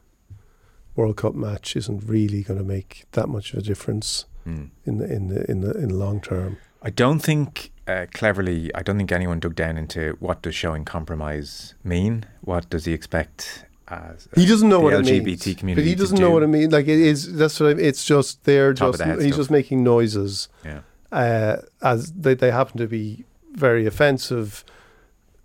World 0.96 1.16
Cup 1.16 1.34
match 1.34 1.76
isn't 1.76 2.02
really 2.06 2.42
going 2.42 2.58
to 2.58 2.64
make 2.64 3.04
that 3.12 3.28
much 3.28 3.52
of 3.52 3.58
a 3.60 3.62
difference 3.62 4.26
Hmm. 4.44 4.64
in 4.86 4.96
the 4.96 5.04
in 5.12 5.28
the 5.28 5.50
in 5.50 5.60
the 5.60 5.70
in 5.72 5.88
the 5.88 5.94
long 5.96 6.18
term. 6.20 6.56
I 6.82 6.88
don't 6.88 7.20
think 7.20 7.70
uh, 7.86 8.06
Cleverly. 8.14 8.74
I 8.74 8.82
don't 8.82 8.96
think 8.96 9.12
anyone 9.12 9.38
dug 9.38 9.54
down 9.54 9.76
into 9.76 10.16
what 10.18 10.40
does 10.40 10.54
showing 10.54 10.86
compromise 10.86 11.74
mean. 11.84 12.24
What 12.40 12.70
does 12.70 12.86
he 12.86 12.94
expect? 12.94 13.66
As 13.90 14.28
He 14.36 14.46
doesn't 14.46 14.68
know 14.68 14.80
what 14.80 14.92
LGBT 14.94 15.16
it 15.18 15.24
means, 15.24 15.54
community 15.56 15.82
but 15.82 15.88
he 15.88 15.94
doesn't 15.96 16.16
do. 16.16 16.22
know 16.22 16.30
what 16.30 16.42
it 16.44 16.46
means. 16.46 16.72
Like 16.72 16.86
it 16.86 16.98
is. 17.00 17.34
That's 17.34 17.58
what 17.58 17.70
I, 17.70 17.74
mean. 17.74 17.84
it's 17.84 18.04
just 18.04 18.44
they're 18.44 18.72
Top 18.72 18.92
just 18.92 18.98
the 19.04 19.14
he's 19.16 19.24
stuff. 19.32 19.36
just 19.36 19.50
making 19.50 19.82
noises. 19.82 20.48
Yeah. 20.64 20.80
uh, 21.12 21.56
as 21.82 22.12
they, 22.12 22.34
they 22.34 22.50
happen 22.52 22.78
to 22.78 22.86
be 22.86 23.24
very 23.52 23.84
offensive 23.86 24.64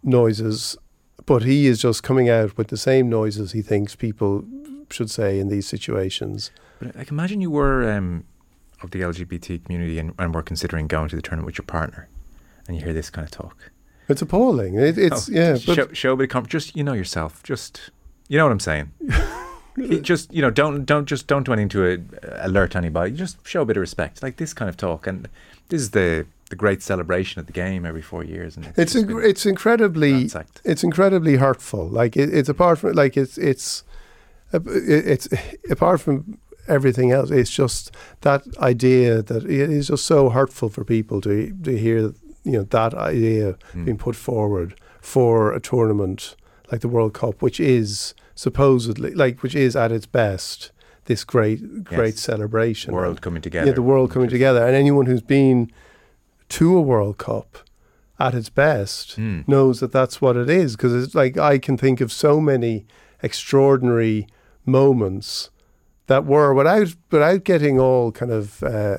noises, 0.03 0.77
but 1.25 1.43
he 1.43 1.65
is 1.67 1.81
just 1.81 2.03
coming 2.03 2.29
out 2.29 2.57
with 2.57 2.67
the 2.67 2.77
same 2.77 3.09
noises 3.09 3.51
he 3.53 3.61
thinks 3.61 3.95
people 3.95 4.45
should 4.91 5.09
say 5.09 5.39
in 5.39 5.49
these 5.49 5.67
situations. 5.67 6.51
But 6.79 6.95
like, 6.95 7.09
imagine 7.11 7.41
you 7.41 7.49
were 7.51 7.89
um, 7.91 8.25
of 8.83 8.91
the 8.91 9.01
LGBT 9.01 9.63
community 9.65 9.97
and, 9.99 10.13
and 10.19 10.33
were 10.35 10.43
considering 10.43 10.87
going 10.87 11.09
to 11.09 11.15
the 11.15 11.21
tournament 11.21 11.47
with 11.47 11.57
your 11.57 11.65
partner, 11.65 12.07
and 12.67 12.77
you 12.77 12.83
hear 12.83 12.93
this 12.93 13.09
kind 13.09 13.25
of 13.25 13.31
talk. 13.31 13.71
It's 14.07 14.21
appalling. 14.21 14.75
It, 14.75 14.99
it's 14.99 15.29
Oh, 15.29 15.33
yeah, 15.33 15.53
but 15.65 15.75
show, 15.75 15.87
show 15.93 16.13
a 16.13 16.15
bit 16.17 16.25
of 16.25 16.29
comp- 16.29 16.47
Just 16.47 16.75
you 16.75 16.83
know 16.83 16.93
yourself. 16.93 17.41
Just 17.41 17.89
you 18.27 18.37
know 18.37 18.45
what 18.45 18.51
I'm 18.51 18.59
saying. 18.59 18.91
Just 20.01 20.33
you 20.33 20.41
know 20.41 20.49
don't 20.51 20.85
don't 20.85 21.05
just 21.05 21.27
don't 21.27 21.45
do 21.45 21.51
anything 21.51 21.67
to 21.69 21.81
uh, 22.23 22.47
alert 22.47 22.77
anybody. 22.77 23.11
Just 23.11 23.45
show 23.45 23.61
a 23.63 23.65
bit 23.65 23.75
of 23.75 23.81
respect, 23.81 24.23
like 24.23 24.37
this 24.37 24.53
kind 24.53 24.69
of 24.69 24.77
talk. 24.77 25.05
And 25.05 25.27
this 25.67 25.81
is 25.81 25.91
the 25.91 26.25
the 26.49 26.55
great 26.55 26.81
celebration 26.81 27.41
of 27.41 27.45
the 27.47 27.51
game 27.51 27.85
every 27.85 28.01
four 28.01 28.23
years. 28.23 28.55
And 28.55 28.67
it's 28.77 28.93
just 28.93 29.05
inc- 29.07 29.23
it's 29.25 29.45
incredibly 29.45 30.13
ransacked. 30.13 30.61
it's 30.63 30.81
incredibly 30.81 31.35
hurtful. 31.35 31.89
Like 31.89 32.15
it, 32.15 32.33
it's 32.33 32.47
apart 32.47 32.79
from 32.79 32.93
like 32.93 33.17
it's 33.17 33.37
it's 33.37 33.83
uh, 34.53 34.61
it's 34.65 35.27
apart 35.69 35.99
from 35.99 36.37
everything 36.69 37.11
else. 37.11 37.29
It's 37.29 37.51
just 37.51 37.91
that 38.21 38.43
idea 38.59 39.21
that 39.23 39.43
it 39.43 39.69
is 39.69 39.87
just 39.89 40.05
so 40.05 40.29
hurtful 40.29 40.69
for 40.69 40.85
people 40.85 41.19
to 41.21 41.53
to 41.63 41.77
hear 41.77 42.13
you 42.45 42.53
know 42.53 42.63
that 42.63 42.93
idea 42.93 43.57
Hmm. 43.73 43.83
being 43.83 43.97
put 43.97 44.15
forward 44.15 44.79
for 45.01 45.51
a 45.53 45.59
tournament 45.59 46.37
like 46.71 46.81
the 46.81 46.87
World 46.87 47.13
Cup, 47.13 47.41
which 47.41 47.59
is 47.59 48.13
supposedly 48.35 49.13
like 49.13 49.41
which 49.43 49.55
is 49.55 49.75
at 49.75 49.91
its 49.91 50.05
best 50.05 50.71
this 51.05 51.23
great 51.23 51.83
great 51.83 52.15
Yes. 52.15 52.19
celebration 52.21 52.93
world 52.93 53.21
coming 53.21 53.41
together. 53.41 53.67
yeah, 53.67 53.73
the 53.73 53.81
world 53.81 54.11
coming 54.11 54.29
together. 54.29 54.65
And 54.65 54.75
anyone 54.75 55.05
who's 55.05 55.21
been 55.21 55.71
to 56.49 56.77
a 56.77 56.81
World 56.81 57.17
Cup 57.17 57.57
at 58.19 58.33
its 58.33 58.49
best 58.49 59.15
Hmm. 59.15 59.41
knows 59.47 59.79
that 59.81 59.91
that's 59.91 60.19
what 60.21 60.35
it 60.37 60.49
is. 60.49 60.75
Because 60.75 60.93
it's 61.03 61.13
like 61.15 61.37
I 61.37 61.57
can 61.59 61.77
think 61.77 62.01
of 62.01 62.11
so 62.11 62.41
many 62.41 62.85
extraordinary 63.21 64.27
moments 64.65 65.49
that 66.07 66.25
were 66.25 66.53
without 66.53 66.95
without 67.11 67.43
getting 67.43 67.79
all 67.79 68.11
kind 68.11 68.31
of. 68.31 68.63
Uh, 68.63 68.97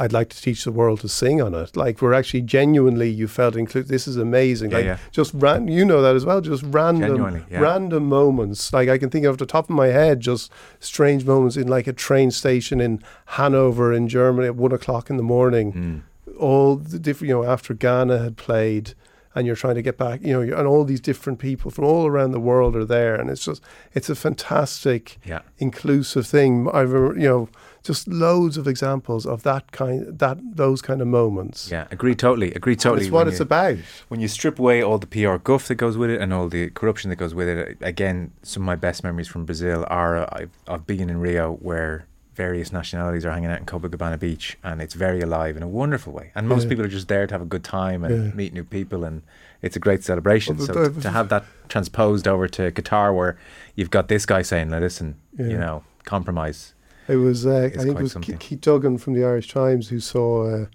I'd 0.00 0.14
like 0.14 0.30
to 0.30 0.40
teach 0.40 0.64
the 0.64 0.72
world 0.72 1.00
to 1.00 1.08
sing 1.10 1.42
on 1.42 1.52
it. 1.52 1.76
Like 1.76 2.00
we're 2.00 2.14
actually 2.14 2.40
genuinely, 2.40 3.10
you 3.10 3.28
felt 3.28 3.54
included. 3.54 3.90
This 3.90 4.08
is 4.08 4.16
amazing. 4.16 4.70
Yeah, 4.70 4.76
like 4.78 4.86
yeah. 4.86 4.98
just 5.10 5.32
ran, 5.34 5.68
you 5.68 5.84
know 5.84 6.00
that 6.00 6.16
as 6.16 6.24
well. 6.24 6.40
Just 6.40 6.62
random, 6.64 7.44
yeah. 7.50 7.60
random 7.60 8.06
moments. 8.06 8.72
Like 8.72 8.88
I 8.88 8.96
can 8.96 9.10
think 9.10 9.26
of 9.26 9.36
the 9.36 9.44
top 9.44 9.64
of 9.64 9.76
my 9.76 9.88
head, 9.88 10.20
just 10.20 10.50
strange 10.78 11.26
moments 11.26 11.58
in 11.58 11.68
like 11.68 11.86
a 11.86 11.92
train 11.92 12.30
station 12.30 12.80
in 12.80 13.02
Hanover 13.26 13.92
in 13.92 14.08
Germany 14.08 14.46
at 14.46 14.56
one 14.56 14.72
o'clock 14.72 15.10
in 15.10 15.18
the 15.18 15.22
morning. 15.22 15.72
Mm. 15.72 16.36
All 16.38 16.76
the 16.76 16.98
different, 16.98 17.28
you 17.28 17.34
know, 17.34 17.44
after 17.44 17.74
Ghana 17.74 18.20
had 18.20 18.38
played, 18.38 18.94
and 19.34 19.46
you're 19.46 19.56
trying 19.56 19.74
to 19.74 19.82
get 19.82 19.98
back, 19.98 20.22
you 20.22 20.32
know, 20.32 20.40
and 20.40 20.66
all 20.66 20.84
these 20.84 21.00
different 21.00 21.38
people 21.38 21.70
from 21.70 21.84
all 21.84 22.06
around 22.06 22.32
the 22.32 22.40
world 22.40 22.74
are 22.74 22.84
there, 22.86 23.14
and 23.14 23.30
it's 23.30 23.44
just, 23.44 23.62
it's 23.92 24.08
a 24.08 24.14
fantastic, 24.14 25.18
Yeah. 25.24 25.40
inclusive 25.58 26.26
thing. 26.26 26.68
I've, 26.72 26.90
you 26.90 27.28
know, 27.28 27.48
just 27.82 28.06
loads 28.08 28.56
of 28.56 28.66
examples 28.68 29.24
of 29.26 29.42
that 29.44 29.72
kind, 29.72 30.18
that 30.18 30.38
those 30.56 30.82
kind 30.82 31.00
of 31.00 31.08
moments. 31.08 31.70
Yeah, 31.70 31.86
agree 31.90 32.14
totally. 32.14 32.52
Agree 32.54 32.76
totally. 32.76 33.04
It's 33.06 33.10
what 33.12 33.26
when 33.26 33.28
it's 33.28 33.38
you- 33.40 33.44
about. 33.44 33.76
when 34.08 34.20
you 34.20 34.28
strip 34.28 34.58
away 34.58 34.82
all 34.82 34.98
the 34.98 35.06
PR 35.06 35.36
guff 35.36 35.66
that 35.68 35.76
goes 35.76 35.96
with 35.96 36.10
it 36.10 36.20
and 36.20 36.32
all 36.32 36.48
the 36.48 36.70
corruption 36.70 37.10
that 37.10 37.16
goes 37.16 37.34
with 37.34 37.48
it, 37.48 37.78
again, 37.80 38.32
some 38.42 38.62
of 38.62 38.66
my 38.66 38.76
best 38.76 39.02
memories 39.04 39.28
from 39.28 39.44
Brazil 39.44 39.84
are 39.88 40.28
I've, 40.34 40.50
of 40.66 40.86
being 40.86 41.08
in 41.10 41.18
Rio 41.18 41.54
where 41.54 42.06
various 42.34 42.72
nationalities 42.72 43.26
are 43.26 43.32
hanging 43.32 43.50
out 43.50 43.58
in 43.58 43.66
Copacabana 43.66 44.18
Beach 44.18 44.56
and 44.62 44.80
it's 44.80 44.94
very 44.94 45.20
alive 45.20 45.56
in 45.56 45.62
a 45.62 45.68
wonderful 45.68 46.12
way. 46.12 46.30
And 46.34 46.48
most 46.48 46.62
Yeah. 46.64 46.68
people 46.70 46.84
are 46.84 46.88
just 46.88 47.08
there 47.08 47.26
to 47.26 47.34
have 47.34 47.42
a 47.42 47.46
good 47.46 47.64
time 47.64 48.02
and 48.04 48.26
Yeah. 48.26 48.34
meet 48.34 48.54
new 48.54 48.64
people 48.64 49.04
and 49.04 49.22
it's 49.62 49.76
a 49.76 49.80
great 49.80 50.04
celebration. 50.04 50.56
Well, 50.56 50.66
so 50.66 50.88
to, 50.88 51.00
to 51.02 51.10
have 51.10 51.28
that 51.28 51.44
transposed 51.68 52.26
over 52.26 52.48
to 52.48 52.70
Qatar 52.70 53.14
where 53.14 53.36
you've 53.74 53.90
got 53.90 54.08
this 54.08 54.24
guy 54.24 54.40
saying, 54.42 54.70
listen, 54.70 55.16
Yeah. 55.38 55.46
you 55.46 55.58
know, 55.58 55.82
compromise. 56.04 56.72
It 57.10 57.16
was, 57.16 57.46
uh, 57.46 57.70
I 57.74 57.76
think 57.76 57.98
it 57.98 58.02
was 58.02 58.12
something. 58.12 58.36
Ke- 58.36 58.40
Keith 58.40 58.60
Duggan 58.60 58.98
from 58.98 59.14
the 59.14 59.24
Irish 59.24 59.48
Times 59.52 59.88
who 59.88 60.00
saw 60.00 60.46
uh, 60.46 60.66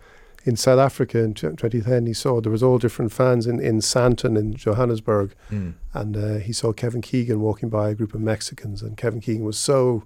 in 0.43 0.55
South 0.55 0.79
Africa 0.79 1.19
in 1.19 1.33
2010. 1.33 2.05
He 2.05 2.13
saw 2.13 2.41
there 2.41 2.51
was 2.51 2.61
all 2.63 2.77
different 2.77 3.11
fans 3.11 3.47
in 3.47 3.59
in 3.59 3.79
Sandton 3.79 4.37
in 4.37 4.53
Johannesburg, 4.53 5.33
Mm. 5.51 5.73
and 5.93 6.17
uh, 6.17 6.35
he 6.35 6.53
saw 6.53 6.73
Kevin 6.73 7.01
Keegan 7.01 7.39
walking 7.41 7.69
by 7.69 7.89
a 7.89 7.95
group 7.95 8.13
of 8.13 8.21
Mexicans, 8.21 8.81
and 8.81 8.95
Kevin 8.97 9.21
Keegan 9.21 9.43
was 9.45 9.57
so 9.57 10.03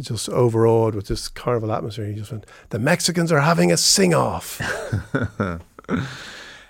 just 0.00 0.28
overawed 0.28 0.94
with 0.96 1.06
this 1.06 1.28
carnival 1.28 1.70
atmosphere. 1.72 2.06
He 2.06 2.14
just 2.14 2.30
went, 2.32 2.46
"The 2.70 2.78
Mexicans 2.78 3.30
are 3.32 3.40
having 3.40 3.70
a 3.72 3.76
sing 3.76 4.12
off." 4.14 4.60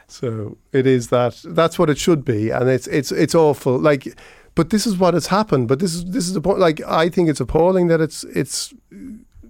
so 0.07 0.57
it 0.72 0.87
is 0.87 1.09
that. 1.09 1.40
That's 1.44 1.78
what 1.78 1.90
it 1.90 1.98
should 1.98 2.24
be, 2.24 2.50
and 2.50 2.68
it's 2.68 2.87
it's 2.87 3.11
it's 3.12 3.35
awful. 3.35 3.78
Like, 3.78 4.14
but 4.55 4.71
this 4.71 4.87
is 4.87 4.97
what 4.97 5.14
has 5.14 5.29
happened. 5.29 5.69
But 5.69 5.79
this 5.81 5.95
is 5.95 6.05
this 6.07 6.27
is 6.27 6.33
the 6.35 6.40
point. 6.40 6.59
Like, 6.59 6.81
I 6.83 7.09
think 7.09 7.29
it's 7.29 7.40
appalling 7.40 7.88
that 7.88 8.01
it's 8.01 8.25
it's 8.25 8.73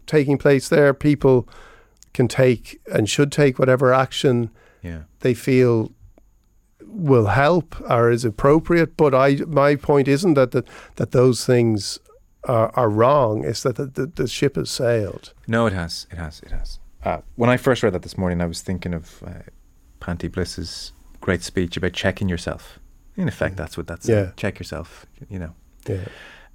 taking 0.06 0.38
place 0.38 0.68
there. 0.68 0.92
People 0.94 1.48
can 2.12 2.28
take 2.28 2.80
and 2.92 3.08
should 3.08 3.32
take 3.32 3.58
whatever 3.58 3.92
action 3.92 4.50
Yeah. 4.82 5.02
they 5.20 5.34
feel 5.34 5.90
will 6.86 7.26
help 7.26 7.74
or 7.90 8.10
is 8.10 8.24
appropriate. 8.24 8.96
But 8.96 9.14
I, 9.14 9.36
my 9.48 9.74
point 9.76 10.06
isn't 10.06 10.34
that 10.34 10.52
the, 10.52 10.62
that 10.96 11.10
those 11.10 11.44
things 11.44 11.98
are, 12.44 12.70
are 12.74 12.88
wrong. 12.88 13.44
It's 13.44 13.62
that 13.64 13.76
the, 13.76 13.86
the, 13.86 14.06
the 14.06 14.28
ship 14.28 14.54
has 14.56 14.70
sailed. 14.70 15.32
No, 15.48 15.66
it 15.66 15.72
has. 15.72 16.06
It 16.12 16.18
has. 16.18 16.40
It 16.40 16.52
has. 16.52 16.78
Uh, 17.02 17.18
when 17.34 17.50
I 17.50 17.56
first 17.56 17.82
read 17.82 17.94
that 17.94 18.02
this 18.02 18.16
morning, 18.16 18.40
I 18.40 18.46
was 18.46 18.60
thinking 18.62 18.94
of 18.94 19.22
uh, 19.26 19.30
Panti 20.00 20.30
Bliss's 20.30 20.92
great 21.20 21.42
speech 21.42 21.76
about 21.76 21.92
checking 21.94 22.28
yourself. 22.28 22.78
In 23.16 23.28
effect, 23.28 23.56
that's 23.56 23.76
what 23.76 23.86
that's. 23.86 24.08
Yeah. 24.08 24.30
Check 24.36 24.58
yourself. 24.58 25.06
You 25.28 25.38
know. 25.38 25.54
Yeah, 25.88 26.04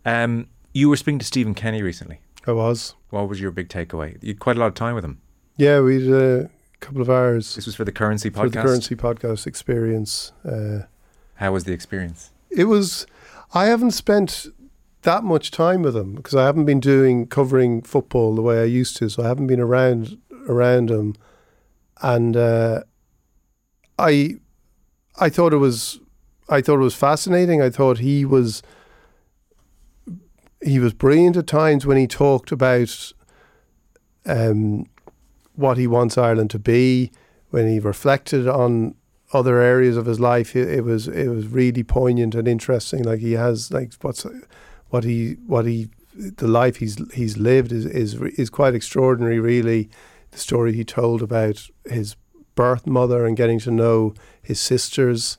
Um, 0.06 0.48
you 0.74 0.90
were 0.90 0.98
speaking 0.98 1.20
to 1.20 1.26
Stephen 1.26 1.54
Kenny 1.54 1.82
recently. 1.84 2.20
I 2.48 2.52
was. 2.54 2.96
What 3.12 3.30
was 3.30 3.40
your 3.40 3.52
big 3.52 3.70
takeaway? 3.70 4.18
You 4.22 4.30
had 4.30 4.40
quite 4.40 4.56
a 4.58 4.60
lot 4.60 4.68
of 4.68 4.74
time 4.74 4.96
with 4.96 5.06
him. 5.06 5.22
Yeah, 5.58 5.82
we 5.82 6.04
had 6.06 6.14
a 6.14 6.50
couple 6.80 7.02
of 7.02 7.10
hours 7.10 7.56
This 7.56 7.66
was 7.66 7.76
for 7.76 7.86
the 7.86 7.92
Currency 7.92 8.30
for 8.30 8.46
podcast. 8.48 8.52
the 8.54 8.62
currency 8.62 8.96
podcast 8.96 9.46
experience. 9.48 10.32
Uh, 10.44 10.80
How 11.36 11.52
was 11.52 11.66
the 11.66 11.74
experience? 11.74 12.32
it 12.50 12.66
was. 12.66 13.06
I 13.54 13.66
haven't 13.68 13.92
spent 13.92 14.48
that 15.04 15.24
much 15.24 15.52
time 15.52 15.82
with 15.84 15.96
him 15.96 16.16
because 16.16 16.34
I 16.36 16.46
haven't 16.46 16.66
been 16.66 16.80
doing 16.80 17.28
covering 17.28 17.82
football 17.84 18.34
the 18.36 18.42
way 18.42 18.60
I 18.62 18.66
used 18.66 18.98
to. 18.98 19.10
So 19.10 19.24
I 19.24 19.28
haven't 19.28 19.48
been 19.48 19.60
around 19.60 20.18
around 20.48 20.90
him, 20.90 21.16
and 22.02 22.36
uh, 22.36 22.82
I 23.98 24.36
I 25.20 25.30
thought 25.30 25.54
it 25.54 25.58
was 25.58 26.00
I 26.50 26.62
thought 26.62 26.76
it 26.76 26.80
was 26.80 26.96
fascinating. 26.96 27.62
I 27.62 27.70
thought 27.70 28.00
he 28.00 28.26
was 28.26 28.62
he 30.62 30.80
was 30.80 30.94
brilliant 30.94 31.38
at 31.38 31.48
times 31.48 31.86
when 31.86 31.98
he 31.98 32.08
talked 32.08 32.52
about 32.52 33.14
um, 34.26 34.86
what 35.56 35.78
he 35.78 35.88
wants 35.88 36.18
Ireland 36.18 36.50
to 36.52 36.60
be. 36.60 37.12
When 37.52 37.68
he 37.68 37.80
reflected 37.80 38.48
on 38.48 38.96
other 39.34 39.60
areas 39.60 39.98
of 39.98 40.06
his 40.06 40.20
life, 40.20 40.56
it, 40.56 40.70
it 40.70 40.84
was 40.84 41.08
it 41.08 41.30
was 41.30 41.48
really 41.48 41.84
poignant 41.84 42.36
and 42.36 42.48
interesting. 42.48 43.04
Like 43.04 43.20
he 43.20 43.34
has 43.34 43.72
like 43.72 43.94
what's 44.02 44.26
what 44.90 45.04
he 45.04 45.38
what 45.48 45.66
he 45.66 45.90
the 46.16 46.48
life 46.48 46.78
he's 46.78 46.98
he's 47.14 47.38
lived 47.38 47.72
is 47.72 47.86
is 47.86 48.16
is 48.16 48.50
quite 48.50 48.76
extraordinary. 48.76 49.40
Really, 49.40 49.90
the 50.32 50.38
story 50.38 50.74
he 50.74 50.84
told 50.84 51.22
about 51.22 51.68
his 51.86 52.16
birth 52.54 52.86
mother 52.86 53.26
and 53.26 53.38
getting 53.38 53.60
to 53.60 53.72
know 53.72 54.14
his 54.42 54.60
sisters 54.60 55.39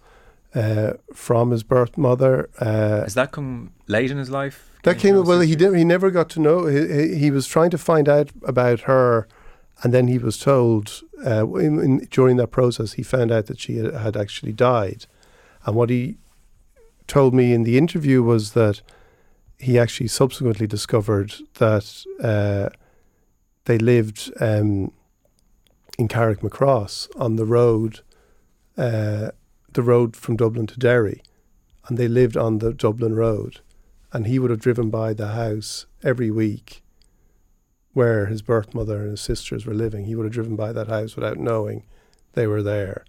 uh, 0.54 0.94
from 1.14 1.50
his 1.50 1.62
birth 1.62 1.96
mother. 1.96 2.50
Uh, 2.58 3.02
Has 3.02 3.14
that 3.14 3.32
come 3.32 3.72
late 3.86 4.10
in 4.10 4.18
his 4.18 4.30
life? 4.30 4.70
that 4.82 4.98
came 4.98 5.22
well. 5.24 5.40
He 5.40 5.56
did. 5.56 5.74
He 5.74 5.84
never 5.84 6.10
got 6.10 6.28
to 6.30 6.40
know. 6.40 6.66
He, 6.66 6.86
he, 6.86 7.14
he 7.16 7.30
was 7.30 7.46
trying 7.46 7.70
to 7.70 7.78
find 7.78 8.08
out 8.08 8.30
about 8.44 8.80
her, 8.80 9.28
and 9.82 9.92
then 9.92 10.08
he 10.08 10.18
was 10.18 10.38
told 10.38 11.02
uh, 11.24 11.46
in, 11.54 11.78
in, 11.78 11.98
during 12.10 12.36
that 12.38 12.48
process 12.48 12.92
he 12.92 13.02
found 13.02 13.30
out 13.30 13.46
that 13.46 13.60
she 13.60 13.76
had, 13.76 13.94
had 13.94 14.16
actually 14.16 14.52
died, 14.52 15.06
and 15.64 15.76
what 15.76 15.90
he 15.90 16.16
told 17.06 17.34
me 17.34 17.52
in 17.52 17.64
the 17.64 17.76
interview 17.76 18.22
was 18.22 18.52
that 18.52 18.82
he 19.58 19.78
actually 19.78 20.08
subsequently 20.08 20.66
discovered 20.66 21.34
that 21.58 22.04
uh, 22.22 22.70
they 23.66 23.76
lived 23.78 24.32
um, 24.40 24.92
in 25.98 26.08
Carrickmacross 26.08 27.08
on 27.16 27.36
the 27.36 27.44
road, 27.44 28.00
uh, 28.78 29.30
the 29.74 29.82
road 29.82 30.16
from 30.16 30.36
Dublin 30.36 30.66
to 30.68 30.78
Derry, 30.78 31.22
and 31.86 31.98
they 31.98 32.08
lived 32.08 32.36
on 32.36 32.58
the 32.58 32.72
Dublin 32.72 33.14
road, 33.14 33.60
and 34.12 34.26
he 34.26 34.38
would 34.38 34.50
have 34.50 34.60
driven 34.60 34.90
by 34.90 35.12
the 35.12 35.28
house 35.28 35.86
every 36.02 36.30
week 36.30 36.82
where 37.92 38.26
his 38.26 38.42
birth 38.42 38.74
mother 38.74 39.02
and 39.02 39.10
his 39.10 39.20
sisters 39.20 39.66
were 39.66 39.74
living. 39.74 40.04
He 40.04 40.14
would 40.14 40.24
have 40.24 40.32
driven 40.32 40.56
by 40.56 40.72
that 40.72 40.88
house 40.88 41.16
without 41.16 41.38
knowing 41.38 41.84
they 42.34 42.46
were 42.46 42.62
there, 42.62 43.04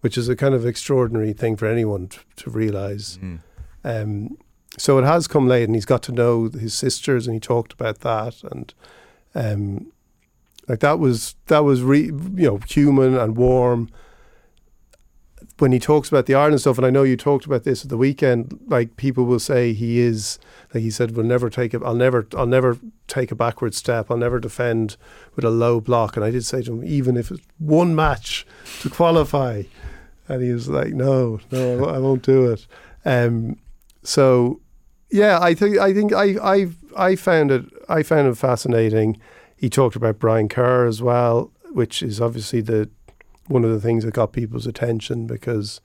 which 0.00 0.18
is 0.18 0.28
a 0.28 0.36
kind 0.36 0.54
of 0.54 0.66
extraordinary 0.66 1.32
thing 1.32 1.56
for 1.56 1.66
anyone 1.66 2.08
to, 2.08 2.20
to 2.36 2.50
realize. 2.50 3.18
Mm. 3.18 3.40
Um, 3.84 4.36
so 4.78 4.98
it 4.98 5.04
has 5.04 5.26
come 5.26 5.48
late, 5.48 5.64
and 5.64 5.74
he's 5.74 5.84
got 5.84 6.02
to 6.04 6.12
know 6.12 6.48
his 6.48 6.74
sisters, 6.74 7.26
and 7.26 7.34
he 7.34 7.40
talked 7.40 7.72
about 7.72 8.00
that, 8.00 8.42
and 8.44 8.72
um, 9.34 9.92
like 10.68 10.80
that 10.80 10.98
was 10.98 11.34
that 11.46 11.64
was 11.64 11.82
re, 11.82 12.06
you 12.06 12.46
know 12.46 12.60
human 12.68 13.16
and 13.16 13.36
warm. 13.36 13.90
When 15.60 15.72
he 15.72 15.78
talks 15.78 16.08
about 16.08 16.26
the 16.26 16.34
Ireland 16.34 16.60
stuff, 16.60 16.78
and 16.78 16.86
I 16.86 16.90
know 16.90 17.02
you 17.02 17.16
talked 17.16 17.44
about 17.44 17.64
this 17.64 17.84
at 17.84 17.90
the 17.90 17.96
weekend, 17.96 18.58
like 18.66 18.96
people 18.96 19.24
will 19.24 19.38
say 19.38 19.72
he 19.72 19.98
is, 20.00 20.38
like 20.72 20.82
he 20.82 20.90
said, 20.90 21.14
will 21.16 21.24
never 21.24 21.50
take 21.50 21.74
it. 21.74 21.82
I'll 21.84 21.94
never, 21.94 22.26
I'll 22.34 22.46
never 22.46 22.78
take 23.08 23.30
a 23.30 23.34
backward 23.34 23.74
step. 23.74 24.10
I'll 24.10 24.16
never 24.16 24.40
defend 24.40 24.96
with 25.36 25.44
a 25.44 25.50
low 25.50 25.80
block. 25.80 26.16
And 26.16 26.24
I 26.24 26.30
did 26.30 26.44
say 26.46 26.62
to 26.62 26.72
him, 26.72 26.84
even 26.84 27.16
if 27.16 27.30
it's 27.30 27.42
one 27.58 27.94
match 27.94 28.46
to 28.80 28.88
qualify, 28.88 29.64
and 30.28 30.42
he 30.42 30.52
was 30.52 30.68
like, 30.68 30.94
no, 30.94 31.40
no, 31.50 31.84
I 31.84 31.98
won't- 31.98 32.22
do 32.22 32.50
it. 32.50 32.66
Um, 33.04 33.56
so 34.02 34.60
yeah, 35.10 35.38
I 35.40 35.54
think 35.54 35.78
I 35.78 35.92
think 35.92 36.12
I 36.12 36.36
I 36.42 36.66
I 36.96 37.16
found 37.16 37.50
it 37.50 37.64
I 37.88 38.02
found 38.02 38.28
it 38.28 38.36
fascinating. 38.36 39.18
He 39.56 39.68
talked 39.68 39.96
about 39.96 40.18
Brian 40.18 40.48
Kerr 40.48 40.86
as 40.86 41.02
well, 41.02 41.50
which 41.72 42.02
is 42.02 42.20
obviously 42.20 42.60
the 42.60 42.88
one 43.46 43.64
of 43.64 43.70
the 43.70 43.80
things 43.80 44.04
that 44.04 44.14
got 44.14 44.32
people's 44.32 44.66
attention 44.66 45.26
because 45.26 45.80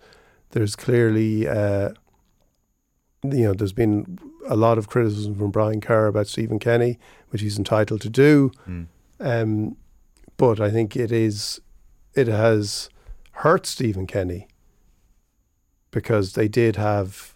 there's 0.52 0.76
clearly 0.76 1.48
uh, 1.48 1.90
you 3.24 3.44
know 3.44 3.54
there's 3.54 3.74
been 3.74 4.20
a 4.48 4.56
lot 4.56 4.78
of 4.78 4.88
criticism 4.88 5.36
from 5.36 5.52
Brian 5.52 5.82
Kerr 5.82 6.08
about 6.08 6.28
Stephen 6.28 6.60
Kenny, 6.60 7.00
which 7.30 7.42
he's 7.42 7.58
entitled 7.58 8.02
to 8.02 8.10
do. 8.10 8.52
Mm. 8.68 8.88
Um, 9.20 9.78
but 10.38 10.60
I 10.60 10.70
think 10.70 10.96
it 10.96 11.12
is 11.12 11.62
it 12.14 12.28
has 12.28 12.90
hurt 13.32 13.66
Stephen 13.66 14.08
Kenny 14.08 14.48
because 15.92 16.34
they 16.34 16.48
did 16.48 16.76
have 16.76 17.36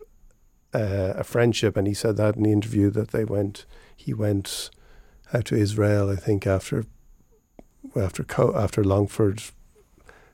uh, 0.73 1.13
a 1.15 1.23
friendship, 1.23 1.75
and 1.75 1.87
he 1.87 1.93
said 1.93 2.17
that 2.17 2.35
in 2.35 2.43
the 2.43 2.51
interview 2.51 2.89
that 2.91 3.09
they 3.09 3.25
went. 3.25 3.65
He 3.95 4.13
went 4.13 4.69
out 5.33 5.45
to 5.45 5.55
Israel, 5.55 6.09
I 6.09 6.15
think, 6.15 6.45
after 6.47 6.85
after 7.95 8.23
Co- 8.23 8.55
after 8.55 8.83
Longford. 8.83 9.43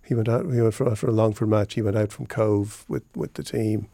He 0.06 0.14
went 0.14 0.30
out. 0.30 0.46
He 0.52 0.62
went 0.62 0.74
for 0.74 0.90
after 0.90 1.08
a 1.08 1.12
Longford 1.12 1.50
match. 1.50 1.74
He 1.74 1.82
went 1.82 1.98
out 1.98 2.12
from 2.12 2.28
Cove 2.28 2.86
with 2.88 3.04
with 3.16 3.34
the 3.34 3.44
team. 3.44 3.88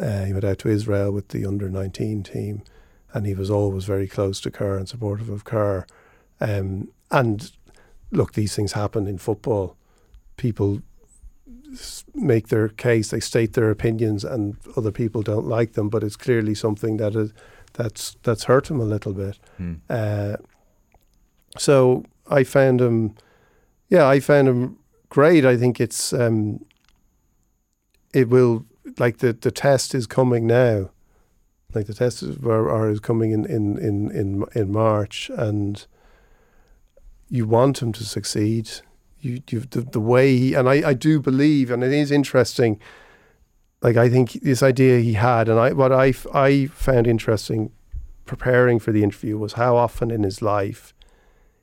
Uh, 0.00 0.24
he 0.24 0.32
went 0.32 0.44
out 0.44 0.58
to 0.58 0.68
Israel 0.68 1.12
with 1.12 1.28
the 1.28 1.46
under 1.46 1.68
nineteen 1.68 2.22
team, 2.22 2.62
and 3.12 3.26
he 3.26 3.34
was 3.34 3.50
always 3.50 3.84
very 3.84 4.08
close 4.08 4.40
to 4.40 4.50
Kerr 4.50 4.76
and 4.76 4.88
supportive 4.88 5.28
of 5.28 5.44
Kerr. 5.44 5.86
Um, 6.40 6.88
and 7.10 7.52
look, 8.10 8.32
these 8.32 8.56
things 8.56 8.72
happen 8.72 9.06
in 9.06 9.18
football. 9.18 9.76
People 10.36 10.82
make 12.14 12.48
their 12.48 12.68
case, 12.68 13.10
they 13.10 13.20
state 13.20 13.52
their 13.52 13.70
opinions, 13.70 14.24
and 14.24 14.56
other 14.76 14.90
people 14.90 15.22
don't 15.22 15.46
like 15.46 15.74
them. 15.74 15.88
But 15.88 16.02
it's 16.02 16.16
clearly 16.16 16.54
something 16.54 16.96
that 16.96 17.14
is 17.14 17.32
that's 17.74 18.16
that's 18.22 18.44
hurt 18.44 18.70
him 18.70 18.80
a 18.80 18.84
little 18.84 19.12
bit. 19.12 19.38
Mm. 19.60 19.80
Uh, 19.88 20.36
so 21.58 22.04
I 22.28 22.42
found 22.44 22.80
him, 22.80 23.14
yeah, 23.88 24.08
I 24.08 24.20
found 24.20 24.48
him 24.48 24.78
great. 25.10 25.44
I 25.44 25.58
think 25.58 25.78
it's 25.78 26.14
um, 26.14 26.64
it 28.14 28.30
will 28.30 28.64
like 28.98 29.18
the 29.18 29.34
the 29.34 29.50
test 29.50 29.94
is 29.94 30.06
coming 30.06 30.46
now. 30.46 30.90
Like 31.74 31.86
the 31.86 31.94
test 31.94 32.22
is 32.22 32.38
are, 32.44 32.70
are 32.70 32.88
is 32.88 33.00
coming 33.00 33.32
in 33.32 33.44
in 33.44 33.76
in 33.78 34.10
in 34.10 34.44
in 34.54 34.72
March, 34.72 35.30
and 35.36 35.86
you 37.28 37.46
want 37.46 37.82
him 37.82 37.92
to 37.92 38.04
succeed. 38.04 38.70
You 39.20 39.42
you 39.50 39.60
the, 39.60 39.82
the 39.82 40.00
way 40.00 40.36
he 40.36 40.54
and 40.54 40.68
I 40.68 40.88
I 40.88 40.94
do 40.94 41.20
believe, 41.20 41.70
and 41.70 41.84
it 41.84 41.92
is 41.92 42.10
interesting. 42.10 42.80
Like 43.82 43.96
I 43.96 44.08
think 44.08 44.32
this 44.32 44.62
idea 44.62 45.00
he 45.00 45.14
had, 45.14 45.48
and 45.48 45.58
I 45.58 45.72
what 45.72 45.92
I 45.92 46.14
I 46.32 46.66
found 46.66 47.06
interesting 47.06 47.72
preparing 48.24 48.78
for 48.78 48.92
the 48.92 49.02
interview 49.02 49.36
was 49.36 49.54
how 49.54 49.76
often 49.76 50.10
in 50.10 50.22
his 50.22 50.40
life 50.40 50.94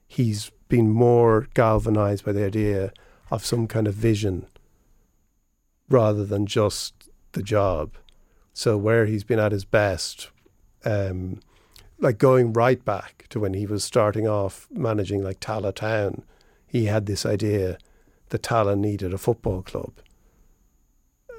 he's 0.05 0.51
been 0.67 0.89
more 0.89 1.47
galvanized 1.53 2.25
by 2.25 2.33
the 2.33 2.45
idea 2.45 2.91
of 3.29 3.45
some 3.45 3.67
kind 3.67 3.87
of 3.87 3.93
vision 3.93 4.45
rather 5.89 6.25
than 6.25 6.45
just 6.45 7.09
the 7.33 7.43
job. 7.43 7.95
So 8.53 8.77
where 8.77 9.05
he's 9.05 9.23
been 9.23 9.39
at 9.39 9.51
his 9.51 9.65
best, 9.65 10.31
um, 10.85 11.39
like 11.99 12.17
going 12.17 12.53
right 12.53 12.83
back 12.83 13.25
to 13.29 13.39
when 13.39 13.53
he 13.53 13.65
was 13.65 13.83
starting 13.83 14.27
off 14.27 14.67
managing 14.71 15.23
like 15.23 15.39
Tallaght 15.39 15.75
Town, 15.75 16.23
he 16.65 16.85
had 16.85 17.05
this 17.05 17.25
idea 17.25 17.77
that 18.29 18.41
Tallaght 18.43 18.79
needed 18.79 19.13
a 19.13 19.17
football 19.17 19.61
club. 19.61 19.93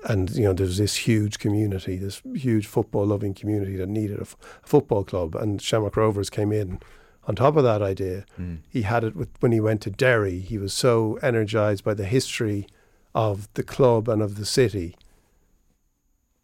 And 0.04 0.30
you 0.30 0.44
know, 0.44 0.52
there's 0.52 0.78
this 0.78 0.96
huge 0.96 1.38
community, 1.38 1.96
this 1.96 2.22
huge 2.34 2.66
football-loving 2.66 3.34
community 3.34 3.76
that 3.76 3.88
needed 3.88 4.18
a, 4.18 4.22
f- 4.22 4.36
football 4.62 5.04
club. 5.04 5.34
And 5.34 5.60
Shamrock 5.60 5.96
Rovers 5.96 6.30
came 6.30 6.52
in 6.52 6.80
on 7.28 7.36
top 7.36 7.56
of 7.56 7.62
that 7.62 7.82
idea. 7.82 8.24
Mm. 8.40 8.58
He 8.68 8.82
had 8.82 9.04
it 9.04 9.14
with, 9.14 9.28
when 9.40 9.52
he 9.52 9.60
went 9.60 9.82
to 9.82 9.90
Derry. 9.90 10.40
He 10.40 10.58
was 10.58 10.72
so 10.72 11.18
energized 11.22 11.84
by 11.84 11.94
the 11.94 12.06
history 12.06 12.66
of 13.14 13.52
the 13.54 13.62
club 13.62 14.08
and 14.08 14.22
of 14.22 14.36
the 14.36 14.46
city. 14.46 14.96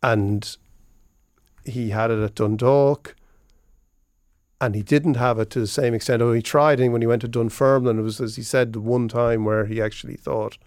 And 0.02 0.56
he 1.64 1.90
had 1.90 2.10
it 2.10 2.22
at 2.22 2.34
Dundalk. 2.34 3.16
And 4.60 4.74
he 4.74 4.82
didn't 4.82 5.16
have 5.16 5.38
it 5.38 5.50
to 5.50 5.60
the 5.60 5.66
same 5.66 5.94
extent. 5.94 6.22
Oh, 6.22 6.32
he 6.32 6.40
tried, 6.40 6.80
and 6.80 6.92
when 6.92 7.02
he 7.02 7.06
went 7.06 7.22
to 7.22 7.28
Dunfermline, 7.28 7.98
it 7.98 8.02
was, 8.02 8.20
as 8.20 8.36
he 8.36 8.42
said, 8.42 8.72
the 8.72 8.80
one 8.80 9.08
time 9.08 9.44
where 9.44 9.66
he 9.66 9.82
actually 9.82 10.16
thought, 10.16 10.58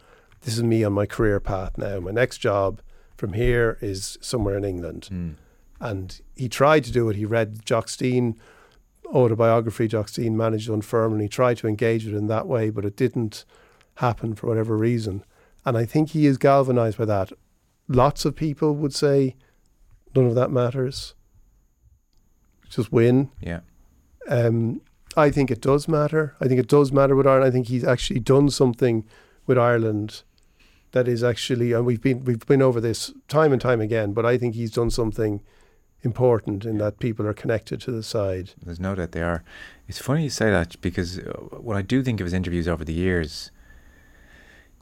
this 0.41 0.55
is 0.55 0.63
me 0.63 0.83
on 0.83 0.93
my 0.93 1.05
career 1.05 1.39
path 1.39 1.77
now. 1.77 1.99
My 1.99 2.11
next 2.11 2.39
job 2.39 2.81
from 3.15 3.33
here 3.33 3.77
is 3.81 4.17
somewhere 4.21 4.57
in 4.57 4.65
England. 4.65 5.09
Mm. 5.11 5.35
And 5.79 6.21
he 6.35 6.49
tried 6.49 6.83
to 6.85 6.91
do 6.91 7.09
it. 7.09 7.15
He 7.15 7.25
read 7.25 7.65
Jock 7.65 7.87
Stein 7.87 8.35
autobiography. 9.13 9.89
Stein 9.89 10.37
managed. 10.37 10.69
He 10.69 11.27
tried 11.27 11.57
to 11.57 11.67
engage 11.67 12.07
it 12.07 12.15
in 12.15 12.27
that 12.27 12.47
way, 12.47 12.69
but 12.69 12.85
it 12.85 12.95
didn't 12.95 13.45
happen 13.95 14.35
for 14.35 14.47
whatever 14.47 14.77
reason. 14.77 15.23
And 15.65 15.77
I 15.77 15.85
think 15.85 16.11
he 16.11 16.25
is 16.25 16.37
galvanized 16.37 16.97
by 16.97 17.05
that. 17.05 17.31
Lots 17.87 18.25
of 18.25 18.35
people 18.35 18.75
would 18.75 18.93
say 18.93 19.35
none 20.15 20.25
of 20.25 20.35
that 20.35 20.51
matters. 20.51 21.13
Just 22.69 22.91
win. 22.91 23.29
Yeah. 23.41 23.61
Um, 24.27 24.81
I 25.15 25.31
think 25.31 25.49
it 25.49 25.61
does 25.61 25.87
matter. 25.87 26.35
I 26.41 26.47
think 26.47 26.59
it 26.59 26.67
does 26.67 26.91
matter 26.91 27.15
with 27.15 27.25
Ireland. 27.25 27.47
I 27.47 27.51
think 27.51 27.67
he's 27.67 27.83
actually 27.83 28.19
done 28.19 28.49
something 28.49 29.05
with 29.45 29.57
Ireland 29.57 30.23
that 30.91 31.07
is 31.07 31.23
actually, 31.23 31.73
and 31.73 31.85
we've 31.85 32.01
been 32.01 32.23
we've 32.23 32.45
been 32.45 32.61
over 32.61 32.79
this 32.79 33.13
time 33.27 33.51
and 33.51 33.61
time 33.61 33.81
again. 33.81 34.13
But 34.13 34.25
I 34.25 34.37
think 34.37 34.55
he's 34.55 34.71
done 34.71 34.89
something 34.89 35.41
important 36.09 36.65
in 36.65 36.77
that 36.77 36.99
people 36.99 37.25
are 37.27 37.33
connected 37.33 37.77
to 37.81 37.91
the 37.91 38.03
side. 38.15 38.47
There's 38.65 38.79
no 38.79 38.95
doubt 38.95 39.11
they 39.11 39.21
are. 39.21 39.43
It's 39.87 39.99
funny 39.99 40.23
you 40.23 40.29
say 40.29 40.49
that 40.57 40.69
because 40.81 41.19
uh, 41.19 41.31
when 41.67 41.77
I 41.77 41.83
do 41.93 41.97
think 42.01 42.19
of 42.19 42.25
his 42.25 42.33
interviews 42.33 42.67
over 42.67 42.83
the 42.83 42.93
years, 42.93 43.51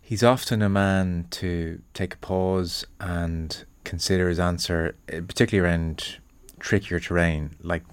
he's 0.02 0.24
often 0.24 0.62
a 0.62 0.70
man 0.70 1.28
to 1.32 1.82
take 1.94 2.14
a 2.14 2.18
pause 2.18 2.86
and 3.00 3.66
consider 3.84 4.30
his 4.30 4.40
answer, 4.40 4.96
uh, 5.12 5.22
particularly 5.28 5.68
around 5.68 6.18
trickier 6.60 7.00
terrain, 7.00 7.56
like 7.62 7.84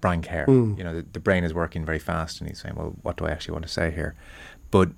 Brian 0.00 0.22
Kerr. 0.22 0.46
Mm. 0.46 0.78
You 0.78 0.84
know, 0.84 0.94
the, 0.98 1.06
the 1.16 1.20
brain 1.20 1.44
is 1.44 1.54
working 1.54 1.84
very 1.84 1.98
fast, 1.98 2.40
and 2.40 2.48
he's 2.48 2.60
saying, 2.60 2.76
"Well, 2.76 2.94
what 3.02 3.16
do 3.16 3.26
I 3.26 3.30
actually 3.30 3.52
want 3.52 3.66
to 3.66 3.72
say 3.72 3.90
here?" 3.90 4.14
But 4.70 4.90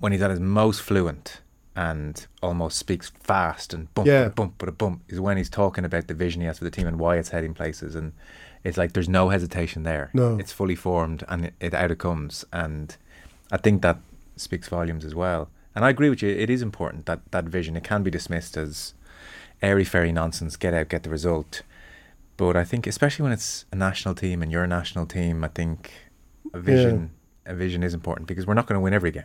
when 0.00 0.12
he's 0.12 0.22
at 0.22 0.30
his 0.30 0.40
most 0.40 0.80
fluent 0.80 1.40
and 1.76 2.26
almost 2.42 2.78
speaks 2.78 3.10
fast 3.20 3.74
and 3.74 3.92
bump, 3.94 4.08
Yeah. 4.08 4.24
a 4.24 4.30
bump, 4.30 4.54
but 4.56 4.68
a 4.68 4.72
bump, 4.72 5.02
is 5.08 5.20
when 5.20 5.36
he's 5.36 5.50
talking 5.50 5.84
about 5.84 6.06
the 6.08 6.14
vision 6.14 6.40
he 6.40 6.46
has 6.46 6.58
for 6.58 6.64
the 6.64 6.70
team 6.70 6.86
and 6.86 6.98
why 6.98 7.16
it's 7.18 7.28
heading 7.28 7.52
places. 7.54 7.94
And 7.94 8.12
it's 8.64 8.78
like 8.78 8.94
there's 8.94 9.08
no 9.10 9.28
hesitation 9.28 9.82
there. 9.82 10.10
No. 10.14 10.38
It's 10.38 10.52
fully 10.52 10.74
formed 10.74 11.22
and 11.28 11.44
it, 11.46 11.54
it 11.60 11.74
out 11.74 11.90
it 11.90 11.98
comes. 11.98 12.44
And 12.50 12.96
I 13.52 13.58
think 13.58 13.82
that 13.82 13.98
speaks 14.36 14.68
volumes 14.68 15.04
as 15.04 15.14
well. 15.14 15.50
And 15.74 15.84
I 15.84 15.90
agree 15.90 16.08
with 16.08 16.22
you. 16.22 16.30
It 16.30 16.48
is 16.48 16.62
important 16.62 17.04
that 17.04 17.20
that 17.32 17.44
vision. 17.44 17.76
It 17.76 17.84
can 17.84 18.02
be 18.02 18.10
dismissed 18.10 18.56
as 18.56 18.94
airy 19.62 19.84
fairy 19.84 20.10
nonsense. 20.12 20.56
Get 20.56 20.72
out, 20.72 20.88
get 20.88 21.02
the 21.02 21.10
result. 21.10 21.60
But 22.38 22.56
I 22.56 22.64
think, 22.64 22.86
especially 22.86 23.24
when 23.24 23.32
it's 23.32 23.66
a 23.70 23.76
national 23.76 24.14
team 24.14 24.40
and 24.42 24.50
you're 24.50 24.64
a 24.64 24.66
national 24.68 25.04
team, 25.04 25.44
I 25.44 25.48
think 25.48 25.92
a 26.54 26.58
vision, 26.60 27.10
a 27.44 27.54
vision 27.54 27.82
is 27.82 27.92
important 27.92 28.26
because 28.28 28.46
we're 28.46 28.54
not 28.54 28.66
going 28.66 28.76
to 28.78 28.82
win 28.82 28.94
every 28.94 29.10
game. 29.10 29.24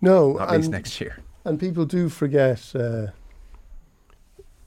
No, 0.00 0.40
at 0.40 0.50
least 0.50 0.70
next 0.70 0.98
year. 1.00 1.18
And 1.44 1.58
people 1.58 1.84
do 1.84 2.08
forget 2.08 2.72
uh, 2.74 3.08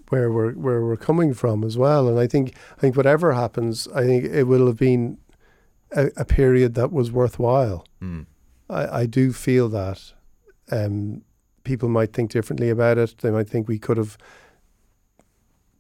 where 0.09 0.31
we're 0.31 0.53
where 0.53 0.85
we're 0.85 0.97
coming 0.97 1.33
from 1.33 1.63
as 1.63 1.77
well. 1.77 2.07
And 2.07 2.19
I 2.19 2.27
think 2.27 2.55
I 2.77 2.81
think 2.81 2.95
whatever 2.95 3.33
happens, 3.33 3.87
I 3.89 4.03
think 4.05 4.25
it 4.25 4.43
will 4.43 4.67
have 4.67 4.77
been 4.77 5.17
a, 5.91 6.09
a 6.17 6.25
period 6.25 6.73
that 6.75 6.91
was 6.91 7.11
worthwhile. 7.11 7.85
Mm. 8.01 8.25
I, 8.69 9.01
I 9.01 9.05
do 9.05 9.33
feel 9.33 9.69
that 9.69 10.13
um, 10.71 11.23
people 11.63 11.89
might 11.89 12.13
think 12.13 12.31
differently 12.31 12.69
about 12.69 12.97
it. 12.97 13.17
They 13.19 13.31
might 13.31 13.49
think 13.49 13.67
we 13.67 13.79
could 13.79 13.97
have 13.97 14.17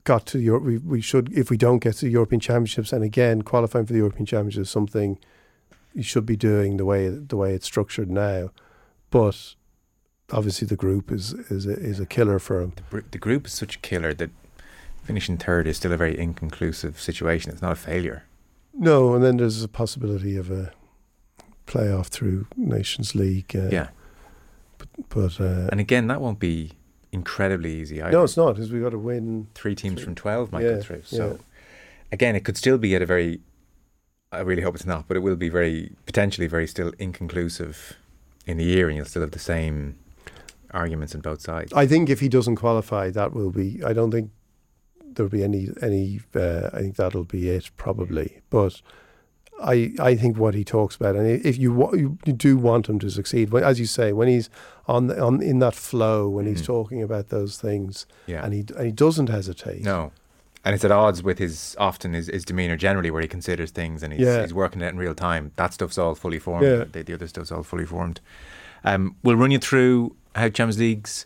got 0.03 0.25
to 0.27 0.39
Europe. 0.39 0.63
We, 0.63 0.77
we 0.77 1.01
should, 1.01 1.31
if 1.33 1.49
we 1.49 1.57
don't 1.57 1.79
get 1.79 1.95
to 1.95 2.05
the 2.05 2.11
European 2.11 2.39
Championships, 2.39 2.91
and 2.91 3.03
again, 3.03 3.41
qualifying 3.41 3.85
for 3.85 3.93
the 3.93 3.99
European 3.99 4.25
Championships 4.25 4.67
is 4.67 4.71
something 4.71 5.17
you 5.93 6.03
should 6.03 6.25
be 6.25 6.35
doing 6.35 6.77
the 6.77 6.85
way 6.85 7.07
the 7.09 7.37
way 7.37 7.53
it's 7.53 7.65
structured 7.65 8.09
now. 8.09 8.49
But 9.09 9.55
obviously, 10.31 10.67
the 10.67 10.75
group 10.75 11.11
is 11.11 11.33
is 11.49 11.65
a, 11.65 11.73
is 11.73 11.99
a 11.99 12.05
killer 12.05 12.39
for 12.39 12.59
them. 12.59 12.73
The, 12.91 13.03
the 13.11 13.17
group 13.17 13.47
is 13.47 13.53
such 13.53 13.75
a 13.75 13.79
killer 13.79 14.13
that 14.15 14.29
finishing 15.03 15.37
third 15.37 15.67
is 15.67 15.77
still 15.77 15.91
a 15.91 15.97
very 15.97 16.17
inconclusive 16.17 16.99
situation. 16.99 17.51
It's 17.51 17.61
not 17.61 17.71
a 17.73 17.75
failure. 17.75 18.23
No, 18.73 19.13
and 19.13 19.23
then 19.23 19.37
there's 19.37 19.61
a 19.63 19.67
possibility 19.67 20.35
of 20.37 20.49
a 20.49 20.71
playoff 21.67 22.07
through 22.07 22.47
Nations 22.55 23.13
League. 23.15 23.55
Uh, 23.55 23.69
yeah. 23.69 23.89
but 25.09 25.39
uh, 25.39 25.67
And 25.71 25.79
again, 25.79 26.07
that 26.07 26.21
won't 26.21 26.39
be 26.39 26.71
incredibly 27.11 27.75
easy 27.75 28.01
either. 28.01 28.11
no, 28.11 28.23
it's 28.23 28.35
not 28.37 28.55
because 28.55 28.71
we've 28.71 28.81
got 28.81 28.89
to 28.89 28.97
win. 28.97 29.47
Three 29.53 29.75
teams 29.75 30.01
from 30.01 30.15
12 30.15 30.51
might 30.51 30.63
Yeah, 30.63 30.69
go 30.71 30.81
through. 30.81 31.03
So, 31.03 31.31
yeah. 31.31 31.37
again, 32.11 32.35
it 32.35 32.43
could 32.43 32.57
still 32.57 32.77
be 32.79 32.95
at 32.95 33.01
a 33.01 33.05
very, 33.05 33.41
I 34.31 34.39
really 34.39 34.63
hope 34.63 34.73
it's 34.75 34.85
not, 34.85 35.07
but 35.07 35.15
it 35.17 35.19
will 35.19 35.35
be 35.35 35.49
very, 35.49 35.91
potentially 36.07 36.47
very 36.47 36.65
still 36.65 36.91
inconclusive 36.97 37.93
in 38.47 38.57
the 38.57 38.63
year 38.65 38.87
and 38.87 38.97
you'll 38.97 39.05
still 39.05 39.21
have 39.21 39.31
the 39.31 39.39
same 39.39 39.95
arguments 40.73 41.13
on 41.15 41.21
both 41.21 41.41
sides. 41.41 41.71
I 41.73 41.85
think 41.87 42.09
if 42.09 42.19
he 42.19 42.29
doesn't 42.29 42.55
qualify, 42.55 43.09
that 43.11 43.33
will 43.33 43.51
be. 43.51 43.81
I 43.83 43.93
don't 43.93 44.11
think 44.11 44.31
there'll 45.13 45.29
be 45.29 45.43
any 45.43 45.69
any. 45.81 46.21
Uh, 46.35 46.69
I 46.73 46.79
think 46.79 46.95
that'll 46.95 47.23
be 47.25 47.49
it 47.49 47.71
probably. 47.77 48.41
But 48.49 48.81
I 49.61 49.93
I 49.99 50.15
think 50.15 50.37
what 50.37 50.55
he 50.55 50.63
talks 50.63 50.95
about, 50.95 51.15
and 51.15 51.27
if 51.27 51.57
you 51.57 51.71
wa- 51.73 51.93
you, 51.93 52.17
do 52.25 52.57
want 52.57 52.89
him 52.89 52.99
to 52.99 53.09
succeed, 53.09 53.51
when, 53.51 53.63
as 53.63 53.79
you 53.79 53.85
say, 53.85 54.11
when 54.11 54.27
he's 54.27 54.49
on 54.87 55.07
the, 55.07 55.21
on 55.21 55.41
in 55.41 55.59
that 55.59 55.75
flow, 55.75 56.27
when 56.27 56.45
he's 56.47 56.61
Mhm. 56.61 56.65
talking 56.65 57.03
about 57.03 57.29
those 57.29 57.57
things, 57.57 58.05
yeah. 58.25 58.43
and 58.43 58.53
he 58.53 58.65
and 58.75 58.85
he 58.87 58.91
doesn't 58.91 59.29
hesitate. 59.29 59.83
No. 59.83 60.11
And 60.65 60.73
it's 60.73 60.85
at 60.85 60.91
odds 60.91 61.21
with 61.21 61.39
his 61.39 61.75
often 61.77 62.13
his, 62.13 62.27
his 62.27 62.45
demeanour 62.45 62.77
generally, 62.77 63.11
where 63.11 63.21
he 63.21 63.27
considers 63.27 63.69
things 63.71 64.01
and 64.01 64.13
he's, 64.13 64.21
Yeah. 64.21 64.41
he's 64.43 64.53
working 64.53 64.81
it 64.81 64.87
in 64.87 64.97
real 64.97 65.13
time. 65.13 65.51
That 65.57 65.73
stuff's 65.73 65.97
all 65.97 66.15
fully 66.15 66.39
formed. 66.39 66.65
Yeah. 66.65 66.85
The, 66.89 67.03
the 67.03 67.13
other 67.15 67.27
stuff's 67.27 67.51
all 67.51 67.63
fully 67.63 67.85
formed. 67.85 68.21
Um, 68.85 69.17
we'll 69.23 69.35
run 69.35 69.51
you 69.51 69.59
through 69.59 70.15
how 70.35 70.49
Champions 70.49 70.79
League's 70.79 71.25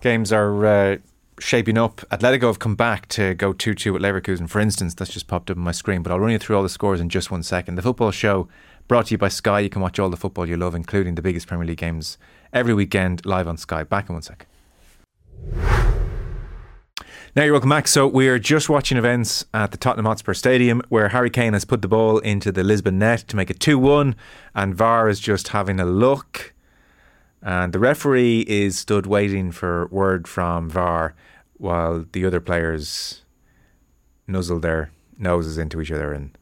games 0.00 0.32
are 0.32 0.66
uh, 0.66 0.96
shaping 1.38 1.78
up. 1.78 1.96
Atletico 2.10 2.42
have 2.42 2.58
come 2.58 2.74
back 2.74 3.06
to 3.08 3.34
go 3.34 3.52
2 3.52 3.74
2 3.74 3.96
at 3.96 4.02
Leverkusen, 4.02 4.48
for 4.48 4.60
instance. 4.60 4.94
That's 4.94 5.12
just 5.12 5.26
popped 5.26 5.50
up 5.50 5.56
on 5.56 5.62
my 5.62 5.72
screen, 5.72 6.02
but 6.02 6.12
I'll 6.12 6.20
run 6.20 6.32
you 6.32 6.38
through 6.38 6.56
all 6.56 6.62
the 6.62 6.68
scores 6.68 7.00
in 7.00 7.08
just 7.08 7.30
one 7.30 7.42
second. 7.42 7.76
The 7.76 7.82
football 7.82 8.10
show 8.10 8.48
brought 8.88 9.06
to 9.06 9.14
you 9.14 9.18
by 9.18 9.28
Sky. 9.28 9.60
You 9.60 9.70
can 9.70 9.82
watch 9.82 9.98
all 9.98 10.10
the 10.10 10.16
football 10.16 10.46
you 10.46 10.56
love, 10.56 10.74
including 10.74 11.14
the 11.14 11.22
biggest 11.22 11.46
Premier 11.46 11.66
League 11.66 11.78
games 11.78 12.18
every 12.52 12.74
weekend 12.74 13.24
live 13.24 13.48
on 13.48 13.56
Sky. 13.56 13.84
Back 13.84 14.08
in 14.08 14.14
one 14.14 14.22
second. 14.22 14.46
Now 17.36 17.44
you're 17.44 17.52
welcome 17.52 17.70
back. 17.70 17.86
So 17.86 18.08
we 18.08 18.28
are 18.28 18.40
just 18.40 18.68
watching 18.68 18.98
events 18.98 19.44
at 19.54 19.70
the 19.70 19.76
Tottenham 19.76 20.06
Hotspur 20.06 20.34
Stadium 20.34 20.82
where 20.88 21.10
Harry 21.10 21.30
Kane 21.30 21.52
has 21.52 21.64
put 21.64 21.80
the 21.80 21.86
ball 21.86 22.18
into 22.18 22.50
the 22.50 22.64
Lisbon 22.64 22.98
net 22.98 23.20
to 23.28 23.36
make 23.36 23.50
it 23.50 23.60
2-1 23.60 24.16
and 24.56 24.74
VAR 24.74 25.08
is 25.08 25.20
just 25.20 25.48
having 25.48 25.78
a 25.78 25.84
look 25.84 26.52
and 27.42 27.72
the 27.72 27.78
referee 27.78 28.40
is 28.48 28.78
stood 28.78 29.06
waiting 29.06 29.50
for 29.50 29.86
word 29.86 30.28
from 30.28 30.68
VAR 30.68 31.14
while 31.56 32.04
the 32.12 32.24
other 32.24 32.40
players 32.40 33.22
nuzzle 34.26 34.60
their 34.60 34.90
noses 35.18 35.58
into 35.58 35.80
each 35.80 35.90
other 35.90 36.12
and 36.12 36.36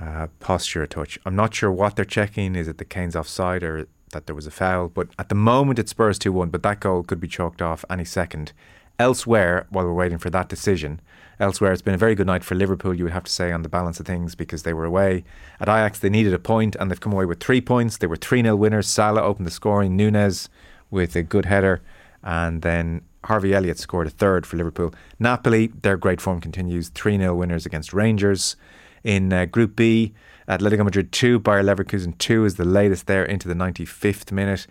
uh, 0.00 0.28
posture 0.38 0.82
a 0.82 0.88
touch. 0.88 1.18
I'm 1.26 1.36
not 1.36 1.54
sure 1.54 1.70
what 1.70 1.96
they're 1.96 2.04
checking. 2.04 2.56
Is 2.56 2.68
it 2.68 2.78
the 2.78 2.84
Kane's 2.84 3.16
offside 3.16 3.62
or 3.62 3.86
that 4.12 4.26
there 4.26 4.34
was 4.34 4.46
a 4.46 4.50
foul? 4.50 4.88
But 4.88 5.08
at 5.18 5.28
the 5.28 5.34
moment 5.34 5.78
it's 5.78 5.90
Spurs 5.90 6.18
2-1 6.18 6.50
but 6.50 6.62
that 6.62 6.80
goal 6.80 7.02
could 7.02 7.20
be 7.20 7.28
chalked 7.28 7.62
off 7.62 7.84
any 7.90 8.04
second. 8.04 8.52
Elsewhere, 8.98 9.66
while 9.70 9.84
we're 9.84 9.94
waiting 9.94 10.18
for 10.18 10.30
that 10.30 10.48
decision, 10.48 11.00
elsewhere 11.40 11.72
it's 11.72 11.82
been 11.82 11.94
a 11.94 11.98
very 11.98 12.14
good 12.14 12.26
night 12.26 12.44
for 12.44 12.54
Liverpool, 12.54 12.94
you 12.94 13.04
would 13.04 13.12
have 13.12 13.24
to 13.24 13.32
say, 13.32 13.50
on 13.50 13.62
the 13.62 13.68
balance 13.68 13.98
of 13.98 14.06
things 14.06 14.34
because 14.34 14.62
they 14.62 14.74
were 14.74 14.84
away. 14.84 15.24
At 15.58 15.68
Ajax, 15.68 15.98
they 15.98 16.10
needed 16.10 16.34
a 16.34 16.38
point 16.38 16.76
and 16.76 16.90
they've 16.90 17.00
come 17.00 17.12
away 17.12 17.24
with 17.24 17.40
three 17.40 17.60
points. 17.60 17.96
They 17.96 18.06
were 18.06 18.16
3 18.16 18.42
0 18.42 18.54
winners. 18.56 18.86
Salah 18.86 19.22
opened 19.22 19.46
the 19.46 19.50
scoring, 19.50 19.96
Nunez 19.96 20.48
with 20.90 21.16
a 21.16 21.22
good 21.22 21.46
header, 21.46 21.80
and 22.22 22.62
then 22.62 23.02
Harvey 23.24 23.54
Elliott 23.54 23.78
scored 23.78 24.06
a 24.06 24.10
third 24.10 24.46
for 24.46 24.56
Liverpool. 24.56 24.94
Napoli, 25.18 25.68
their 25.68 25.96
great 25.96 26.20
form 26.20 26.40
continues, 26.40 26.88
3 26.90 27.16
0 27.16 27.34
winners 27.34 27.66
against 27.66 27.92
Rangers. 27.92 28.56
In 29.02 29.32
uh, 29.32 29.46
Group 29.46 29.76
B, 29.76 30.12
Atletico 30.46 30.84
Madrid 30.84 31.10
2, 31.10 31.38
Bayer 31.38 31.62
Leverkusen 31.62 32.18
2 32.18 32.44
is 32.44 32.56
the 32.56 32.66
latest 32.66 33.06
there 33.06 33.24
into 33.24 33.48
the 33.48 33.54
95th 33.54 34.30
minute. 34.30 34.66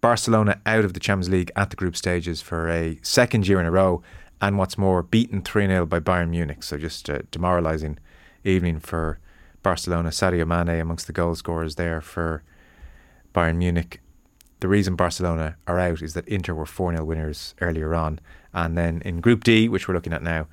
Barcelona 0.00 0.60
out 0.64 0.84
of 0.84 0.94
the 0.94 1.00
Champions 1.00 1.28
League 1.28 1.50
at 1.56 1.70
the 1.70 1.76
group 1.76 1.96
stages 1.96 2.40
for 2.40 2.70
a 2.70 2.98
second 3.02 3.48
year 3.48 3.60
in 3.60 3.66
a 3.66 3.70
row, 3.70 4.02
and 4.40 4.58
what's 4.58 4.78
more, 4.78 5.02
beaten 5.02 5.42
3 5.42 5.66
0 5.66 5.86
by 5.86 6.00
Bayern 6.00 6.30
Munich. 6.30 6.62
So 6.62 6.78
just 6.78 7.08
a 7.08 7.24
demoralising 7.30 7.98
evening 8.44 8.80
for 8.80 9.18
Barcelona. 9.62 10.10
Sadio 10.10 10.46
Mane 10.46 10.80
amongst 10.80 11.06
the 11.06 11.12
goal 11.12 11.34
scorers 11.34 11.74
there 11.74 12.00
for 12.00 12.42
Bayern 13.34 13.56
Munich. 13.56 14.00
The 14.60 14.68
reason 14.68 14.94
Barcelona 14.94 15.56
are 15.66 15.78
out 15.78 16.02
is 16.02 16.14
that 16.14 16.28
Inter 16.28 16.54
were 16.54 16.66
4 16.66 16.92
0 16.92 17.04
winners 17.04 17.54
earlier 17.60 17.94
on. 17.94 18.20
And 18.52 18.76
then 18.76 19.02
in 19.04 19.20
Group 19.20 19.44
D, 19.44 19.68
which 19.68 19.88
we're 19.88 19.94
looking 19.94 20.12
at 20.12 20.22
now, 20.22 20.48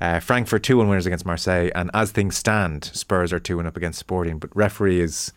uh, 0.00 0.20
Frankfurt 0.20 0.62
2 0.62 0.76
1 0.78 0.88
winners 0.88 1.06
against 1.06 1.26
Marseille. 1.26 1.70
And 1.74 1.90
as 1.94 2.12
things 2.12 2.36
stand, 2.36 2.84
Spurs 2.84 3.32
are 3.32 3.40
2 3.40 3.56
1 3.56 3.66
up 3.66 3.76
against 3.76 3.98
Sporting. 3.98 4.38
But 4.38 4.54
referee 4.56 5.00
is 5.00 5.32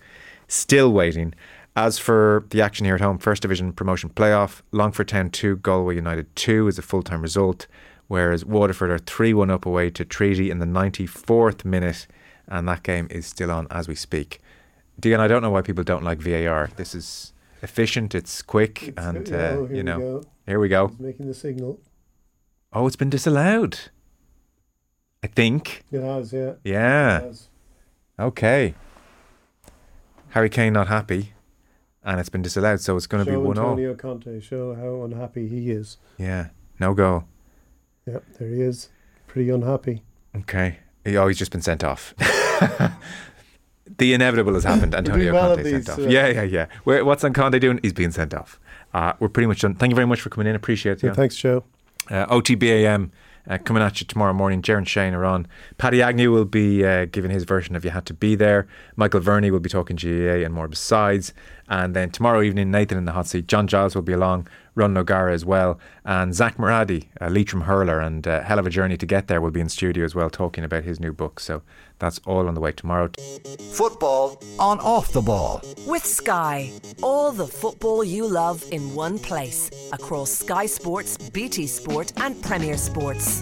still 0.48 0.92
waiting. 0.92 1.34
As 1.76 2.00
for 2.00 2.46
the 2.52 2.62
action 2.62 2.86
here 2.86 2.96
at 2.96 3.02
home, 3.02 3.18
First 3.18 3.42
Division 3.42 3.74
promotion 3.74 4.10
playoff, 4.10 4.62
Longford 4.72 5.10
Town 5.10 5.30
2, 5.30 5.58
Galway 5.58 5.96
United 5.96 6.34
2 6.38 6.70
is 6.70 6.80
a 6.80 6.82
full 6.82 7.04
time 7.04 7.22
result, 7.22 7.68
whereas 8.08 8.46
Waterford 8.46 8.90
are 8.92 8.98
3 9.00 9.34
1 9.34 9.50
up 9.50 9.66
away 9.66 9.90
to 9.92 10.06
Treaty 10.06 10.50
in 10.52 10.60
the 10.60 10.66
94th 10.66 11.66
minute, 11.66 12.08
and 12.48 12.68
that 12.68 12.84
game 12.84 13.08
is 13.10 13.26
still 13.26 13.52
on 13.52 13.68
as 13.72 13.88
we 13.88 13.96
speak. 13.96 14.40
Dion, 15.00 15.20
I 15.20 15.28
don't 15.28 15.42
know 15.42 15.50
why 15.50 15.62
people 15.62 15.84
don't 15.84 16.04
like 16.04 16.20
VAR. 16.20 16.70
This 16.78 16.96
is 16.96 17.34
efficient, 17.62 18.16
it's 18.16 18.42
quick, 18.42 18.94
and 18.98 19.28
Yeah, 19.28 19.36
uh, 19.36 19.40
oh, 19.40 19.66
here 19.66 19.70
you 19.72 19.76
we 19.78 19.84
know, 19.84 20.00
go. 20.00 20.24
here 20.46 20.60
we 20.60 20.70
go. 20.70 20.88
He's 20.90 21.00
making 21.00 21.28
the 21.28 21.34
signal. 21.34 21.80
Oh, 22.72 22.88
it's 22.88 22.96
been 22.96 23.10
disallowed. 23.10 23.80
I 25.24 25.28
think. 25.28 25.84
It 25.92 26.02
has, 26.02 26.32
yeah. 26.32 26.54
Yeah. 26.64 27.22
Has. 27.22 27.50
Okay. 28.20 28.76
Harry 30.30 30.50
Kane 30.50 30.74
not 30.74 30.88
happy, 30.88 31.34
and 32.04 32.20
it's 32.20 32.30
been 32.30 32.42
disallowed, 32.42 32.82
so 32.82 32.96
it's 32.98 33.08
going 33.08 33.24
to 33.26 33.30
be 33.32 33.36
Show 33.36 33.42
one 33.42 33.58
all. 33.58 33.70
Antonio 33.72 33.96
Conte. 33.96 34.40
Show 34.42 34.76
how 34.76 35.04
unhappy 35.04 35.48
he 35.48 35.72
is. 35.72 35.98
Yeah, 36.18 36.50
no 36.80 36.94
goal. 36.94 37.24
Yep, 38.08 38.24
there 38.40 38.48
he 38.50 38.62
is. 38.62 38.90
Pretty 39.28 39.50
unhappy. 39.50 40.02
Okay. 40.36 40.80
He, 41.04 41.18
oh, 41.18 41.28
he's 41.28 41.38
just 41.38 41.52
been 41.52 41.62
sent 41.62 41.84
off. 41.84 42.14
the 43.98 44.14
inevitable 44.14 44.54
has 44.54 44.64
happened. 44.64 44.94
Antonio 44.96 45.34
well 45.34 45.56
Conte 45.56 45.70
sent 45.72 45.90
off. 45.90 46.00
uh, 46.00 46.02
yeah, 46.04 46.28
yeah, 46.28 46.42
yeah. 46.44 46.66
Where, 46.84 47.04
what's 47.06 47.24
on 47.24 47.34
Conte 47.34 47.60
doing? 47.60 47.80
He's 47.82 47.94
being 47.94 48.12
sent 48.12 48.34
off. 48.34 48.60
Uh, 48.94 49.14
we're 49.20 49.30
pretty 49.30 49.48
much 49.48 49.62
done. 49.62 49.76
Thank 49.76 49.92
you 49.92 49.96
very 49.96 50.08
much 50.08 50.22
for 50.22 50.30
coming 50.30 50.48
in. 50.48 50.56
Appreciate 50.56 51.04
Yeah, 51.04 51.12
it. 51.12 51.16
thanks, 51.16 51.36
Joe. 51.36 51.64
Uh, 52.10 52.26
OTBAM 52.28 53.10
uh, 53.48 53.58
coming 53.58 53.84
at 53.84 54.00
you 54.00 54.08
tomorrow 54.08 54.34
morning. 54.34 54.62
Jaron 54.62 54.88
Shane 54.88 55.14
are 55.14 55.26
on. 55.26 55.48
Paddy 55.78 56.02
Agnew 56.02 56.32
will 56.32 56.46
be 56.46 56.86
uh, 56.86 57.06
giving 57.06 57.32
his 57.32 57.44
version 57.44 57.76
of 57.76 57.84
You 57.84 57.92
Had 57.92 58.06
to 58.08 58.14
Be 58.14 58.36
There. 58.36 58.68
Michael 58.96 59.20
Verney 59.20 59.52
will 59.52 59.60
be 59.60 59.70
talking 59.70 59.96
GAA 59.96 60.44
and 60.44 60.54
more 60.54 60.68
besides. 60.68 61.34
And 61.68 61.96
then 61.96 62.12
tomorrow 62.12 62.42
evening, 62.42 62.72
Nathan 62.72 62.98
in 62.98 63.06
the 63.06 63.12
hot 63.12 63.28
seat. 63.28 63.48
John 63.48 63.68
Giles 63.68 63.96
will 63.96 64.02
be 64.02 64.14
along. 64.14 64.48
Ronan 64.76 64.98
O'Gara 64.98 65.34
as 65.34 65.46
well. 65.46 65.80
And 66.04 66.36
Zak 66.36 66.58
Moradi, 66.58 67.08
a 67.22 67.30
Leitrim 67.30 67.62
hurler, 67.62 68.00
and 68.00 68.28
uh, 68.28 68.44
hell 68.44 68.60
of 68.60 68.68
a 68.68 68.70
journey 68.70 68.98
to 68.98 69.06
get 69.06 69.28
there, 69.28 69.42
will 69.42 69.52
be 69.52 69.62
in 69.62 69.70
studio 69.70 70.04
as 70.04 70.14
well 70.14 70.30
talking 70.30 70.64
about 70.64 70.84
his 70.84 71.00
new 71.00 71.14
book. 71.14 71.40
So 71.40 71.64
that's 72.00 72.20
all 72.26 72.48
on 72.48 72.54
the 72.54 72.62
way 72.62 72.72
tomorrow. 72.72 73.10
Football 73.72 74.42
on 74.60 74.80
off 74.80 75.12
the 75.12 75.22
ball. 75.22 75.62
With 75.86 76.06
Sky, 76.06 76.72
all 77.02 77.32
the 77.32 77.48
football 77.48 78.04
you 78.04 78.28
love 78.28 78.64
in 78.72 78.94
one 78.96 79.20
place 79.20 79.70
across 79.92 80.32
Sky 80.32 80.66
Sports, 80.66 81.18
BT 81.30 81.68
Sport, 81.68 82.14
and 82.18 82.42
Premier 82.42 82.78
Sports. 82.78 83.42